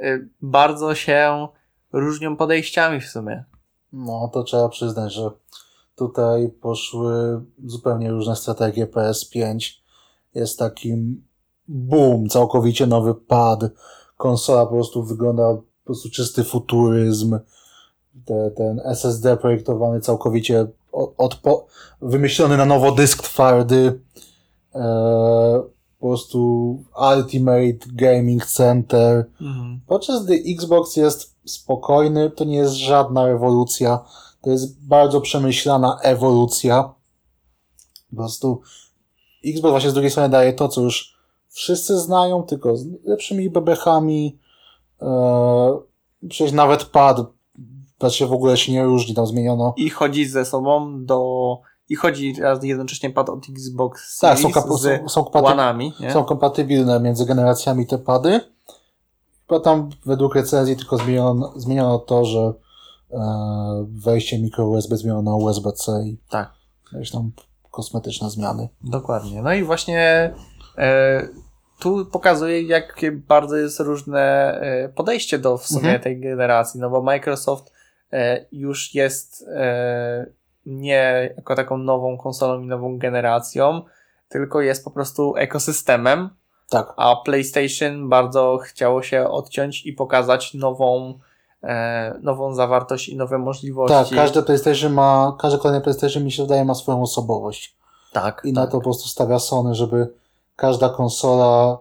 y, 0.00 0.28
bardzo 0.42 0.94
się 0.94 1.48
różnią 1.92 2.36
podejściami 2.36 3.00
w 3.00 3.08
sumie. 3.08 3.44
No, 3.92 4.30
to 4.32 4.42
trzeba 4.42 4.68
przyznać, 4.68 5.12
że 5.12 5.30
tutaj 5.96 6.48
poszły 6.48 7.40
zupełnie 7.64 8.10
różne 8.10 8.36
strategie 8.36 8.86
PS5. 8.86 9.72
Jest 10.34 10.58
takim 10.58 11.24
boom, 11.68 12.28
całkowicie 12.28 12.86
nowy 12.86 13.14
pad. 13.14 13.60
Konsola 14.16 14.66
po 14.66 14.72
prostu 14.72 15.02
wygląda 15.04 15.54
po 15.54 15.62
prostu 15.84 16.10
czysty 16.10 16.44
futuryzm. 16.44 17.38
Te, 18.24 18.50
ten 18.50 18.80
SSD 18.84 19.36
projektowany 19.36 20.00
całkowicie 20.00 20.66
od, 20.92 21.14
od 21.16 21.34
po, 21.34 21.66
wymyślony 22.02 22.56
na 22.56 22.64
nowo 22.64 22.92
dysk 22.92 23.22
twardy. 23.22 24.00
E, 24.74 25.62
po 26.00 26.06
prostu 26.06 26.78
Ultimate 27.16 27.78
Gaming 27.86 28.46
Center. 28.46 29.30
Podczas 29.86 30.24
gdy 30.24 30.34
Xbox 30.34 30.96
jest 30.96 31.36
spokojny, 31.44 32.30
to 32.30 32.44
nie 32.44 32.56
jest 32.56 32.74
żadna 32.74 33.26
rewolucja. 33.26 34.04
To 34.40 34.50
jest 34.50 34.86
bardzo 34.86 35.20
przemyślana 35.20 35.98
ewolucja. 36.02 36.94
Po 38.10 38.16
prostu 38.16 38.60
Xbox 39.44 39.70
właśnie 39.70 39.90
z 39.90 39.94
drugiej 39.94 40.10
strony 40.10 40.28
daje 40.28 40.52
to, 40.52 40.68
co 40.68 40.80
już 40.80 41.16
wszyscy 41.48 41.98
znają, 41.98 42.42
tylko 42.42 42.76
z 42.76 42.86
lepszymi 43.04 43.50
bebechami. 43.50 44.38
Eee, 45.00 45.08
przecież 46.28 46.52
nawet 46.52 46.84
pad 46.84 47.20
się 48.10 48.26
w 48.26 48.32
ogóle 48.32 48.56
się 48.56 48.72
nie 48.72 48.84
różni, 48.84 49.14
tam 49.14 49.26
zmieniono. 49.26 49.74
I 49.76 49.90
chodzi 49.90 50.24
ze 50.24 50.44
sobą 50.44 51.04
do... 51.04 51.58
I 51.92 51.96
chodzi 51.96 52.34
raz 52.40 52.64
jednocześnie 52.64 53.10
pad 53.10 53.28
od 53.28 53.48
Xbox 53.48 54.18
Tak, 54.18 54.38
Series 54.38 54.54
są, 54.54 54.60
kap- 54.60 54.76
z 54.78 55.10
są, 55.12 55.28
są, 55.30 55.40
łanami, 55.42 55.92
są 56.12 56.24
kompatybilne 56.24 57.00
między 57.00 57.26
generacjami 57.26 57.86
te 57.86 57.98
pady. 57.98 58.40
Chyba 59.48 59.60
tam 59.60 59.90
według 60.06 60.34
recenzji 60.34 60.76
tylko 60.76 60.96
zmieniono, 60.96 61.52
zmieniono 61.56 61.98
to, 61.98 62.24
że 62.24 62.52
e, 63.10 63.86
wejście 63.88 64.38
mikro 64.38 64.66
USB 64.68 64.96
zmieniono 64.96 65.30
na 65.30 65.36
USB-C 65.36 66.02
i 66.06 66.18
Tak. 66.30 66.52
jakieś 66.92 67.10
tam 67.10 67.30
kosmetyczne 67.70 68.30
zmiany. 68.30 68.68
Dokładnie. 68.84 69.42
No 69.42 69.52
i 69.54 69.62
właśnie 69.64 70.34
e, 70.78 71.28
tu 71.80 72.06
pokazuje, 72.06 72.62
jak 72.62 73.00
bardzo 73.28 73.56
jest 73.56 73.80
różne 73.80 74.20
e, 74.60 74.88
podejście 74.88 75.38
do 75.38 75.58
w 75.58 75.66
sumie 75.66 75.80
Mhm. 75.80 76.00
tej 76.00 76.20
generacji, 76.20 76.80
no 76.80 76.90
bo 76.90 77.02
Microsoft 77.02 77.72
e, 78.12 78.44
już 78.52 78.94
jest 78.94 79.44
e, 79.54 80.26
nie 80.66 81.34
jako 81.36 81.54
taką 81.56 81.78
nową 81.78 82.18
konsolą 82.18 82.60
i 82.60 82.66
nową 82.66 82.98
generacją, 82.98 83.82
tylko 84.28 84.60
jest 84.60 84.84
po 84.84 84.90
prostu 84.90 85.36
ekosystemem, 85.36 86.30
Tak. 86.70 86.92
a 86.96 87.16
PlayStation 87.16 88.08
bardzo 88.08 88.58
chciało 88.62 89.02
się 89.02 89.28
odciąć 89.28 89.86
i 89.86 89.92
pokazać 89.92 90.54
nową, 90.54 91.18
e, 91.62 92.18
nową 92.22 92.54
zawartość 92.54 93.08
i 93.08 93.16
nowe 93.16 93.36
Tak, 93.36 93.44
możliwości. 93.44 94.14
każde 94.14 94.42
PlayStation 94.42 94.92
ma, 94.92 95.36
każde 95.40 95.58
kolejne 95.58 95.80
PlayStation 95.80 96.24
mi 96.24 96.32
się 96.32 96.42
wydaje 96.42 96.64
ma 96.64 96.74
swoją 96.74 97.02
osobowość. 97.02 97.76
tak, 98.12 98.42
I 98.44 98.52
na 98.52 98.60
tak. 98.62 98.70
to 98.70 98.76
po 98.78 98.84
prostu 98.84 99.08
stawia 99.08 99.38
Sony, 99.38 99.74
żeby 99.74 100.08
każda 100.56 100.88
konsola 100.88 101.78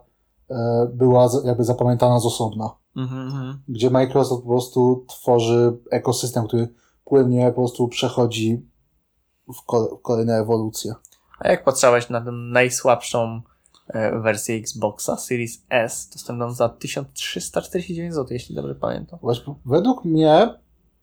e, 0.50 0.88
była 0.94 1.30
jakby 1.44 1.64
zapamiętana 1.64 2.20
z 2.20 2.26
osobna. 2.26 2.70
Mhm, 2.98 3.22
mhm. 3.28 3.62
Gdzie 3.68 3.90
Microsoft 3.90 4.44
po 4.44 4.50
prostu 4.50 5.06
tworzy 5.08 5.78
ekosystem, 5.92 6.48
który 6.48 6.68
płynnie 7.06 7.48
po 7.48 7.56
prostu 7.56 7.88
przechodzi 7.88 8.66
w, 9.54 9.66
kole, 9.66 9.88
w 9.99 10.02
kolejne 10.02 10.38
ewolucje. 10.38 10.95
A 11.39 11.47
jak 11.49 11.64
patrzałeś 11.64 12.10
na 12.10 12.22
tę 12.22 12.32
najsłabszą 12.32 13.41
e, 13.88 14.20
wersję 14.20 14.56
Xboxa 14.56 15.18
Series 15.18 15.62
S, 15.70 16.10
dostępną 16.14 16.52
za 16.52 16.70
1349 16.70 18.14
zł, 18.14 18.28
jeśli 18.32 18.56
dobrze 18.56 18.76
pamiętam. 18.76 19.20
Właśnie, 19.22 19.56
według 19.66 20.06
mnie, 20.06 20.54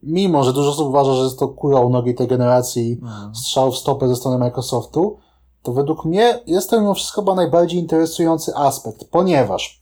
mimo 0.03 0.45
że 0.45 0.53
dużo 0.53 0.71
osób 0.71 0.89
uważa, 0.89 1.15
że 1.15 1.23
jest 1.23 1.39
to 1.39 1.49
kura 1.49 1.81
u 1.81 1.91
nogi 1.91 2.15
tej 2.15 2.29
generacji 2.29 2.99
Mhm. 3.03 3.35
strzał 3.35 3.73
w 3.73 3.79
stopę 3.79 4.09
ze 4.09 4.17
strony 4.17 4.39
Microsoftu, 4.39 5.19
to 5.63 5.73
według 5.73 6.05
mnie 6.05 6.41
jest 6.47 6.71
to 6.71 6.81
mimo 6.81 6.95
wszystko 6.95 7.21
chyba 7.21 7.35
najbardziej 7.35 7.81
interesujący 7.81 8.57
aspekt, 8.57 9.05
ponieważ 9.11 9.81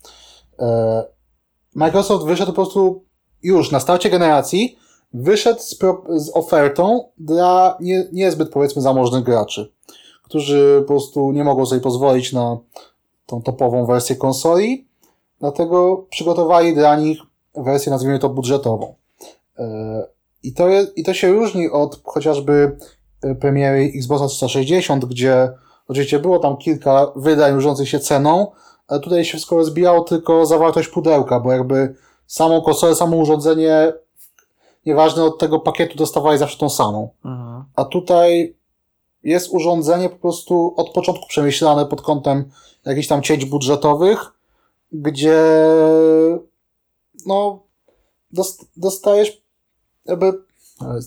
e, 0.59 1.05
Microsoft 1.75 2.25
wyszedł 2.25 2.53
po 2.53 2.55
prostu 2.55 3.05
już 3.43 3.71
na 3.71 3.81
starcie 3.81 4.11
generacji, 4.11 4.79
wyszedł 5.15 5.61
z, 5.61 5.79
z 6.17 6.31
ofertą 6.35 7.09
dla 7.19 7.77
nie, 7.81 8.09
niezbyt 8.13 8.51
powiedzmy 8.51 8.83
zamożnych 8.83 9.25
graczy, 9.25 9.73
którzy 10.23 10.77
po 10.81 10.87
prostu 10.87 11.33
nie 11.33 11.45
mogą 11.45 11.67
sobie 11.67 11.81
pozwolić 11.81 12.33
na 12.33 12.59
tą 13.27 13.43
topową 13.43 13.87
wersję 13.87 14.17
konsoli, 14.17 14.87
dlatego 15.41 16.07
przygotowali 16.11 16.75
dla 16.75 16.97
nich 16.97 17.19
wersję, 17.55 17.93
nazwijmy 17.93 18.19
to 18.19 18.29
budżetową. 18.29 18.95
E, 19.59 20.07
I 20.43 20.53
to, 20.53 20.69
jest, 20.69 20.99
I 20.99 21.05
to 21.05 21.15
się 21.15 21.33
różni 21.33 21.71
od 21.71 22.01
chociażby 22.05 22.77
e, 23.23 23.35
premiery 23.35 23.93
Xboxa 23.97 24.27
360, 24.27 25.05
gdzie 25.05 25.51
oczywiście 25.89 26.19
było 26.19 26.39
tam 26.39 26.57
kilka 26.57 27.13
wydań 27.17 27.55
różniących 27.55 27.89
się 27.89 27.99
ceną, 27.99 28.53
ale 28.89 29.01
tutaj 29.01 29.25
się 29.25 29.29
wszystko 29.29 29.57
rozbijało 29.57 30.01
tylko 30.01 30.47
zawartość 30.47 30.89
pudełka, 30.89 31.41
bo 31.41 31.53
jakby 31.53 31.95
samą 32.27 32.63
konsolę, 32.63 32.95
samo 32.95 33.17
urządzenie, 33.17 33.93
nieważne 34.87 35.25
od 35.25 35.39
tego 35.39 35.61
pakietu, 35.61 35.97
dostawali 35.97 36.39
zawsze 36.39 36.59
tą 36.59 36.69
samą. 36.69 37.11
Mhm. 37.25 37.65
A 37.77 37.85
tutaj 37.85 38.57
jest 39.23 39.49
urządzenie 39.53 40.09
po 40.09 40.17
prostu 40.17 40.75
od 40.77 40.91
początku 40.91 41.27
przemyślane 41.27 41.87
pod 41.87 42.03
kątem 42.03 42.51
jakichś 42.85 43.09
tam 43.09 43.23
cięć 43.23 43.45
budżetowych, 43.45 44.33
gdzie 44.93 45.39
no 47.27 47.63
dost, 48.33 48.65
dostajesz 48.77 49.43
jakby... 50.05 50.33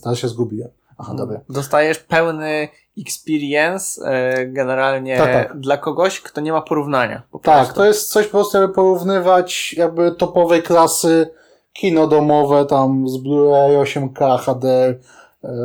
Ale 0.03 0.15
się 0.15 0.27
zgubiłem. 0.27 0.69
Aha, 0.97 1.13
dobra. 1.17 1.39
Dostajesz 1.49 1.99
pełny 1.99 2.67
experience 2.97 4.01
e, 4.05 4.45
generalnie 4.45 5.17
Tak, 5.17 5.47
tak. 5.47 5.59
dla 5.59 5.77
kogoś, 5.77 6.21
kto 6.21 6.41
nie 6.41 6.51
ma 6.51 6.61
porównania. 6.61 7.21
Po 7.31 7.39
Tak, 7.39 7.57
prostu. 7.57 7.75
to 7.75 7.85
jest 7.85 8.09
coś 8.09 8.25
po 8.25 8.31
prostu, 8.31 8.57
żeby 8.57 8.73
porównywać 8.73 9.73
jakby 9.73 10.11
topowej 10.11 10.63
klasy 10.63 11.29
kino 11.73 12.07
domowe 12.07 12.65
tam 12.65 13.09
z 13.09 13.17
Blu-ray 13.17 13.81
8K 13.81 14.37
HD, 14.39 14.67
e, 14.69 14.97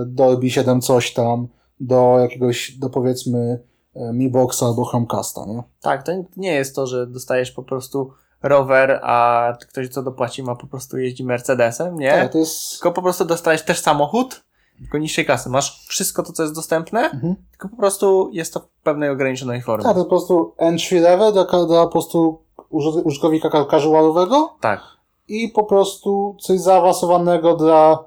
Dolby 0.06 0.50
7 0.50 0.80
coś 0.80 1.12
tam, 1.12 1.48
do 1.80 2.18
jakiegoś, 2.18 2.78
do 2.78 2.90
powiedzmy 2.90 3.62
e, 3.96 4.12
Mi 4.12 4.30
Boxa 4.30 4.62
albo 4.66 4.84
Chromecasta, 4.84 5.40
nie? 5.46 5.62
Tak, 5.80 6.02
to 6.06 6.12
nie 6.36 6.52
jest 6.52 6.76
to, 6.76 6.86
że 6.86 7.06
dostajesz 7.06 7.52
po 7.52 7.62
prostu 7.62 8.10
rower, 8.42 9.00
a 9.02 9.52
ktoś 9.70 9.88
co 9.88 10.02
dopłaci 10.02 10.42
ma 10.42 10.54
po 10.56 10.66
prostu 10.66 10.98
jeździ 10.98 11.24
Mercedesem, 11.24 11.98
nie? 11.98 12.10
Tak, 12.10 12.32
to 12.32 12.38
jest... 12.38 12.70
Tylko 12.72 12.92
po 12.92 13.02
prostu 13.02 13.24
dostajesz 13.24 13.64
też 13.64 13.80
samochód, 13.80 14.44
tylko 14.78 14.98
niższej 14.98 15.24
klasy. 15.26 15.50
Masz 15.50 15.86
wszystko 15.88 16.22
to, 16.22 16.32
co 16.32 16.42
jest 16.42 16.54
dostępne, 16.54 17.00
Mhm. 17.00 17.34
tylko 17.50 17.68
po 17.68 17.76
prostu 17.76 18.30
jest 18.32 18.54
to 18.54 18.60
w 18.60 18.82
pewnej 18.82 19.10
ograniczonej 19.10 19.62
formie. 19.62 19.84
Tak, 19.84 19.94
to 19.94 20.02
po 20.04 20.08
prostu 20.10 20.54
entry 20.58 21.00
level 21.00 21.32
dla, 21.32 21.44
dla 21.44 21.84
po 21.84 21.92
prostu 21.92 22.38
uży- 22.70 23.02
użytkownika 23.04 23.50
ka- 23.50 23.64
casualowego 23.70 24.56
tak. 24.60 24.80
I 25.28 25.48
po 25.48 25.64
prostu 25.64 26.36
coś 26.40 26.60
zaawansowanego 26.60 27.56
dla, 27.56 28.04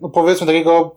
no 0.00 0.08
powiedzmy, 0.08 0.46
takiego 0.46 0.96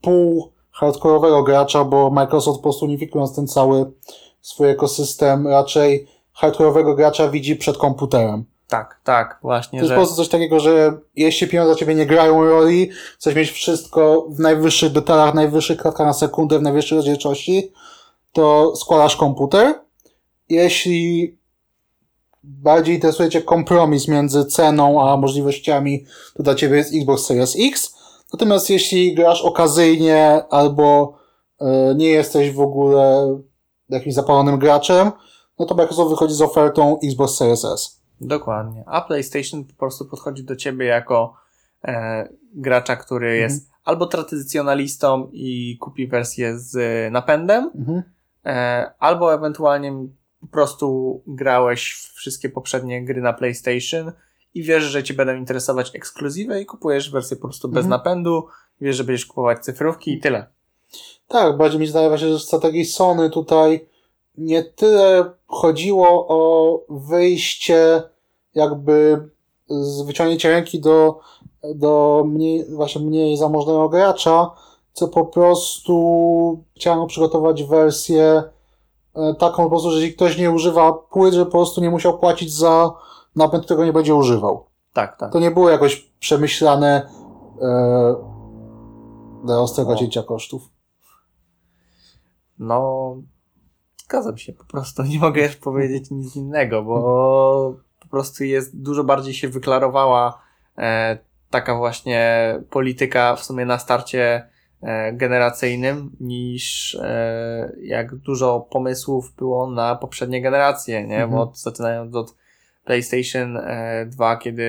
pół 0.00 0.52
hardkorowego 0.70 1.42
gracza, 1.42 1.84
bo 1.84 2.10
Microsoft 2.10 2.58
po 2.58 2.62
prostu 2.62 2.84
unifikując 2.84 3.36
ten 3.36 3.46
cały 3.46 3.92
swój 4.40 4.70
ekosystem, 4.70 5.46
raczej 5.46 6.06
hardkorowego 6.32 6.94
gracza 6.94 7.28
widzi 7.28 7.56
przed 7.56 7.78
komputerem. 7.78 8.44
Tak, 8.68 9.00
tak, 9.04 9.38
właśnie, 9.42 9.78
To 9.78 9.84
jest 9.84 9.88
że 9.88 9.94
po 9.94 10.00
prostu 10.00 10.16
coś 10.16 10.28
takiego, 10.28 10.60
że 10.60 10.98
jeśli 11.16 11.48
pieniądze 11.48 11.72
dla 11.72 11.78
ciebie 11.78 11.94
nie 11.94 12.06
grają 12.06 12.44
roli, 12.44 12.90
chcesz 13.18 13.34
mieć 13.34 13.50
wszystko 13.50 14.26
w 14.30 14.40
najwyższych 14.40 14.92
detalach, 14.92 15.34
najwyższych 15.34 15.78
klatkach 15.78 16.06
na 16.06 16.12
sekundę, 16.12 16.58
w 16.58 16.62
najwyższej 16.62 16.96
rozdzielczości, 16.96 17.72
to 18.32 18.76
składasz 18.76 19.16
komputer. 19.16 19.74
Jeśli 20.48 21.36
bardziej 22.46 22.94
interesuje 22.94 23.28
cię 23.28 23.42
kompromis 23.42 24.08
między 24.08 24.44
ceną 24.44 25.08
a 25.10 25.16
możliwościami, 25.16 26.04
to 26.36 26.42
dla 26.42 26.54
ciebie 26.54 26.76
jest 26.76 26.94
Xbox 26.94 27.26
Series 27.26 27.56
X. 27.60 27.94
Natomiast 28.32 28.70
jeśli 28.70 29.14
grasz 29.14 29.42
okazyjnie 29.42 30.42
albo 30.50 31.18
e, 31.60 31.94
nie 31.94 32.08
jesteś 32.08 32.50
w 32.50 32.60
ogóle 32.60 33.36
jakimś 33.88 34.14
zapalonym 34.14 34.58
graczem, 34.58 35.10
no 35.58 35.66
to 35.66 35.74
Microsoft 35.74 36.10
wychodzi 36.10 36.34
z 36.34 36.42
ofertą 36.42 36.98
Xbox 37.04 37.34
Series 37.36 37.64
S. 37.64 38.00
dokładnie. 38.20 38.84
A 38.86 39.00
PlayStation 39.00 39.64
po 39.64 39.74
prostu 39.74 40.04
podchodzi 40.04 40.44
do 40.44 40.56
ciebie 40.56 40.86
jako 40.86 41.34
e, 41.84 42.28
gracza, 42.54 42.96
który 42.96 43.26
Mhm. 43.26 43.42
jest 43.42 43.70
albo 43.84 44.06
tradycjonalistą 44.06 45.28
i 45.32 45.76
kupi 45.80 46.08
wersję 46.08 46.58
z 46.58 46.76
napędem, 47.12 47.70
Mhm. 47.74 48.02
e, 48.46 48.90
albo 48.98 49.34
ewentualnie 49.34 49.92
po 50.40 50.46
prostu 50.46 51.20
grałeś 51.26 51.92
w 51.92 52.14
wszystkie 52.14 52.48
poprzednie 52.48 53.04
gry 53.04 53.20
na 53.20 53.32
PlayStation 53.32 54.12
i 54.54 54.62
wiesz, 54.62 54.84
że 54.84 55.04
ci 55.04 55.14
będą 55.14 55.34
interesować 55.34 55.94
ekskluzywy 55.94 56.60
i 56.60 56.66
kupujesz 56.66 57.10
wersję 57.10 57.36
po 57.36 57.42
prostu 57.42 57.68
bez 57.68 57.84
Mhm. 57.84 57.90
napędu, 57.90 58.46
wiesz, 58.80 58.96
że 58.96 59.04
będziesz 59.04 59.26
kupować 59.26 59.64
cyfrówki 59.64 60.12
i 60.12 60.20
tyle. 60.20 60.46
Tak, 61.28 61.56
bardziej 61.56 61.80
mi 61.80 61.86
zdaje 61.86 62.18
się, 62.18 62.32
że 62.32 62.38
strategii 62.38 62.84
Sony 62.84 63.30
tutaj 63.30 63.88
nie 64.38 64.64
tyle 64.64 65.30
chodziło 65.46 66.26
o 66.28 66.80
wyjście 66.90 68.02
jakby 68.54 69.28
z 69.68 70.02
wyciągnięcia 70.02 70.48
ręki 70.48 70.80
do, 70.80 71.20
do 71.74 72.24
mniej, 72.26 72.64
właśnie 72.74 73.00
mniej 73.02 73.36
zamożnego 73.36 73.88
gracza, 73.88 74.50
co 74.92 75.08
po 75.08 75.24
prostu 75.24 76.64
chciano 76.76 77.06
przygotować 77.06 77.64
wersję 77.64 78.42
taką 79.38 79.64
po 79.64 79.70
prostu, 79.70 79.90
że 79.90 79.96
jeśli 79.96 80.14
ktoś 80.14 80.38
nie 80.38 80.50
używa 80.50 80.92
płyt, 80.92 81.34
że 81.34 81.44
po 81.44 81.50
prostu 81.50 81.80
nie 81.80 81.90
musiał 81.90 82.18
płacić 82.18 82.52
za 82.52 82.90
napęd, 83.36 83.64
którego 83.64 83.84
nie 83.84 83.92
będzie 83.92 84.14
używał. 84.14 84.66
Tak, 84.92 85.16
tak. 85.16 85.32
To 85.32 85.40
nie 85.40 85.50
było 85.50 85.70
jakoś 85.70 86.10
przemyślane 86.18 87.08
e, 87.62 88.14
dla 89.44 89.60
ostrego 89.60 89.92
O. 89.92 89.96
cięcia 89.96 90.22
kosztów. 90.22 90.62
No, 92.58 93.16
zgadzam 94.04 94.38
się, 94.38 94.52
po 94.52 94.64
prostu 94.64 95.02
nie 95.02 95.18
mogę 95.18 95.42
już 95.42 95.56
powiedzieć 95.56 96.10
nic 96.10 96.36
innego, 96.36 96.82
bo 96.82 97.74
po 98.00 98.08
prostu 98.08 98.44
jest, 98.44 98.82
dużo 98.82 99.04
bardziej 99.04 99.34
się 99.34 99.48
wyklarowała 99.48 100.42
e, 100.78 101.18
taka 101.50 101.76
właśnie 101.76 102.54
polityka 102.70 103.36
w 103.36 103.44
sumie 103.44 103.64
na 103.64 103.78
starcie 103.78 104.22
e, 104.22 104.55
generacyjnym 105.12 106.16
niż 106.20 106.94
e, 106.94 107.72
jak 107.82 108.14
dużo 108.14 108.60
pomysłów 108.70 109.34
było 109.34 109.70
na 109.70 109.96
poprzednie 109.96 110.42
generacje, 110.42 111.06
nie? 111.06 111.22
Mhm. 111.22 111.30
Bo 111.30 111.52
zaczynając 111.54 112.14
od 112.14 112.34
PlayStation 112.84 113.56
e, 113.56 114.06
2, 114.06 114.36
kiedy 114.36 114.66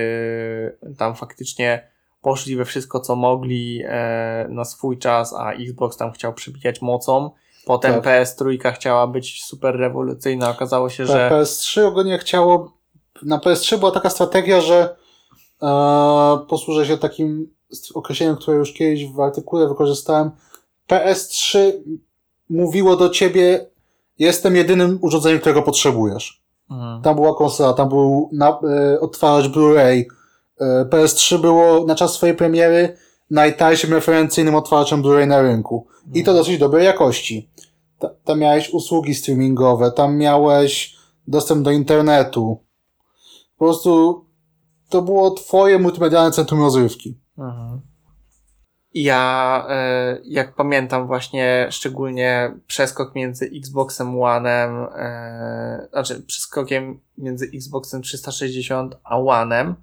tam 0.98 1.14
faktycznie 1.14 1.88
poszli 2.22 2.56
we 2.56 2.64
wszystko, 2.64 3.00
co 3.00 3.16
mogli 3.16 3.82
e, 3.86 4.46
na 4.50 4.64
swój 4.64 4.98
czas, 4.98 5.34
a 5.34 5.52
Xbox 5.52 5.96
tam 5.96 6.12
chciał 6.12 6.34
przebijać 6.34 6.82
mocą. 6.82 7.30
Potem 7.66 8.02
Tak. 8.02 8.04
PS3 8.04 8.72
chciała 8.74 9.06
być 9.06 9.44
super 9.44 9.76
rewolucyjna. 9.76 10.50
Okazało 10.50 10.88
się, 10.88 11.06
że 11.06 11.30
PS3 11.32 11.86
ogólnie 11.86 12.18
chciało. 12.18 12.72
Na 13.22 13.38
PS3 13.38 13.78
była 13.78 13.90
taka 13.90 14.10
strategia, 14.10 14.60
że 14.60 14.96
e, 15.62 15.66
posłużę 16.48 16.86
się 16.86 16.98
takim 16.98 17.57
określeniem, 17.94 18.36
które 18.36 18.56
już 18.56 18.72
kiedyś 18.72 19.06
w 19.06 19.20
artykule 19.20 19.68
wykorzystałem. 19.68 20.30
PS3 20.88 21.58
mówiło 22.50 22.96
do 22.96 23.08
ciebie, 23.08 23.66
jestem 24.18 24.56
jedynym 24.56 24.98
urządzeniem, 25.02 25.40
którego 25.40 25.62
potrzebujesz. 25.62 26.42
Mhm. 26.70 27.02
Tam 27.02 27.14
była 27.14 27.34
konsola, 27.34 27.72
tam 27.72 27.88
był 27.88 28.30
na, 28.32 28.48
e, 28.48 29.00
odtwarzacz 29.00 29.52
Blu-ray, 29.52 30.04
E, 30.60 30.84
PS3 30.84 31.38
było 31.38 31.84
na 31.84 31.94
czas 31.94 32.12
swojej 32.12 32.36
premiery 32.36 32.96
najtańszym 33.30 33.92
referencyjnym 33.92 34.54
otwarciem 34.54 35.02
Blu-ray 35.02 35.26
na 35.26 35.42
rynku. 35.42 35.86
I 36.14 36.24
to 36.24 36.34
dosyć 36.34 36.58
dobrej 36.58 36.84
jakości. 36.84 37.50
Ta, 37.98 38.10
tam 38.24 38.38
miałeś 38.38 38.70
usługi 38.70 39.14
streamingowe, 39.14 39.92
tam 39.92 40.16
miałeś 40.16 40.96
dostęp 41.28 41.62
do 41.62 41.70
internetu. 41.70 42.58
Po 43.58 43.64
prostu 43.64 44.24
to 44.88 45.02
było 45.02 45.30
twoje 45.30 45.78
multimedialne 45.78 46.30
centrum 46.30 46.60
rozrywki. 46.60 47.18
Mhm. 47.38 47.80
Ja, 48.94 49.66
e, 49.68 50.18
jak 50.24 50.54
pamiętam 50.54 51.06
właśnie 51.06 51.66
szczególnie 51.70 52.54
przeskok 52.66 53.14
między 53.14 53.50
Xboxem 53.58 54.06
One'em, 54.06 54.86
e, 54.96 55.88
znaczy 55.92 56.22
przeskokiem 56.22 57.00
między 57.18 57.50
Xboxem 57.54 58.02
360 58.02 58.96
a 59.04 59.18
One'em, 59.18 59.74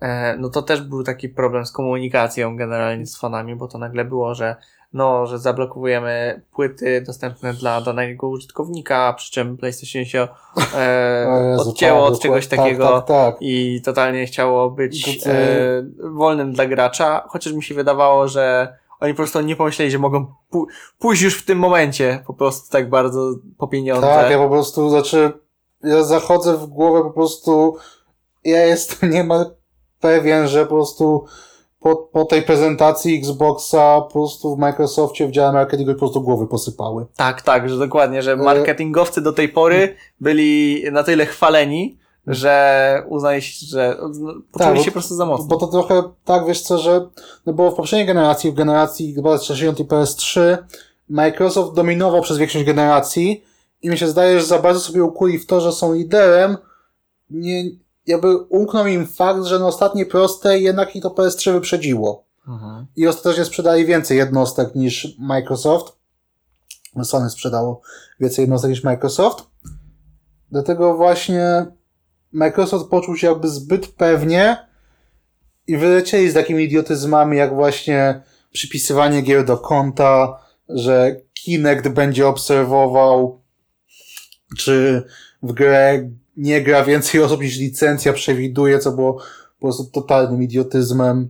e, 0.00 0.36
no 0.36 0.48
to 0.48 0.62
też 0.62 0.82
był 0.82 1.02
taki 1.02 1.28
problem 1.28 1.66
z 1.66 1.72
komunikacją 1.72 2.56
generalnie 2.56 3.06
z 3.06 3.18
fanami, 3.18 3.56
bo 3.56 3.68
to 3.68 3.78
nagle 3.78 4.04
było, 4.04 4.34
że 4.34 4.56
no, 4.92 5.26
że 5.26 5.38
zablokowujemy 5.38 6.42
płyty 6.52 7.02
dostępne 7.06 7.54
dla 7.54 7.80
danego 7.80 8.28
użytkownika, 8.28 9.12
przy 9.12 9.32
czym 9.32 9.56
PlayStation 9.56 10.04
się 10.04 10.28
e, 10.76 11.26
Jezu, 11.50 11.70
odcięło 11.70 12.04
tak, 12.04 12.12
od 12.12 12.20
czegoś 12.20 12.46
tak, 12.46 12.58
takiego 12.58 12.88
tak, 12.88 13.06
tak, 13.06 13.36
i 13.40 13.82
totalnie 13.84 14.26
chciało 14.26 14.70
być 14.70 15.20
e, 15.26 15.84
wolnym 15.98 16.52
dla 16.52 16.66
gracza, 16.66 17.24
chociaż 17.28 17.52
mi 17.52 17.62
się 17.62 17.74
wydawało, 17.74 18.28
że 18.28 18.76
oni 19.00 19.12
po 19.12 19.16
prostu 19.16 19.40
nie 19.40 19.56
pomyśleli, 19.56 19.90
że 19.90 19.98
mogą 19.98 20.26
pójść 20.98 21.22
już 21.22 21.38
w 21.38 21.44
tym 21.44 21.58
momencie 21.58 22.22
po 22.26 22.34
prostu 22.34 22.72
tak 22.72 22.90
bardzo 22.90 23.34
po 23.58 23.68
pieniądze. 23.68 24.06
Tak, 24.06 24.30
ja 24.30 24.38
po 24.38 24.48
prostu, 24.48 24.90
znaczy, 24.90 25.32
ja 25.82 26.04
zachodzę 26.04 26.56
w 26.56 26.66
głowę 26.66 27.02
po 27.02 27.10
prostu, 27.10 27.76
ja 28.44 28.64
jestem 28.66 29.10
niemal 29.16 29.54
pewien, 30.00 30.48
że 30.48 30.66
po 30.66 30.74
prostu 30.74 31.26
po, 31.86 31.96
po 31.96 32.24
tej 32.24 32.42
prezentacji 32.42 33.18
Xboxa 33.18 34.00
po 34.00 34.12
prostu 34.12 34.56
w 34.56 34.58
Microsoftie 34.58 35.26
w 35.26 35.30
dziale 35.30 35.52
marketingu 35.52 35.92
po 35.92 35.98
prostu 35.98 36.20
głowy 36.20 36.46
posypały. 36.46 37.06
Tak, 37.16 37.42
tak, 37.42 37.68
że 37.68 37.78
dokładnie, 37.78 38.22
że 38.22 38.32
e, 38.32 38.36
marketingowcy 38.36 39.20
do 39.20 39.32
tej 39.32 39.48
pory 39.48 39.94
byli 40.20 40.84
na 40.92 41.02
tyle 41.02 41.26
chwaleni, 41.26 41.98
że 42.26 43.02
uznali 43.08 43.42
się, 43.42 43.66
że 43.66 43.96
poczuli 44.52 44.74
tak, 44.74 44.78
się 44.78 44.84
po 44.84 44.92
prostu 44.92 45.14
za 45.14 45.26
mocno. 45.26 45.46
Bo 45.46 45.56
to 45.56 45.66
trochę 45.66 46.02
tak, 46.24 46.46
wiesz 46.46 46.62
co, 46.62 46.78
że 46.78 47.08
no 47.46 47.52
bo 47.52 47.70
w 47.70 47.74
poprzedniej 47.74 48.06
generacji, 48.06 48.52
w 48.52 48.54
generacji 48.54 49.10
Xbox 49.10 49.42
360 49.42 49.80
i 49.80 49.84
PS3 49.84 50.58
Microsoft 51.08 51.74
dominował 51.74 52.22
przez 52.22 52.38
większość 52.38 52.64
generacji 52.64 53.44
i 53.82 53.90
mi 53.90 53.98
się 53.98 54.08
zdaje, 54.08 54.40
że 54.40 54.46
za 54.46 54.58
bardzo 54.58 54.80
sobie 54.80 55.04
ukuli 55.04 55.38
w 55.38 55.46
to, 55.46 55.60
że 55.60 55.72
są 55.72 55.94
liderem, 55.94 56.56
nie, 57.30 57.64
jakby 58.06 58.36
umknął 58.36 58.86
im 58.86 59.06
fakt, 59.06 59.44
że 59.44 59.58
na 59.58 59.66
ostatniej 59.66 60.06
prostej 60.06 60.62
jednak 60.62 60.96
i 60.96 61.00
to 61.00 61.10
PS3 61.10 61.52
wyprzedziło. 61.52 62.24
Mhm. 62.48 62.86
I 62.96 63.06
ostatecznie 63.06 63.44
sprzedali 63.44 63.86
więcej 63.86 64.18
jednostek 64.18 64.74
niż 64.74 65.16
Microsoft. 65.18 65.96
Sony 67.02 67.30
sprzedało 67.30 67.80
więcej 68.20 68.42
jednostek 68.42 68.70
niż 68.70 68.84
Microsoft. 68.84 69.44
Dlatego 70.50 70.96
właśnie 70.96 71.66
Microsoft 72.32 72.88
poczuł 72.88 73.16
się 73.16 73.26
jakby 73.26 73.48
zbyt 73.48 73.86
pewnie 73.88 74.66
i 75.66 75.76
wylecieli 75.76 76.30
z 76.30 76.34
takimi 76.34 76.64
idiotyzmami 76.64 77.36
jak 77.36 77.54
właśnie 77.54 78.22
przypisywanie 78.52 79.22
gier 79.22 79.44
do 79.44 79.58
konta, 79.58 80.38
że 80.68 81.16
Kinect 81.34 81.88
będzie 81.88 82.28
obserwował, 82.28 83.40
czy 84.56 85.02
w 85.42 85.52
grę 85.52 86.10
nie 86.36 86.62
gra 86.62 86.84
więcej 86.84 87.22
osób 87.22 87.40
niż 87.40 87.58
licencja 87.58 88.12
przewiduje, 88.12 88.78
co 88.78 88.92
było 88.92 89.12
po 89.58 89.66
prostu 89.66 89.84
totalnym 89.84 90.42
idiotyzmem. 90.42 91.28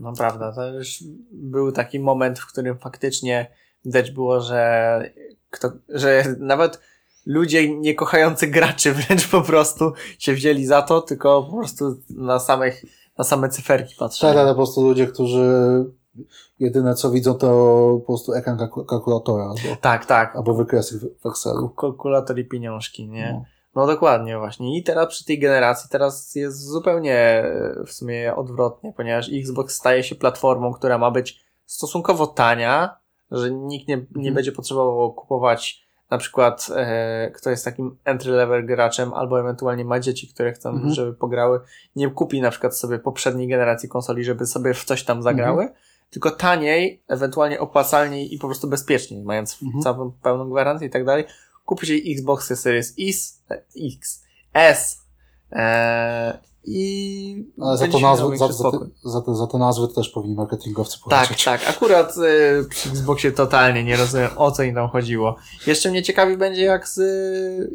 No 0.00 0.12
prawda, 0.12 0.52
to 0.52 0.68
już 0.68 1.04
był 1.32 1.72
taki 1.72 2.00
moment, 2.00 2.38
w 2.38 2.46
którym 2.46 2.78
faktycznie 2.78 3.50
widać 3.84 4.10
było, 4.10 4.40
że, 4.40 5.02
kto, 5.50 5.72
że 5.88 6.24
nawet 6.38 6.80
ludzie 7.26 7.76
nie 7.78 7.94
kochający 7.94 8.46
graczy 8.46 8.92
wręcz 8.92 9.28
po 9.28 9.40
prostu 9.40 9.92
się 10.18 10.32
wzięli 10.32 10.66
za 10.66 10.82
to, 10.82 11.00
tylko 11.00 11.42
po 11.42 11.56
prostu 11.56 11.96
na 12.10 12.38
samych, 12.38 12.84
na 13.18 13.24
same 13.24 13.48
cyferki 13.48 13.94
patrzyli. 13.98 14.32
Tak, 14.32 14.40
ale 14.40 14.50
po 14.50 14.56
prostu 14.56 14.82
ludzie, 14.82 15.06
którzy 15.06 15.44
jedyne 16.60 16.94
co 16.94 17.10
widzą 17.10 17.34
to 17.34 17.46
po 18.00 18.06
prostu 18.06 18.32
ekran 18.32 18.58
kalkulatora. 18.88 19.44
Albo, 19.44 19.76
tak, 19.80 20.06
tak. 20.06 20.36
Albo 20.36 20.54
wykresy 20.54 20.98
w 20.98 21.26
Excelu. 21.26 21.68
Kalkulator 21.68 22.38
i 22.38 22.44
pieniążki, 22.44 23.08
nie? 23.08 23.32
No. 23.32 23.53
No 23.76 23.86
dokładnie 23.86 24.38
właśnie. 24.38 24.78
I 24.78 24.82
teraz 24.82 25.08
przy 25.08 25.24
tej 25.24 25.38
generacji 25.38 25.90
teraz 25.90 26.34
jest 26.34 26.60
zupełnie 26.60 27.16
e, 27.16 27.84
w 27.86 27.92
sumie 27.92 28.36
odwrotnie, 28.36 28.92
ponieważ 28.96 29.28
Xbox 29.32 29.74
staje 29.74 30.02
się 30.02 30.14
platformą, 30.14 30.72
która 30.72 30.98
ma 30.98 31.10
być 31.10 31.44
stosunkowo 31.66 32.26
tania, 32.26 32.96
że 33.30 33.50
nikt 33.50 33.88
nie, 33.88 33.96
nie 33.96 34.02
mhm. 34.16 34.34
będzie 34.34 34.52
potrzebował 34.52 35.12
kupować 35.12 35.84
na 36.10 36.18
przykład 36.18 36.66
e, 36.76 37.30
kto 37.30 37.50
jest 37.50 37.64
takim 37.64 37.96
entry 38.04 38.32
level 38.32 38.66
graczem 38.66 39.14
albo 39.14 39.40
ewentualnie 39.40 39.84
ma 39.84 40.00
dzieci, 40.00 40.28
które 40.28 40.52
chcą, 40.52 40.70
mhm. 40.70 40.94
żeby 40.94 41.14
pograły, 41.14 41.60
nie 41.96 42.10
kupi 42.10 42.40
na 42.40 42.50
przykład 42.50 42.76
sobie 42.76 42.98
poprzedniej 42.98 43.48
generacji 43.48 43.88
konsoli, 43.88 44.24
żeby 44.24 44.46
sobie 44.46 44.74
w 44.74 44.84
coś 44.84 45.04
tam 45.04 45.22
zagrały, 45.22 45.62
mhm. 45.62 45.80
tylko 46.10 46.30
taniej, 46.30 47.02
ewentualnie 47.08 47.60
opłacalniej 47.60 48.34
i 48.34 48.38
po 48.38 48.46
prostu 48.46 48.68
bezpieczniej, 48.68 49.24
mając 49.24 49.58
całą 49.82 50.12
pełną 50.22 50.50
gwarancję 50.50 50.86
i 50.88 50.90
tak 50.90 51.04
dalej, 51.04 51.24
kupi 51.64 51.86
się 51.86 51.94
Xbox 51.94 52.60
Series 52.60 52.94
X, 52.98 53.42
X, 53.76 54.22
S 54.54 54.98
e, 55.52 56.38
i 56.66 57.46
Ale 57.60 57.76
za 57.76 57.88
to 57.88 58.00
nazwy, 58.00 58.36
za, 58.36 58.52
za, 58.52 58.70
te, 58.70 58.78
za, 59.04 59.20
te, 59.20 59.34
za 59.34 59.46
te 59.46 59.58
nazwy 59.58 59.88
też 59.88 60.08
powinni 60.08 60.34
marketingowcy 60.34 60.98
powiedzieć. 61.04 61.44
Tak, 61.44 61.60
tak. 61.60 61.76
Akurat 61.76 62.16
y, 62.16 62.64
przy 62.68 62.88
Xboxie 62.88 63.32
totalnie 63.32 63.84
nie 63.84 63.96
rozumiem 63.96 64.30
o 64.36 64.50
co 64.50 64.62
im 64.62 64.74
tam 64.74 64.88
chodziło. 64.88 65.36
Jeszcze 65.66 65.90
mnie 65.90 66.02
ciekawi 66.02 66.36
będzie 66.36 66.62
jak 66.62 66.88
z, 66.88 67.00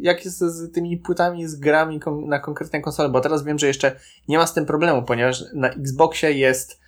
jak 0.01 0.25
jest 0.25 0.39
z 0.39 0.73
tymi 0.73 0.97
płytami, 0.97 1.47
z 1.47 1.55
grami 1.55 1.99
na 2.25 2.39
konkretne 2.39 2.81
konsole, 2.81 3.09
bo 3.09 3.21
teraz 3.21 3.43
wiem, 3.43 3.59
że 3.59 3.67
jeszcze 3.67 3.99
nie 4.27 4.37
ma 4.37 4.47
z 4.47 4.53
tym 4.53 4.65
problemu, 4.65 5.03
ponieważ 5.03 5.43
na 5.53 5.69
Xboxie 5.69 6.31
jest 6.31 6.78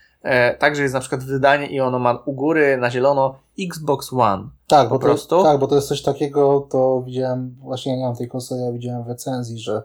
także 0.59 0.81
jest 0.81 0.93
na 0.93 0.99
przykład 0.99 1.23
wydanie 1.23 1.67
i 1.67 1.79
ono 1.79 1.99
ma 1.99 2.19
u 2.25 2.33
góry 2.33 2.77
na 2.77 2.91
zielono 2.91 3.35
Xbox 3.59 4.13
One. 4.13 4.43
Tak, 4.67 4.89
po 4.89 4.95
bo 4.95 4.99
prostu. 4.99 5.29
To, 5.29 5.43
tak, 5.43 5.59
bo 5.59 5.67
to 5.67 5.75
jest 5.75 5.87
coś 5.87 6.01
takiego, 6.01 6.67
to 6.71 7.03
widziałem, 7.05 7.55
właśnie 7.61 7.91
ja 7.91 7.97
nie 7.97 8.05
mam 8.05 8.15
tej 8.15 8.27
konsoli, 8.27 8.61
ja 8.61 8.71
widziałem 8.71 9.03
w 9.03 9.07
recenzji, 9.07 9.59
że 9.59 9.83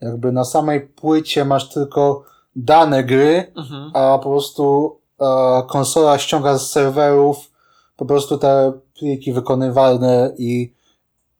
jakby 0.00 0.32
na 0.32 0.44
samej 0.44 0.80
płycie 0.80 1.44
masz 1.44 1.68
tylko 1.68 2.24
dane 2.56 3.04
gry, 3.04 3.52
mhm. 3.56 3.90
a 3.94 4.18
po 4.18 4.30
prostu 4.30 4.96
e, 5.20 5.26
konsola 5.68 6.18
ściąga 6.18 6.58
z 6.58 6.70
serwerów 6.70 7.50
po 7.96 8.06
prostu 8.06 8.38
te 8.38 8.72
pliki 8.98 9.32
wykonywalne 9.32 10.32
i 10.38 10.74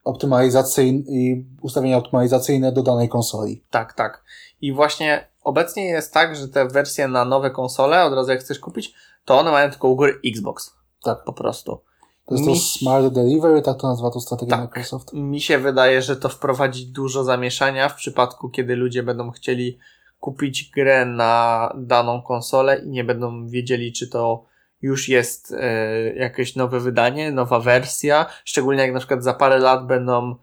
optymalizacyjne 0.05 1.03
i 1.09 1.45
ustawienia 1.63 1.97
optymalizacyjne 1.97 2.73
do 2.73 2.83
danej 2.83 3.09
konsoli. 3.09 3.63
Tak, 3.71 3.93
tak. 3.93 4.25
I 4.61 4.73
właśnie 4.73 5.29
obecnie 5.47 5.85
jest 5.85 6.15
tak, 6.15 6.37
że 6.37 6.49
te 6.49 6.69
wersje 6.69 7.09
na 7.09 7.25
nowe 7.25 7.51
konsole, 7.51 8.05
od 8.05 8.15
razu 8.15 8.31
jak 8.31 8.41
chcesz 8.41 8.59
kupić, 8.59 8.95
to 9.25 9.39
one 9.39 9.51
mają 9.51 9.71
tylko 9.71 9.89
u 9.89 9.97
góry 9.97 10.21
Xbox. 10.27 10.75
Tak. 11.03 11.25
Po 11.25 11.33
prostu. 11.33 11.81
To 12.27 12.35
jest 12.35 12.47
mi... 12.47 12.55
to 12.55 12.61
Smart 12.61 13.07
Delivery, 13.07 13.63
tak 13.63 13.81
to 13.81 13.89
nazywa 13.89 14.11
to 14.11 14.21
strategia 14.21 14.57
tak. 14.57 14.61
Microsoft? 14.61 15.13
Mi 15.13 15.41
się 15.41 15.59
wydaje, 15.59 16.03
że 16.03 16.17
to 16.17 16.29
wprowadzi 16.29 16.87
dużo 16.87 17.25
zamieszania 17.25 17.89
w 17.89 17.95
przypadku, 17.95 18.49
kiedy 18.49 18.77
ludzie 18.77 19.03
będą 19.03 19.31
chcieli 19.31 19.79
kupić 20.21 20.71
grę 20.71 21.05
na 21.05 21.73
daną 21.77 22.23
konsolę 22.23 22.79
i 22.79 22.89
nie 22.89 23.05
będą 23.05 23.49
wiedzieli, 23.49 23.93
czy 23.93 24.09
to 24.09 24.45
już 24.83 25.09
jest 25.09 25.53
e, 25.53 26.15
jakieś 26.15 26.57
nowe 26.57 26.81
wydanie, 26.81 27.33
nowa 27.33 27.61
wersja, 27.61 28.27
szczególnie 28.45 28.83
jak 28.83 28.93
na 28.93 28.99
przykład 28.99 29.25
za 29.25 29.35
parę 29.35 29.59
lat 29.59 29.87
będą 29.87 30.37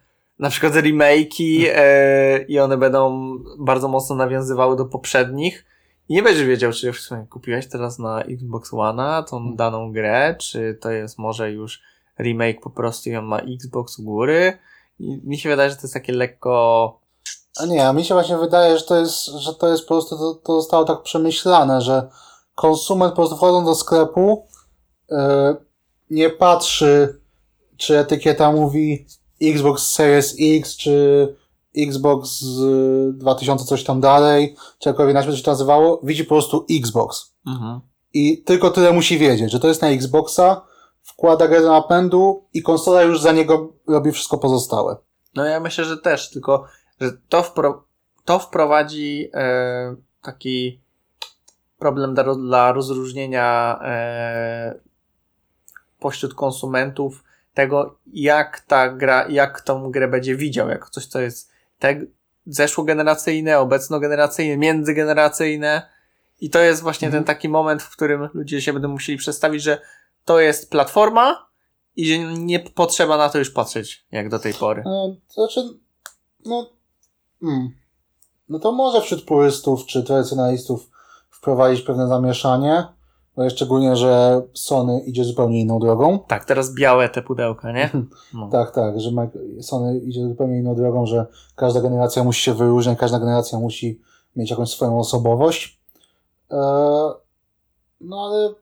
na 0.44 0.50
przykład 0.50 0.74
remake'i 0.74 1.66
e, 1.70 2.42
i 2.42 2.60
one 2.60 2.78
będą 2.78 3.34
bardzo 3.60 3.88
mocno 3.88 4.16
nawiązywały 4.16 4.76
do 4.76 4.86
poprzednich. 4.86 5.66
I 6.10 6.14
nie 6.14 6.24
będziesz 6.24 6.46
wiedział, 6.46 6.72
czy 6.72 6.94
w 6.94 7.00
sumie 7.00 7.26
kupiłeś 7.30 7.70
teraz 7.70 8.00
na 8.00 8.24
Xbox 8.24 8.74
One 8.74 9.24
tą 9.30 9.38
hmm. 9.38 9.56
daną 9.56 9.92
grę, 9.92 10.36
czy 10.40 10.78
to 10.82 10.92
jest 10.92 11.18
może 11.18 11.52
już 11.52 11.82
remake 12.20 12.62
po 12.62 12.70
prostu 12.70 13.10
i 13.10 13.16
on 13.16 13.26
ma 13.26 13.40
Xbox 13.40 14.00
u 14.00 14.04
góry. 14.04 14.58
I 15.00 15.22
mi 15.24 15.38
się 15.38 15.50
wydaje, 15.50 15.70
że 15.70 15.76
to 15.76 15.82
jest 15.82 15.94
takie 15.94 16.14
lekko... 16.14 17.00
A 17.60 17.66
nie, 17.66 17.88
a 17.88 17.94
mi 17.94 18.06
się 18.06 18.14
właśnie 18.14 18.38
wydaje, 18.38 18.78
że 18.78 18.86
to 18.86 18.96
jest, 18.96 19.26
że 19.26 19.56
to 19.56 19.68
jest 19.68 19.84
po 19.84 19.88
prostu, 19.88 20.18
to, 20.18 20.34
to 20.34 20.62
zostało 20.62 20.86
tak 20.86 21.02
przemyślane, 21.04 21.82
że 21.82 22.10
konsument 22.56 23.12
po 23.12 23.16
prostu 23.16 23.36
wchodząc 23.36 23.66
do 23.66 23.76
sklepu 23.76 24.48
yy, 25.10 25.18
nie 26.10 26.30
patrzy, 26.30 27.20
czy 27.78 27.98
etykieta 27.98 28.52
mówi 28.52 29.06
Xbox 29.42 29.92
Series 29.92 30.36
X, 30.40 30.78
czy 30.78 31.36
Xbox 31.78 32.46
2000 33.14 33.66
coś 33.66 33.84
tam 33.84 34.02
dalej, 34.02 34.56
czy 34.80 34.90
jakkolwiek 34.90 35.14
inaczej 35.14 35.38
się 35.38 35.44
to 35.44 35.52
nazywało, 35.52 36.02
widzi 36.04 36.24
po 36.24 36.36
prostu 36.36 36.66
Xbox. 36.72 37.34
Mhm. 37.48 37.80
I 38.14 38.44
tylko 38.44 38.72
tyle 38.72 38.94
musi 38.94 39.18
wiedzieć, 39.18 39.52
że 39.52 39.60
to 39.60 39.68
jest 39.68 39.82
na 39.82 39.90
Xboxa, 39.90 40.62
wkłada 41.04 41.48
grę 41.48 41.62
do 41.62 41.72
napędu 41.72 42.46
i 42.54 42.62
konsola 42.62 43.02
już 43.02 43.22
za 43.22 43.32
niego 43.32 43.74
robi 43.88 44.12
wszystko 44.12 44.38
pozostałe. 44.38 44.98
No 45.36 45.46
ja 45.46 45.60
myślę, 45.60 45.86
że 45.86 45.98
też, 45.98 46.30
tylko 46.30 46.66
że 47.02 47.12
to, 47.30 47.44
wpro 47.44 47.84
to 48.26 48.40
wprowadzi 48.40 49.30
e, 49.34 49.96
taki 50.22 50.82
problem 51.80 52.14
dla, 52.14 52.36
dla 52.36 52.72
rozróżnienia 52.72 53.80
e, 53.84 54.80
pośród 56.00 56.34
konsumentów 56.34 57.24
tego, 57.54 58.00
jak 58.14 58.60
ta 58.60 58.90
gra, 58.90 59.28
jak 59.30 59.62
tą 59.62 59.92
grę 59.92 60.08
będzie 60.08 60.36
widział, 60.36 60.70
jako 60.70 60.90
coś, 60.90 61.06
co 61.06 61.22
jest 61.22 61.52
te, 61.80 62.02
zeszłogeneracyjne, 62.46 63.60
obecnogeneracyjne, 63.60 64.58
międzygeneracyjne. 64.58 65.90
I 66.42 66.50
to 66.50 66.60
jest 66.60 66.82
właśnie 66.82 67.08
mhm. 67.08 67.24
ten 67.24 67.36
taki 67.36 67.50
moment, 67.50 67.84
w 67.84 67.92
którym 67.92 68.30
ludzie 68.34 68.62
się 68.62 68.74
będą 68.74 68.88
musieli 68.88 69.18
przedstawić, 69.18 69.64
że 69.64 69.82
to 70.26 70.40
jest 70.40 70.72
platforma 70.72 71.48
i 71.96 72.08
że 72.08 72.18
nie 72.18 72.60
potrzeba 72.60 73.18
na 73.18 73.30
to 73.30 73.40
już 73.40 73.50
patrzeć, 73.50 74.06
jak 74.12 74.30
do 74.30 74.40
tej 74.40 74.54
pory. 74.54 74.82
No, 74.86 75.16
to 75.36 75.48
znaczy, 75.48 75.70
no, 76.46 76.70
hmm. 77.42 77.70
no 78.50 78.60
to 78.60 78.72
może 78.72 79.02
wśród 79.02 79.26
purystów 79.26 79.86
czy 79.86 80.04
tradycjonalistów 80.04 80.90
wprowadzić 81.30 81.82
pewne 81.82 82.08
zamieszanie, 82.08 82.84
szczególnie, 83.50 83.96
że 83.96 84.42
Sony 84.54 85.00
idzie 85.00 85.24
zupełnie 85.24 85.62
inną 85.62 85.80
drogą. 85.80 86.20
Tak, 86.28 86.46
teraz 86.46 86.74
białe 86.74 87.10
te 87.10 87.22
pudełka, 87.22 87.72
nie? 87.72 87.90
No. 88.34 88.50
tak, 88.52 88.72
tak, 88.72 89.00
że 89.00 89.10
Sony 89.62 90.00
idzie 90.00 90.28
zupełnie 90.28 90.60
inną 90.60 90.76
drogą, 90.76 91.06
że 91.06 91.26
każda 91.56 91.82
generacja 91.82 92.24
musi 92.24 92.42
się 92.42 92.54
wyróżniać, 92.54 93.00
każda 93.00 93.20
generacja 93.20 93.60
musi 93.60 94.02
mieć 94.36 94.50
jakąś 94.50 94.70
swoją 94.70 95.00
osobowość. 95.00 95.80
Eee, 96.52 96.58
no 98.02 98.26
ale, 98.26 98.54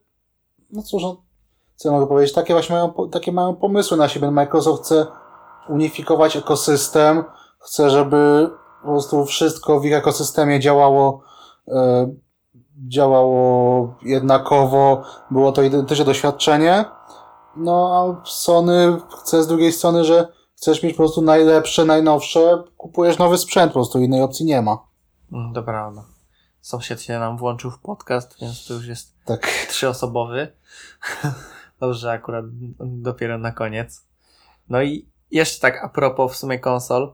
no 0.71 0.81
cóż, 0.81 1.03
no, 1.03 1.21
co 1.75 1.91
mogę 1.91 2.07
powiedzieć, 2.07 2.35
takie 2.35 2.53
właśnie 2.53 2.75
mają, 2.75 3.09
takie 3.11 3.31
mają 3.31 3.55
pomysły 3.55 3.97
na 3.97 4.09
siebie. 4.09 4.31
Microsoft 4.31 4.83
chce 4.83 5.05
unifikować 5.69 6.35
ekosystem, 6.37 7.23
chce, 7.59 7.89
żeby 7.89 8.49
po 8.81 8.87
prostu 8.87 9.25
wszystko 9.25 9.79
w 9.79 9.85
ich 9.85 9.93
ekosystemie 9.93 10.59
działało 10.59 11.23
e, 11.67 12.13
działało 12.87 13.95
jednakowo, 14.01 15.03
było 15.31 15.51
to 15.51 15.63
identyczne 15.63 16.05
doświadczenie. 16.05 16.85
No 17.55 17.91
a 17.93 18.25
Sony 18.25 18.97
chce 19.21 19.43
z 19.43 19.47
drugiej 19.47 19.71
strony, 19.71 20.03
że 20.03 20.27
chcesz 20.57 20.83
mieć 20.83 20.93
po 20.93 20.97
prostu 20.97 21.21
najlepsze, 21.21 21.85
najnowsze, 21.85 22.63
kupujesz 22.77 23.17
nowy 23.17 23.37
sprzęt, 23.37 23.71
po 23.71 23.73
prostu 23.79 23.99
innej 23.99 24.21
opcji 24.21 24.45
nie 24.45 24.61
ma. 24.61 24.77
Mm, 25.31 25.53
to 25.53 25.63
prawda. 25.63 26.03
Sąsiad 26.61 27.01
się 27.01 27.19
nam 27.19 27.37
włączył 27.37 27.71
w 27.71 27.79
podcast, 27.79 28.39
więc 28.41 28.67
to 28.67 28.73
już 28.73 28.87
jest 28.87 29.15
tak. 29.25 29.47
trzyosobowy. 29.47 30.47
Dobrze, 31.79 32.11
akurat 32.11 32.45
dopiero 32.79 33.37
na 33.37 33.51
koniec. 33.51 34.07
No 34.69 34.81
i 34.81 35.09
jeszcze 35.31 35.59
tak 35.59 35.83
a 35.83 35.89
propos 35.89 36.33
w 36.33 36.37
sumie 36.37 36.59
konsol. 36.59 37.13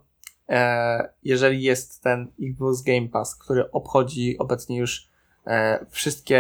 E, 0.50 1.14
jeżeli 1.24 1.64
jest 1.64 2.04
ten 2.04 2.32
Xbox 2.42 2.82
Game 2.82 3.08
Pass, 3.10 3.36
który 3.36 3.72
obchodzi 3.72 4.38
obecnie 4.38 4.78
już 4.78 5.10
wszystkie 5.90 6.38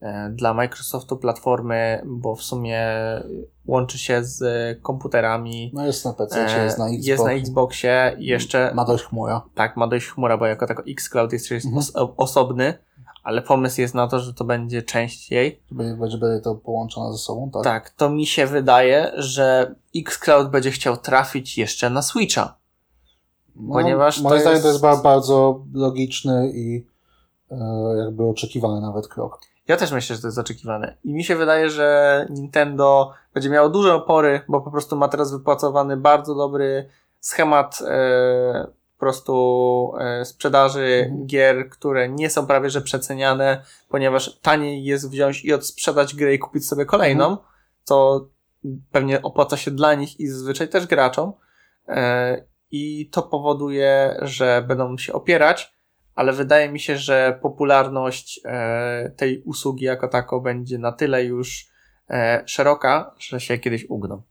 e, 0.00 0.30
dla 0.30 0.54
Microsoftu 0.54 1.16
platformy, 1.16 2.02
bo 2.06 2.36
w 2.36 2.42
sumie 2.42 2.86
łączy 3.66 3.98
się 3.98 4.24
z 4.24 4.42
komputerami. 4.82 5.70
No 5.74 5.86
jest 5.86 6.04
na 6.04 6.12
PC, 6.12 6.40
jest 6.64 6.78
na 6.78 6.86
Xboxie. 6.86 7.10
Jest 7.10 7.24
na 7.24 7.32
Xboxie 7.32 8.16
i 8.18 8.26
jeszcze. 8.26 8.72
Ma 8.74 8.84
dość 8.84 9.04
chmura. 9.04 9.42
Tak, 9.54 9.76
ma 9.76 9.86
dość 9.86 10.06
chmura, 10.06 10.38
bo 10.38 10.46
jako 10.46 10.66
tako 10.66 10.82
Xcloud 10.88 11.32
jest 11.32 11.52
mhm. 11.52 11.82
osobny 12.16 12.74
ale 13.28 13.42
pomysł 13.42 13.80
jest 13.80 13.94
na 13.94 14.08
to, 14.08 14.20
że 14.20 14.34
to 14.34 14.44
będzie 14.44 14.82
część 14.82 15.30
jej. 15.30 15.62
Żeby, 15.70 15.96
żeby 16.10 16.40
to 16.44 16.54
połączone 16.54 17.12
ze 17.12 17.18
sobą, 17.18 17.50
tak? 17.50 17.64
Tak, 17.64 17.90
to 17.90 18.10
mi 18.10 18.26
się 18.26 18.46
wydaje, 18.46 19.12
że 19.14 19.74
Xcloud 19.96 20.50
będzie 20.50 20.70
chciał 20.70 20.96
trafić 20.96 21.58
jeszcze 21.58 21.90
na 21.90 22.02
Switcha. 22.02 22.58
No, 23.56 23.72
ponieważ 23.72 24.20
moim 24.20 24.40
zdaniem 24.40 24.62
to 24.62 24.68
jest 24.68 24.80
bardzo 24.80 25.64
logiczny 25.74 26.52
i 26.54 26.76
e, 26.76 26.82
jakby 27.98 28.24
oczekiwany 28.24 28.80
nawet 28.80 29.08
krok. 29.08 29.40
Ja 29.68 29.76
też 29.76 29.92
myślę, 29.92 30.16
że 30.16 30.22
to 30.22 30.28
jest 30.28 30.38
oczekiwane. 30.38 30.96
I 31.04 31.14
mi 31.14 31.24
się 31.24 31.36
wydaje, 31.36 31.70
że 31.70 32.26
Nintendo 32.30 33.12
będzie 33.34 33.50
miało 33.50 33.68
duże 33.68 33.94
opory, 33.94 34.40
bo 34.48 34.60
po 34.60 34.70
prostu 34.70 34.96
ma 34.96 35.08
teraz 35.08 35.32
wypracowany 35.32 35.96
bardzo 35.96 36.34
dobry 36.34 36.88
schemat 37.20 37.82
e, 37.86 38.66
po 38.96 39.00
prostu 39.00 39.92
e, 40.00 40.24
sprzedaży 40.24 41.04
mhm. 41.04 41.26
gier, 41.26 41.70
które 41.70 42.08
nie 42.08 42.30
są 42.30 42.46
prawie 42.46 42.70
że 42.70 42.80
przeceniane, 42.80 43.62
ponieważ 43.88 44.38
taniej 44.38 44.84
jest 44.84 45.10
wziąć 45.10 45.44
i 45.44 45.52
odsprzedać 45.52 46.14
grę 46.14 46.34
i 46.34 46.38
kupić 46.38 46.68
sobie 46.68 46.84
kolejną, 46.84 47.24
mhm. 47.24 47.46
co 47.84 48.26
pewnie 48.92 49.22
opłaca 49.22 49.56
się 49.56 49.70
dla 49.70 49.94
nich 49.94 50.20
i 50.20 50.26
zazwyczaj 50.28 50.68
też 50.68 50.86
graczom. 50.86 51.32
E, 51.88 52.44
I 52.70 53.10
to 53.10 53.22
powoduje, 53.22 54.18
że 54.22 54.64
będą 54.68 54.98
się 54.98 55.12
opierać, 55.12 55.77
ale 56.18 56.32
wydaje 56.32 56.68
mi 56.68 56.80
się, 56.80 56.96
że 56.96 57.38
popularność 57.42 58.40
e, 58.44 59.10
tej 59.16 59.42
usługi 59.42 59.84
jako 59.84 60.08
tako 60.08 60.40
będzie 60.40 60.78
na 60.78 60.92
tyle 60.92 61.24
już 61.24 61.66
szeroka, 62.46 63.14
że 63.18 63.40
się 63.40 63.58
kiedyś 63.58 63.86
ugną 63.88 64.22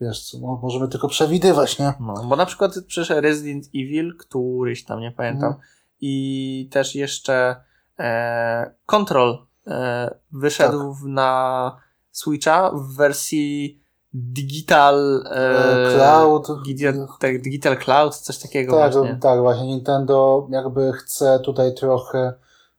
wiesz 0.00 0.30
co, 0.30 0.38
no, 0.38 0.60
możemy 0.62 0.88
tylko 0.88 1.08
przewidywać, 1.08 1.78
nie? 1.78 1.92
No, 2.00 2.14
bo 2.28 2.36
na 2.36 2.46
przykład 2.46 2.74
przyszedł 2.86 3.20
Resident 3.20 3.64
Evil, 3.66 4.16
któryś 4.16 4.84
tam, 4.84 5.00
nie 5.00 5.12
pamiętam, 5.12 5.48
mhm. 5.52 5.68
i 6.00 6.68
też 6.72 6.94
jeszcze 6.94 7.56
e, 7.98 8.74
Control 8.86 9.46
e, 9.66 10.14
wyszedł 10.32 10.94
tak. 10.94 11.02
na 11.04 11.76
Switcha 12.10 12.70
w 12.70 12.96
wersji 12.96 13.80
Digital 14.14 15.24
e, 15.30 15.94
Cloud. 15.94 16.46
Digital, 16.64 17.08
tak, 17.20 17.42
Digital 17.42 17.76
Cloud, 17.76 18.16
coś 18.16 18.38
takiego 18.38 18.76
tak, 18.76 18.92
właśnie. 18.92 19.18
Tak, 19.20 19.40
właśnie 19.40 19.66
Nintendo 19.66 20.46
jakby 20.50 20.92
chce 20.92 21.40
tutaj 21.40 21.74
trochę 21.74 22.34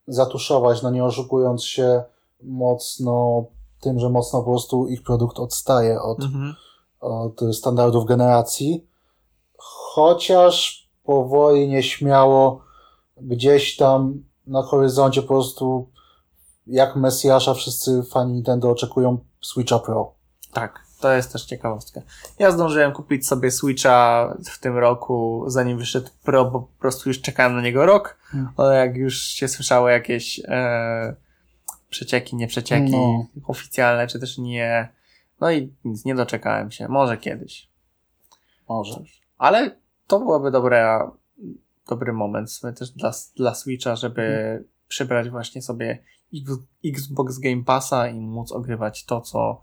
zatuszować, 0.08 0.82
no 0.82 0.90
nie 0.90 1.04
oszukując 1.04 1.64
się 1.64 2.02
mocno 2.42 3.44
tym, 3.80 3.98
że 3.98 4.08
mocno 4.08 4.42
po 4.42 4.50
prostu 4.50 4.86
ich 4.88 5.02
produkt 5.02 5.38
odstaje 5.38 6.02
od, 6.02 6.22
mhm 6.22 6.54
od 7.00 7.40
standardów 7.52 8.06
generacji, 8.06 8.86
chociaż 9.58 10.86
powoli, 11.04 11.68
nieśmiało, 11.68 12.64
gdzieś 13.16 13.76
tam 13.76 14.22
na 14.46 14.62
horyzoncie 14.62 15.22
po 15.22 15.28
prostu 15.28 15.88
jak 16.66 16.96
Mesjasza 16.96 17.54
wszyscy 17.54 18.02
fani 18.02 18.32
Nintendo 18.32 18.70
oczekują 18.70 19.18
Switcha 19.40 19.78
Pro. 19.78 20.12
Tak, 20.52 20.85
to 21.00 21.12
jest 21.12 21.32
też 21.32 21.44
ciekawostka. 21.44 22.00
Ja 22.38 22.50
zdążyłem 22.50 22.92
kupić 22.92 23.26
sobie 23.26 23.50
Switcha 23.50 24.34
w 24.50 24.58
tym 24.58 24.78
roku, 24.78 25.44
zanim 25.46 25.78
wyszedł 25.78 26.10
Pro, 26.24 26.44
bo 26.44 26.60
po 26.60 26.80
prostu 26.80 27.08
już 27.08 27.20
czekałem 27.20 27.54
na 27.54 27.62
niego 27.62 27.86
rok, 27.86 28.18
hmm. 28.22 28.52
ale 28.56 28.76
jak 28.76 28.96
już 28.96 29.18
się 29.18 29.48
słyszało 29.48 29.88
jakieś 29.88 30.40
e, 30.44 31.14
przecieki, 31.88 32.36
nie 32.36 32.46
przecieki 32.46 32.92
no. 32.92 33.26
oficjalne, 33.46 34.06
czy 34.06 34.20
też 34.20 34.38
nie 34.38 34.96
no 35.40 35.50
i 35.50 35.74
nic, 35.84 36.04
nie 36.04 36.14
doczekałem 36.14 36.70
się. 36.70 36.88
Może 36.88 37.16
kiedyś. 37.16 37.70
Może. 38.68 39.00
Ale 39.38 39.76
to 40.06 40.18
byłoby 40.18 40.50
dobre, 40.50 41.10
dobry 41.88 42.12
moment 42.12 42.60
też 42.78 42.90
dla, 42.90 43.12
dla 43.36 43.54
Switcha, 43.54 43.96
żeby 43.96 44.22
hmm. 44.22 44.64
przybrać 44.88 45.30
właśnie 45.30 45.62
sobie 45.62 46.02
Xbox 46.84 47.38
Game 47.38 47.64
Passa 47.64 48.08
i 48.08 48.20
móc 48.20 48.52
ogrywać 48.52 49.04
to, 49.04 49.20
co 49.20 49.60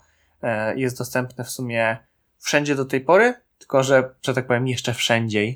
jest 0.75 0.97
dostępne 0.97 1.43
w 1.43 1.49
sumie 1.49 1.97
wszędzie 2.37 2.75
do 2.75 2.85
tej 2.85 3.01
pory, 3.01 3.33
tylko 3.57 3.83
że, 3.83 4.15
że 4.21 4.33
tak 4.33 4.47
powiem, 4.47 4.67
jeszcze 4.67 4.93
wszędzie. 4.93 5.53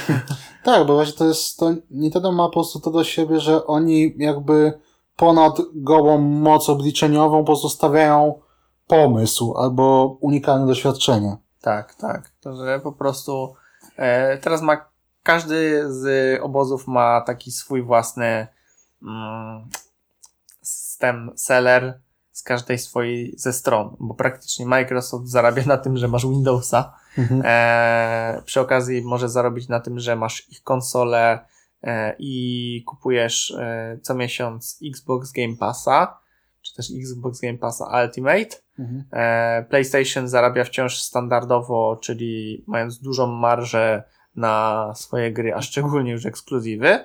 tak, 0.64 0.86
bo 0.86 0.94
właśnie 0.94 1.18
to 1.18 1.24
jest, 1.24 1.58
to 1.58 1.74
Nintendo 1.90 2.32
ma 2.32 2.46
po 2.46 2.52
prostu 2.52 2.80
to 2.80 2.90
do 2.90 3.04
siebie, 3.04 3.40
że 3.40 3.66
oni 3.66 4.14
jakby 4.16 4.80
ponad 5.16 5.58
gołą 5.74 6.18
moc 6.18 6.68
obliczeniową 6.68 7.38
po 7.38 7.44
prostu 7.44 7.68
stawiają 7.68 8.40
pomysł 8.86 9.54
albo 9.56 10.16
unikalne 10.20 10.66
doświadczenie. 10.66 11.36
Tak, 11.60 11.94
tak. 11.94 12.30
To, 12.40 12.56
że 12.56 12.80
po 12.80 12.92
prostu 12.92 13.54
e, 13.96 14.38
teraz 14.38 14.62
ma 14.62 14.90
każdy 15.22 15.84
z 15.92 16.40
obozów 16.42 16.86
ma 16.86 17.20
taki 17.20 17.52
swój 17.52 17.82
własny 17.82 18.46
mm, 19.02 19.68
system 20.62 21.30
seller 21.36 22.00
z 22.36 22.42
każdej 22.42 22.78
swojej 22.78 23.34
ze 23.36 23.52
stron, 23.52 23.96
bo 24.00 24.14
praktycznie 24.14 24.66
Microsoft 24.66 25.28
zarabia 25.28 25.62
na 25.66 25.76
tym, 25.76 25.96
że 25.96 26.08
masz 26.08 26.26
Windowsa. 26.26 26.94
Mhm. 27.18 27.42
E, 27.44 28.42
przy 28.44 28.60
okazji 28.60 29.02
może 29.02 29.28
zarobić 29.28 29.68
na 29.68 29.80
tym, 29.80 29.98
że 29.98 30.16
masz 30.16 30.50
ich 30.50 30.62
konsolę 30.62 31.38
e, 31.82 32.16
i 32.18 32.82
kupujesz 32.86 33.50
e, 33.50 33.98
co 34.02 34.14
miesiąc 34.14 34.78
Xbox 34.84 35.32
Game 35.32 35.56
Passa 35.56 36.18
czy 36.62 36.74
też 36.74 36.86
Xbox 37.00 37.40
Game 37.40 37.58
Pass 37.58 37.82
Ultimate. 38.04 38.56
Mhm. 38.78 39.04
E, 39.12 39.66
PlayStation 39.68 40.28
zarabia 40.28 40.64
wciąż 40.64 41.00
standardowo, 41.02 41.98
czyli 42.02 42.64
mając 42.66 42.98
dużą 42.98 43.26
marżę 43.26 44.02
na 44.36 44.92
swoje 44.94 45.32
gry, 45.32 45.54
a 45.54 45.62
szczególnie 45.62 46.12
już 46.12 46.26
ekskluzywy. 46.26 47.04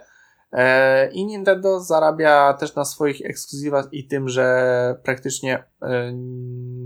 E, 0.51 1.11
I 1.11 1.25
Nintendo 1.25 1.79
zarabia 1.79 2.53
też 2.53 2.75
na 2.75 2.85
swoich 2.85 3.21
ekskluzywach 3.25 3.85
i 3.91 4.07
tym, 4.07 4.29
że 4.29 4.99
praktycznie 5.03 5.63
e, 5.81 6.11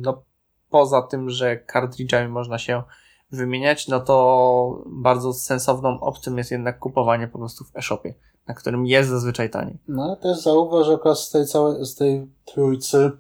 no, 0.02 0.24
poza 0.70 1.02
tym, 1.02 1.30
że 1.30 1.58
kartridżami 1.58 2.28
można 2.28 2.58
się 2.58 2.84
wymieniać, 3.32 3.88
no 3.88 4.00
to 4.00 4.84
bardzo 4.86 5.34
sensowną 5.34 6.00
opcją 6.00 6.36
jest 6.36 6.52
jednak 6.52 6.80
kupowanie 6.80 7.28
po 7.28 7.38
prostu 7.38 7.64
w 7.64 7.78
e-shopie, 7.78 8.14
na 8.48 8.54
którym 8.54 8.86
jest 8.86 9.10
zazwyczaj 9.10 9.50
taniej. 9.50 9.78
No 9.88 10.04
ale 10.04 10.18
też 10.18 10.44
zauważ, 10.44 10.86
że 10.86 10.94
akurat 10.94 11.20
z 11.20 11.30
tej 11.30 11.46
całej, 11.46 11.86
z 11.86 11.96
tej 11.96 12.28
trójcy 12.46 13.12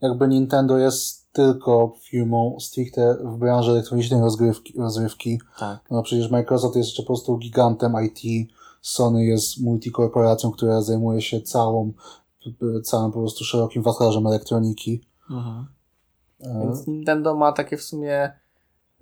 jakby 0.00 0.28
Nintendo 0.28 0.78
jest 0.78 1.32
tylko 1.32 1.92
firmą 2.00 2.56
stricte 2.60 3.16
w 3.24 3.36
branży 3.36 3.70
elektronicznej 3.70 4.20
rozgrywki, 4.20 4.74
rozrywki. 4.78 5.40
Tak. 5.58 5.78
No 5.90 6.02
przecież 6.02 6.30
Microsoft 6.30 6.76
jest 6.76 6.88
jeszcze 6.88 7.02
po 7.02 7.06
prostu 7.06 7.38
gigantem 7.38 7.94
IT, 8.04 8.50
Sony 8.84 9.24
jest 9.24 9.60
multikorporacją, 9.60 10.50
która 10.50 10.82
zajmuje 10.82 11.22
się 11.22 11.40
całą, 11.40 11.92
całym 12.84 13.12
po 13.12 13.18
prostu 13.18 13.44
szerokim 13.44 13.82
wachlarzem 13.82 14.26
elektroniki. 14.26 15.00
Mhm. 15.30 15.66
E, 16.40 16.60
Więc 16.64 16.86
Nintendo 16.86 17.34
ma 17.34 17.52
takie 17.52 17.76
w 17.76 17.82
sumie 17.82 18.32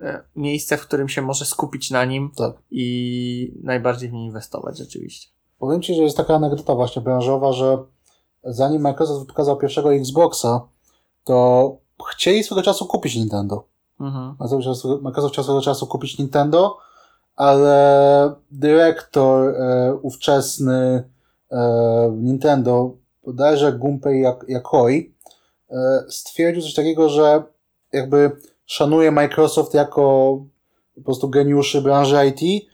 e, 0.01 0.23
miejsce, 0.35 0.77
w 0.77 0.87
którym 0.87 1.09
się 1.09 1.21
może 1.21 1.45
skupić 1.45 1.91
na 1.91 2.05
nim 2.05 2.31
tak. 2.35 2.55
i 2.71 3.59
najbardziej 3.63 4.09
w 4.09 4.13
nie 4.13 4.25
inwestować 4.25 4.77
rzeczywiście. 4.77 5.29
Powiem 5.59 5.81
Ci, 5.81 5.95
że 5.95 6.03
jest 6.03 6.17
taka 6.17 6.35
anegdota 6.35 6.75
właśnie 6.75 7.01
branżowa, 7.01 7.53
że 7.53 7.77
zanim 8.43 8.81
Microsoft 8.81 9.27
pokazał 9.27 9.57
pierwszego 9.57 9.93
Xboxa, 9.93 10.67
to 11.23 11.77
chcieli 12.09 12.43
swego 12.43 12.61
czasu 12.61 12.85
kupić 12.85 13.15
Nintendo. 13.15 13.67
Mhm. 13.99 14.35
Microsoft 14.39 15.01
Microsoft 15.01 15.33
chciał 15.33 15.43
swego 15.43 15.61
czasu 15.61 15.87
kupić 15.87 16.17
Nintendo, 16.17 16.77
ale 17.35 18.35
dyrektor 18.51 19.49
e, 19.49 19.93
ówczesny 20.01 21.09
e, 21.51 22.11
Nintendo, 22.17 22.97
bodajże 23.25 23.73
Gunpei 23.73 24.23
Yakoi, 24.47 25.13
e, 25.69 26.03
stwierdził 26.09 26.63
coś 26.63 26.73
takiego, 26.73 27.09
że 27.09 27.43
jakby 27.93 28.31
szanuje 28.65 29.11
Microsoft 29.11 29.73
jako 29.73 30.01
po 30.95 31.01
prostu 31.01 31.29
geniuszy 31.29 31.81
branży 31.81 32.17
IT, 32.27 32.65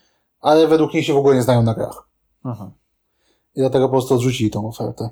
ale 0.41 0.67
według 0.67 0.93
nich 0.93 1.05
się 1.05 1.13
w 1.13 1.17
ogóle 1.17 1.35
nie 1.35 1.41
znają 1.41 1.63
na 1.63 1.73
grach. 1.73 2.07
Mhm. 2.45 2.71
I 3.55 3.59
dlatego 3.59 3.85
po 3.85 3.91
prostu 3.91 4.15
odrzucili 4.15 4.49
tą 4.51 4.67
ofertę. 4.67 5.09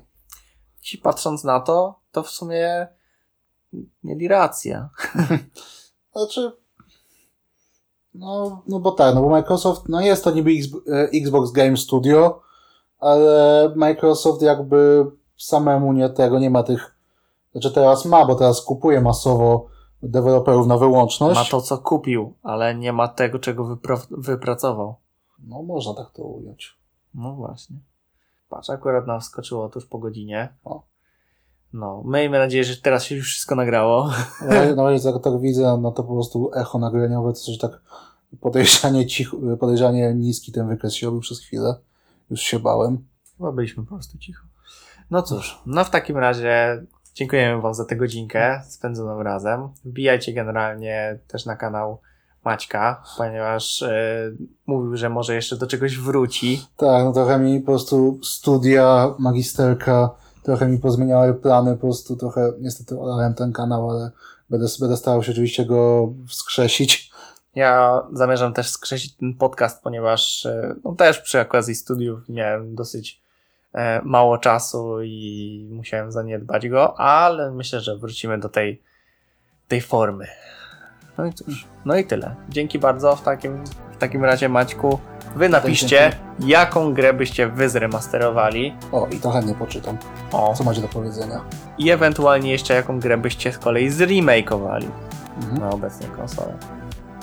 Jeśli 0.80 0.98
patrząc 0.98 1.44
na 1.44 1.60
to, 1.60 2.00
to 2.12 2.22
w 2.22 2.30
sumie 2.30 2.88
mieli 4.04 4.28
rację. 4.28 4.88
Znaczy, 6.16 6.52
no, 8.18 8.62
no 8.68 8.80
bo 8.80 8.92
tak, 8.92 9.14
no 9.14 9.22
bo 9.22 9.28
Microsoft, 9.28 9.88
no 9.88 10.00
jest 10.00 10.24
to 10.24 10.30
niby 10.30 10.50
e, 10.50 11.08
Xbox 11.14 11.50
Game 11.50 11.76
Studio, 11.76 12.40
ale 12.98 13.72
Microsoft 13.76 14.42
jakby 14.42 15.06
samemu 15.36 15.92
nie 15.92 16.08
tego, 16.08 16.38
nie 16.38 16.50
ma 16.50 16.62
tych, 16.62 16.96
znaczy 17.52 17.70
teraz 17.70 18.04
ma, 18.04 18.26
bo 18.26 18.34
teraz 18.34 18.62
kupuje 18.62 19.00
masowo 19.00 19.66
deweloperów 20.02 20.66
na 20.66 20.76
wyłączność. 20.76 21.40
Ma 21.40 21.44
to, 21.44 21.60
co 21.60 21.78
kupił, 21.78 22.34
ale 22.42 22.74
nie 22.74 22.92
ma 22.92 23.08
tego, 23.08 23.38
czego 23.38 23.78
wypracował. 24.10 24.94
No 25.46 25.62
można 25.62 25.94
tak 25.94 26.10
to 26.10 26.22
ująć. 26.22 26.78
No 27.14 27.32
właśnie. 27.32 27.76
Patrz, 28.48 28.70
akurat 28.70 29.06
nam 29.06 29.20
wskoczyło 29.20 29.68
tuż 29.68 29.86
po 29.86 29.98
godzinie. 29.98 30.48
O. 30.64 30.82
No, 31.72 32.02
miejmy 32.04 32.38
nadzieję, 32.38 32.64
że 32.64 32.76
teraz 32.76 33.04
się 33.04 33.14
już 33.14 33.30
wszystko 33.32 33.54
nagrało. 33.54 34.10
No, 34.42 34.74
no 34.76 34.90
jak 34.90 35.02
tak, 35.02 35.22
tak 35.22 35.40
widzę, 35.40 35.78
no 35.82 35.92
to 35.92 36.02
po 36.02 36.14
prostu 36.14 36.50
echo 36.54 36.78
nagraniowe, 36.78 37.32
to 37.32 37.38
coś 37.38 37.58
tak 37.58 37.80
podejrzanie 38.40 39.06
cicho, 39.06 39.36
podejrzanie 39.60 40.14
niski 40.14 40.52
ten 40.52 40.68
wykres 40.68 40.94
się 40.94 41.06
robił 41.06 41.20
przez 41.20 41.40
chwilę. 41.40 41.74
Już 42.30 42.40
się 42.40 42.58
bałem. 42.58 42.98
Chyba 43.36 43.52
byliśmy 43.52 43.82
po 43.82 43.88
prostu 43.88 44.18
cicho. 44.18 44.46
No 45.10 45.22
cóż, 45.22 45.62
no 45.66 45.84
w 45.84 45.90
takim 45.90 46.16
razie 46.16 46.82
dziękujemy 47.14 47.62
Wam 47.62 47.74
za 47.74 47.84
tę 47.84 47.96
godzinkę 47.96 48.62
spędzoną 48.68 49.22
razem. 49.22 49.68
Wbijajcie 49.84 50.32
generalnie 50.32 51.18
też 51.28 51.46
na 51.46 51.56
kanał 51.56 52.00
Maćka, 52.44 53.02
ponieważ 53.18 53.82
e, 53.82 54.32
mówił, 54.66 54.96
że 54.96 55.08
może 55.08 55.34
jeszcze 55.34 55.56
do 55.56 55.66
czegoś 55.66 55.98
wróci. 55.98 56.66
Tak, 56.76 57.04
no 57.04 57.12
trochę 57.12 57.38
mi 57.38 57.60
po 57.60 57.66
prostu 57.66 58.20
studia, 58.22 59.14
magisterka, 59.18 60.10
trochę 60.42 60.68
mi 60.68 60.78
pozmieniały 60.78 61.34
plany, 61.34 61.74
po 61.74 61.80
prostu 61.80 62.16
trochę 62.16 62.52
niestety 62.60 63.00
olałem 63.00 63.34
ten 63.34 63.52
kanał, 63.52 63.90
ale 63.90 64.10
będę, 64.50 64.66
będę 64.80 64.96
starał 64.96 65.22
się 65.22 65.32
oczywiście 65.32 65.66
go 65.66 66.12
wskrzesić. 66.28 67.07
Ja 67.58 68.02
zamierzam 68.12 68.52
też 68.52 68.70
skrzesić 68.70 69.14
ten 69.16 69.34
podcast, 69.34 69.82
ponieważ 69.82 70.46
e, 70.46 70.74
no 70.84 70.94
też 70.94 71.20
przy 71.20 71.40
okazji 71.40 71.74
studiów 71.74 72.20
miałem 72.28 72.74
dosyć 72.74 73.20
e, 73.74 74.00
mało 74.04 74.38
czasu 74.38 75.02
i 75.02 75.66
musiałem 75.72 76.12
zaniedbać 76.12 76.68
go, 76.68 77.00
ale 77.00 77.50
myślę, 77.50 77.80
że 77.80 77.96
wrócimy 77.96 78.38
do 78.38 78.48
tej, 78.48 78.82
tej 79.68 79.80
formy. 79.80 80.26
No 81.18 81.26
i 81.26 81.32
cóż, 81.32 81.66
no 81.84 81.96
i 81.96 82.04
tyle. 82.04 82.34
Dzięki 82.48 82.78
bardzo 82.78 83.16
w 83.16 83.22
takim, 83.22 83.64
w 83.92 83.96
takim 83.96 84.24
razie 84.24 84.48
Maćku. 84.48 84.98
Wy 85.36 85.48
napiszcie, 85.48 86.12
jaką 86.40 86.94
grę 86.94 87.14
byście 87.14 87.48
wy 87.48 87.68
zremasterowali. 87.68 88.74
O, 88.92 89.06
i 89.06 89.16
to 89.20 89.30
chętnie 89.30 89.54
poczytam, 89.54 89.98
O, 90.32 90.54
co 90.54 90.64
macie 90.64 90.80
do 90.80 90.88
powiedzenia. 90.88 91.40
i 91.78 91.90
ewentualnie 91.90 92.52
jeszcze 92.52 92.74
jaką 92.74 93.00
grę 93.00 93.16
byście 93.18 93.52
z 93.52 93.58
kolei 93.58 93.90
zremakeowali 93.90 94.88
Mhm. 95.36 95.58
na 95.60 95.70
obecną 95.70 96.06
konsolę. 96.16 96.54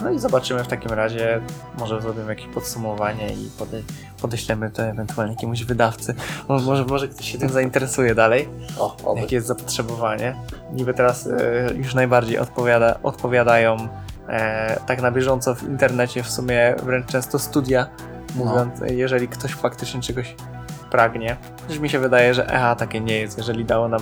No 0.03 0.11
i 0.11 0.19
zobaczymy 0.19 0.63
w 0.63 0.67
takim 0.67 0.91
razie, 0.91 1.41
może 1.79 2.01
zrobimy 2.01 2.25
jakieś 2.29 2.47
podsumowanie 2.47 3.27
i 3.33 3.49
pode, 3.59 3.77
podeślemy 4.21 4.69
to 4.71 4.83
ewentualnie 4.83 5.33
jakiemuś 5.33 5.63
wydawcy. 5.63 6.15
Mo- 6.49 6.59
Może, 6.59 6.85
może 6.85 7.07
ktoś 7.07 7.31
się 7.31 7.37
tym 7.37 7.49
zainteresuje 7.49 8.15
dalej, 8.15 8.49
O, 8.79 8.97
oby. 9.05 9.21
jakie 9.21 9.35
jest 9.35 9.47
zapotrzebowanie. 9.47 10.35
Niby 10.73 10.93
teraz 10.93 11.27
e, 11.27 11.73
już 11.75 11.93
najbardziej 11.95 12.37
odpowiada, 12.39 12.99
odpowiadają 13.03 13.77
e, 14.29 14.79
tak 14.87 15.01
na 15.01 15.11
bieżąco 15.11 15.55
w 15.55 15.63
internecie 15.63 16.23
w 16.23 16.29
sumie 16.29 16.75
wręcz 16.83 17.05
często 17.07 17.39
studia, 17.39 17.87
mówiąc, 18.35 18.81
e, 18.81 18.93
jeżeli 18.93 19.27
ktoś 19.27 19.51
faktycznie 19.53 20.01
czegoś 20.01 20.35
pragnie. 20.91 21.37
Chociaż 21.63 21.79
mi 21.79 21.89
się 21.89 21.99
wydaje, 21.99 22.33
że 22.33 22.53
EA 22.53 22.75
takie 22.75 22.99
nie 23.01 23.17
jest, 23.19 23.37
jeżeli 23.37 23.65
dało 23.65 23.87
nam 23.87 24.01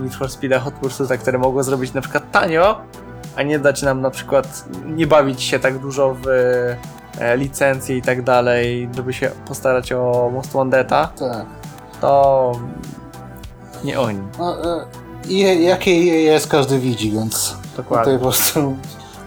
Need 0.00 0.14
for 0.14 0.30
Speed 0.30 0.58
Hot 0.60 0.74
Pursuit, 0.74 1.20
które 1.20 1.38
mogło 1.38 1.62
zrobić 1.62 1.92
na 1.92 2.00
przykład 2.00 2.30
tanio, 2.30 2.80
a 3.40 3.42
nie 3.42 3.58
dać 3.58 3.82
nam 3.82 4.00
na 4.00 4.10
przykład 4.10 4.64
nie 4.86 5.06
bawić 5.06 5.42
się 5.42 5.58
tak 5.58 5.78
dużo 5.78 6.16
w 6.22 6.26
e, 7.18 7.36
licencje 7.36 7.96
i 7.96 8.02
tak 8.02 8.22
dalej, 8.22 8.88
żeby 8.96 9.12
się 9.12 9.30
postarać 9.48 9.92
o 9.92 10.30
Most 10.34 10.52
Wanted'a, 10.52 11.08
Tak. 11.08 11.46
to 12.00 12.52
nie 13.84 14.00
oni. 14.00 14.18
No, 14.38 14.56
i 15.28 15.64
jakie 15.64 16.04
je 16.04 16.22
jest, 16.22 16.48
każdy 16.48 16.78
widzi, 16.78 17.10
więc 17.12 17.56
Dokładnie. 17.76 18.04
tutaj 18.04 18.18
po 18.18 18.22
prostu, 18.24 18.76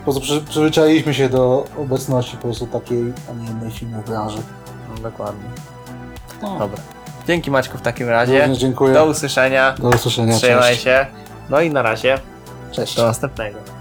po 0.05 0.11
prostu 0.11 0.21
przy, 0.21 0.41
przyzwyczailiśmy 0.41 1.13
się 1.13 1.29
do 1.29 1.65
obecności 1.77 2.37
po 2.37 2.43
prostu 2.43 2.67
takiej, 2.67 3.13
a 3.31 3.33
nie 3.33 3.49
innej 3.49 3.71
firmy 3.71 4.01
w 4.01 4.05
branży. 4.09 4.37
No, 4.95 5.01
dokładnie. 5.09 5.49
No, 6.41 6.59
Dobra. 6.59 6.77
Dzięki 7.27 7.51
Maćku 7.51 7.77
w 7.77 7.81
takim 7.81 8.09
razie. 8.09 8.39
Również 8.39 8.57
dziękuję. 8.57 8.93
Do 8.93 9.05
usłyszenia. 9.05 9.75
Do 9.79 9.89
usłyszenia. 9.89 10.35
Trzymaj 10.37 10.61
Cześć. 10.71 10.83
się. 10.83 11.05
No 11.49 11.61
i 11.61 11.69
na 11.69 11.81
razie. 11.81 12.19
Cześć. 12.71 12.95
Do 12.95 13.05
następnego. 13.05 13.72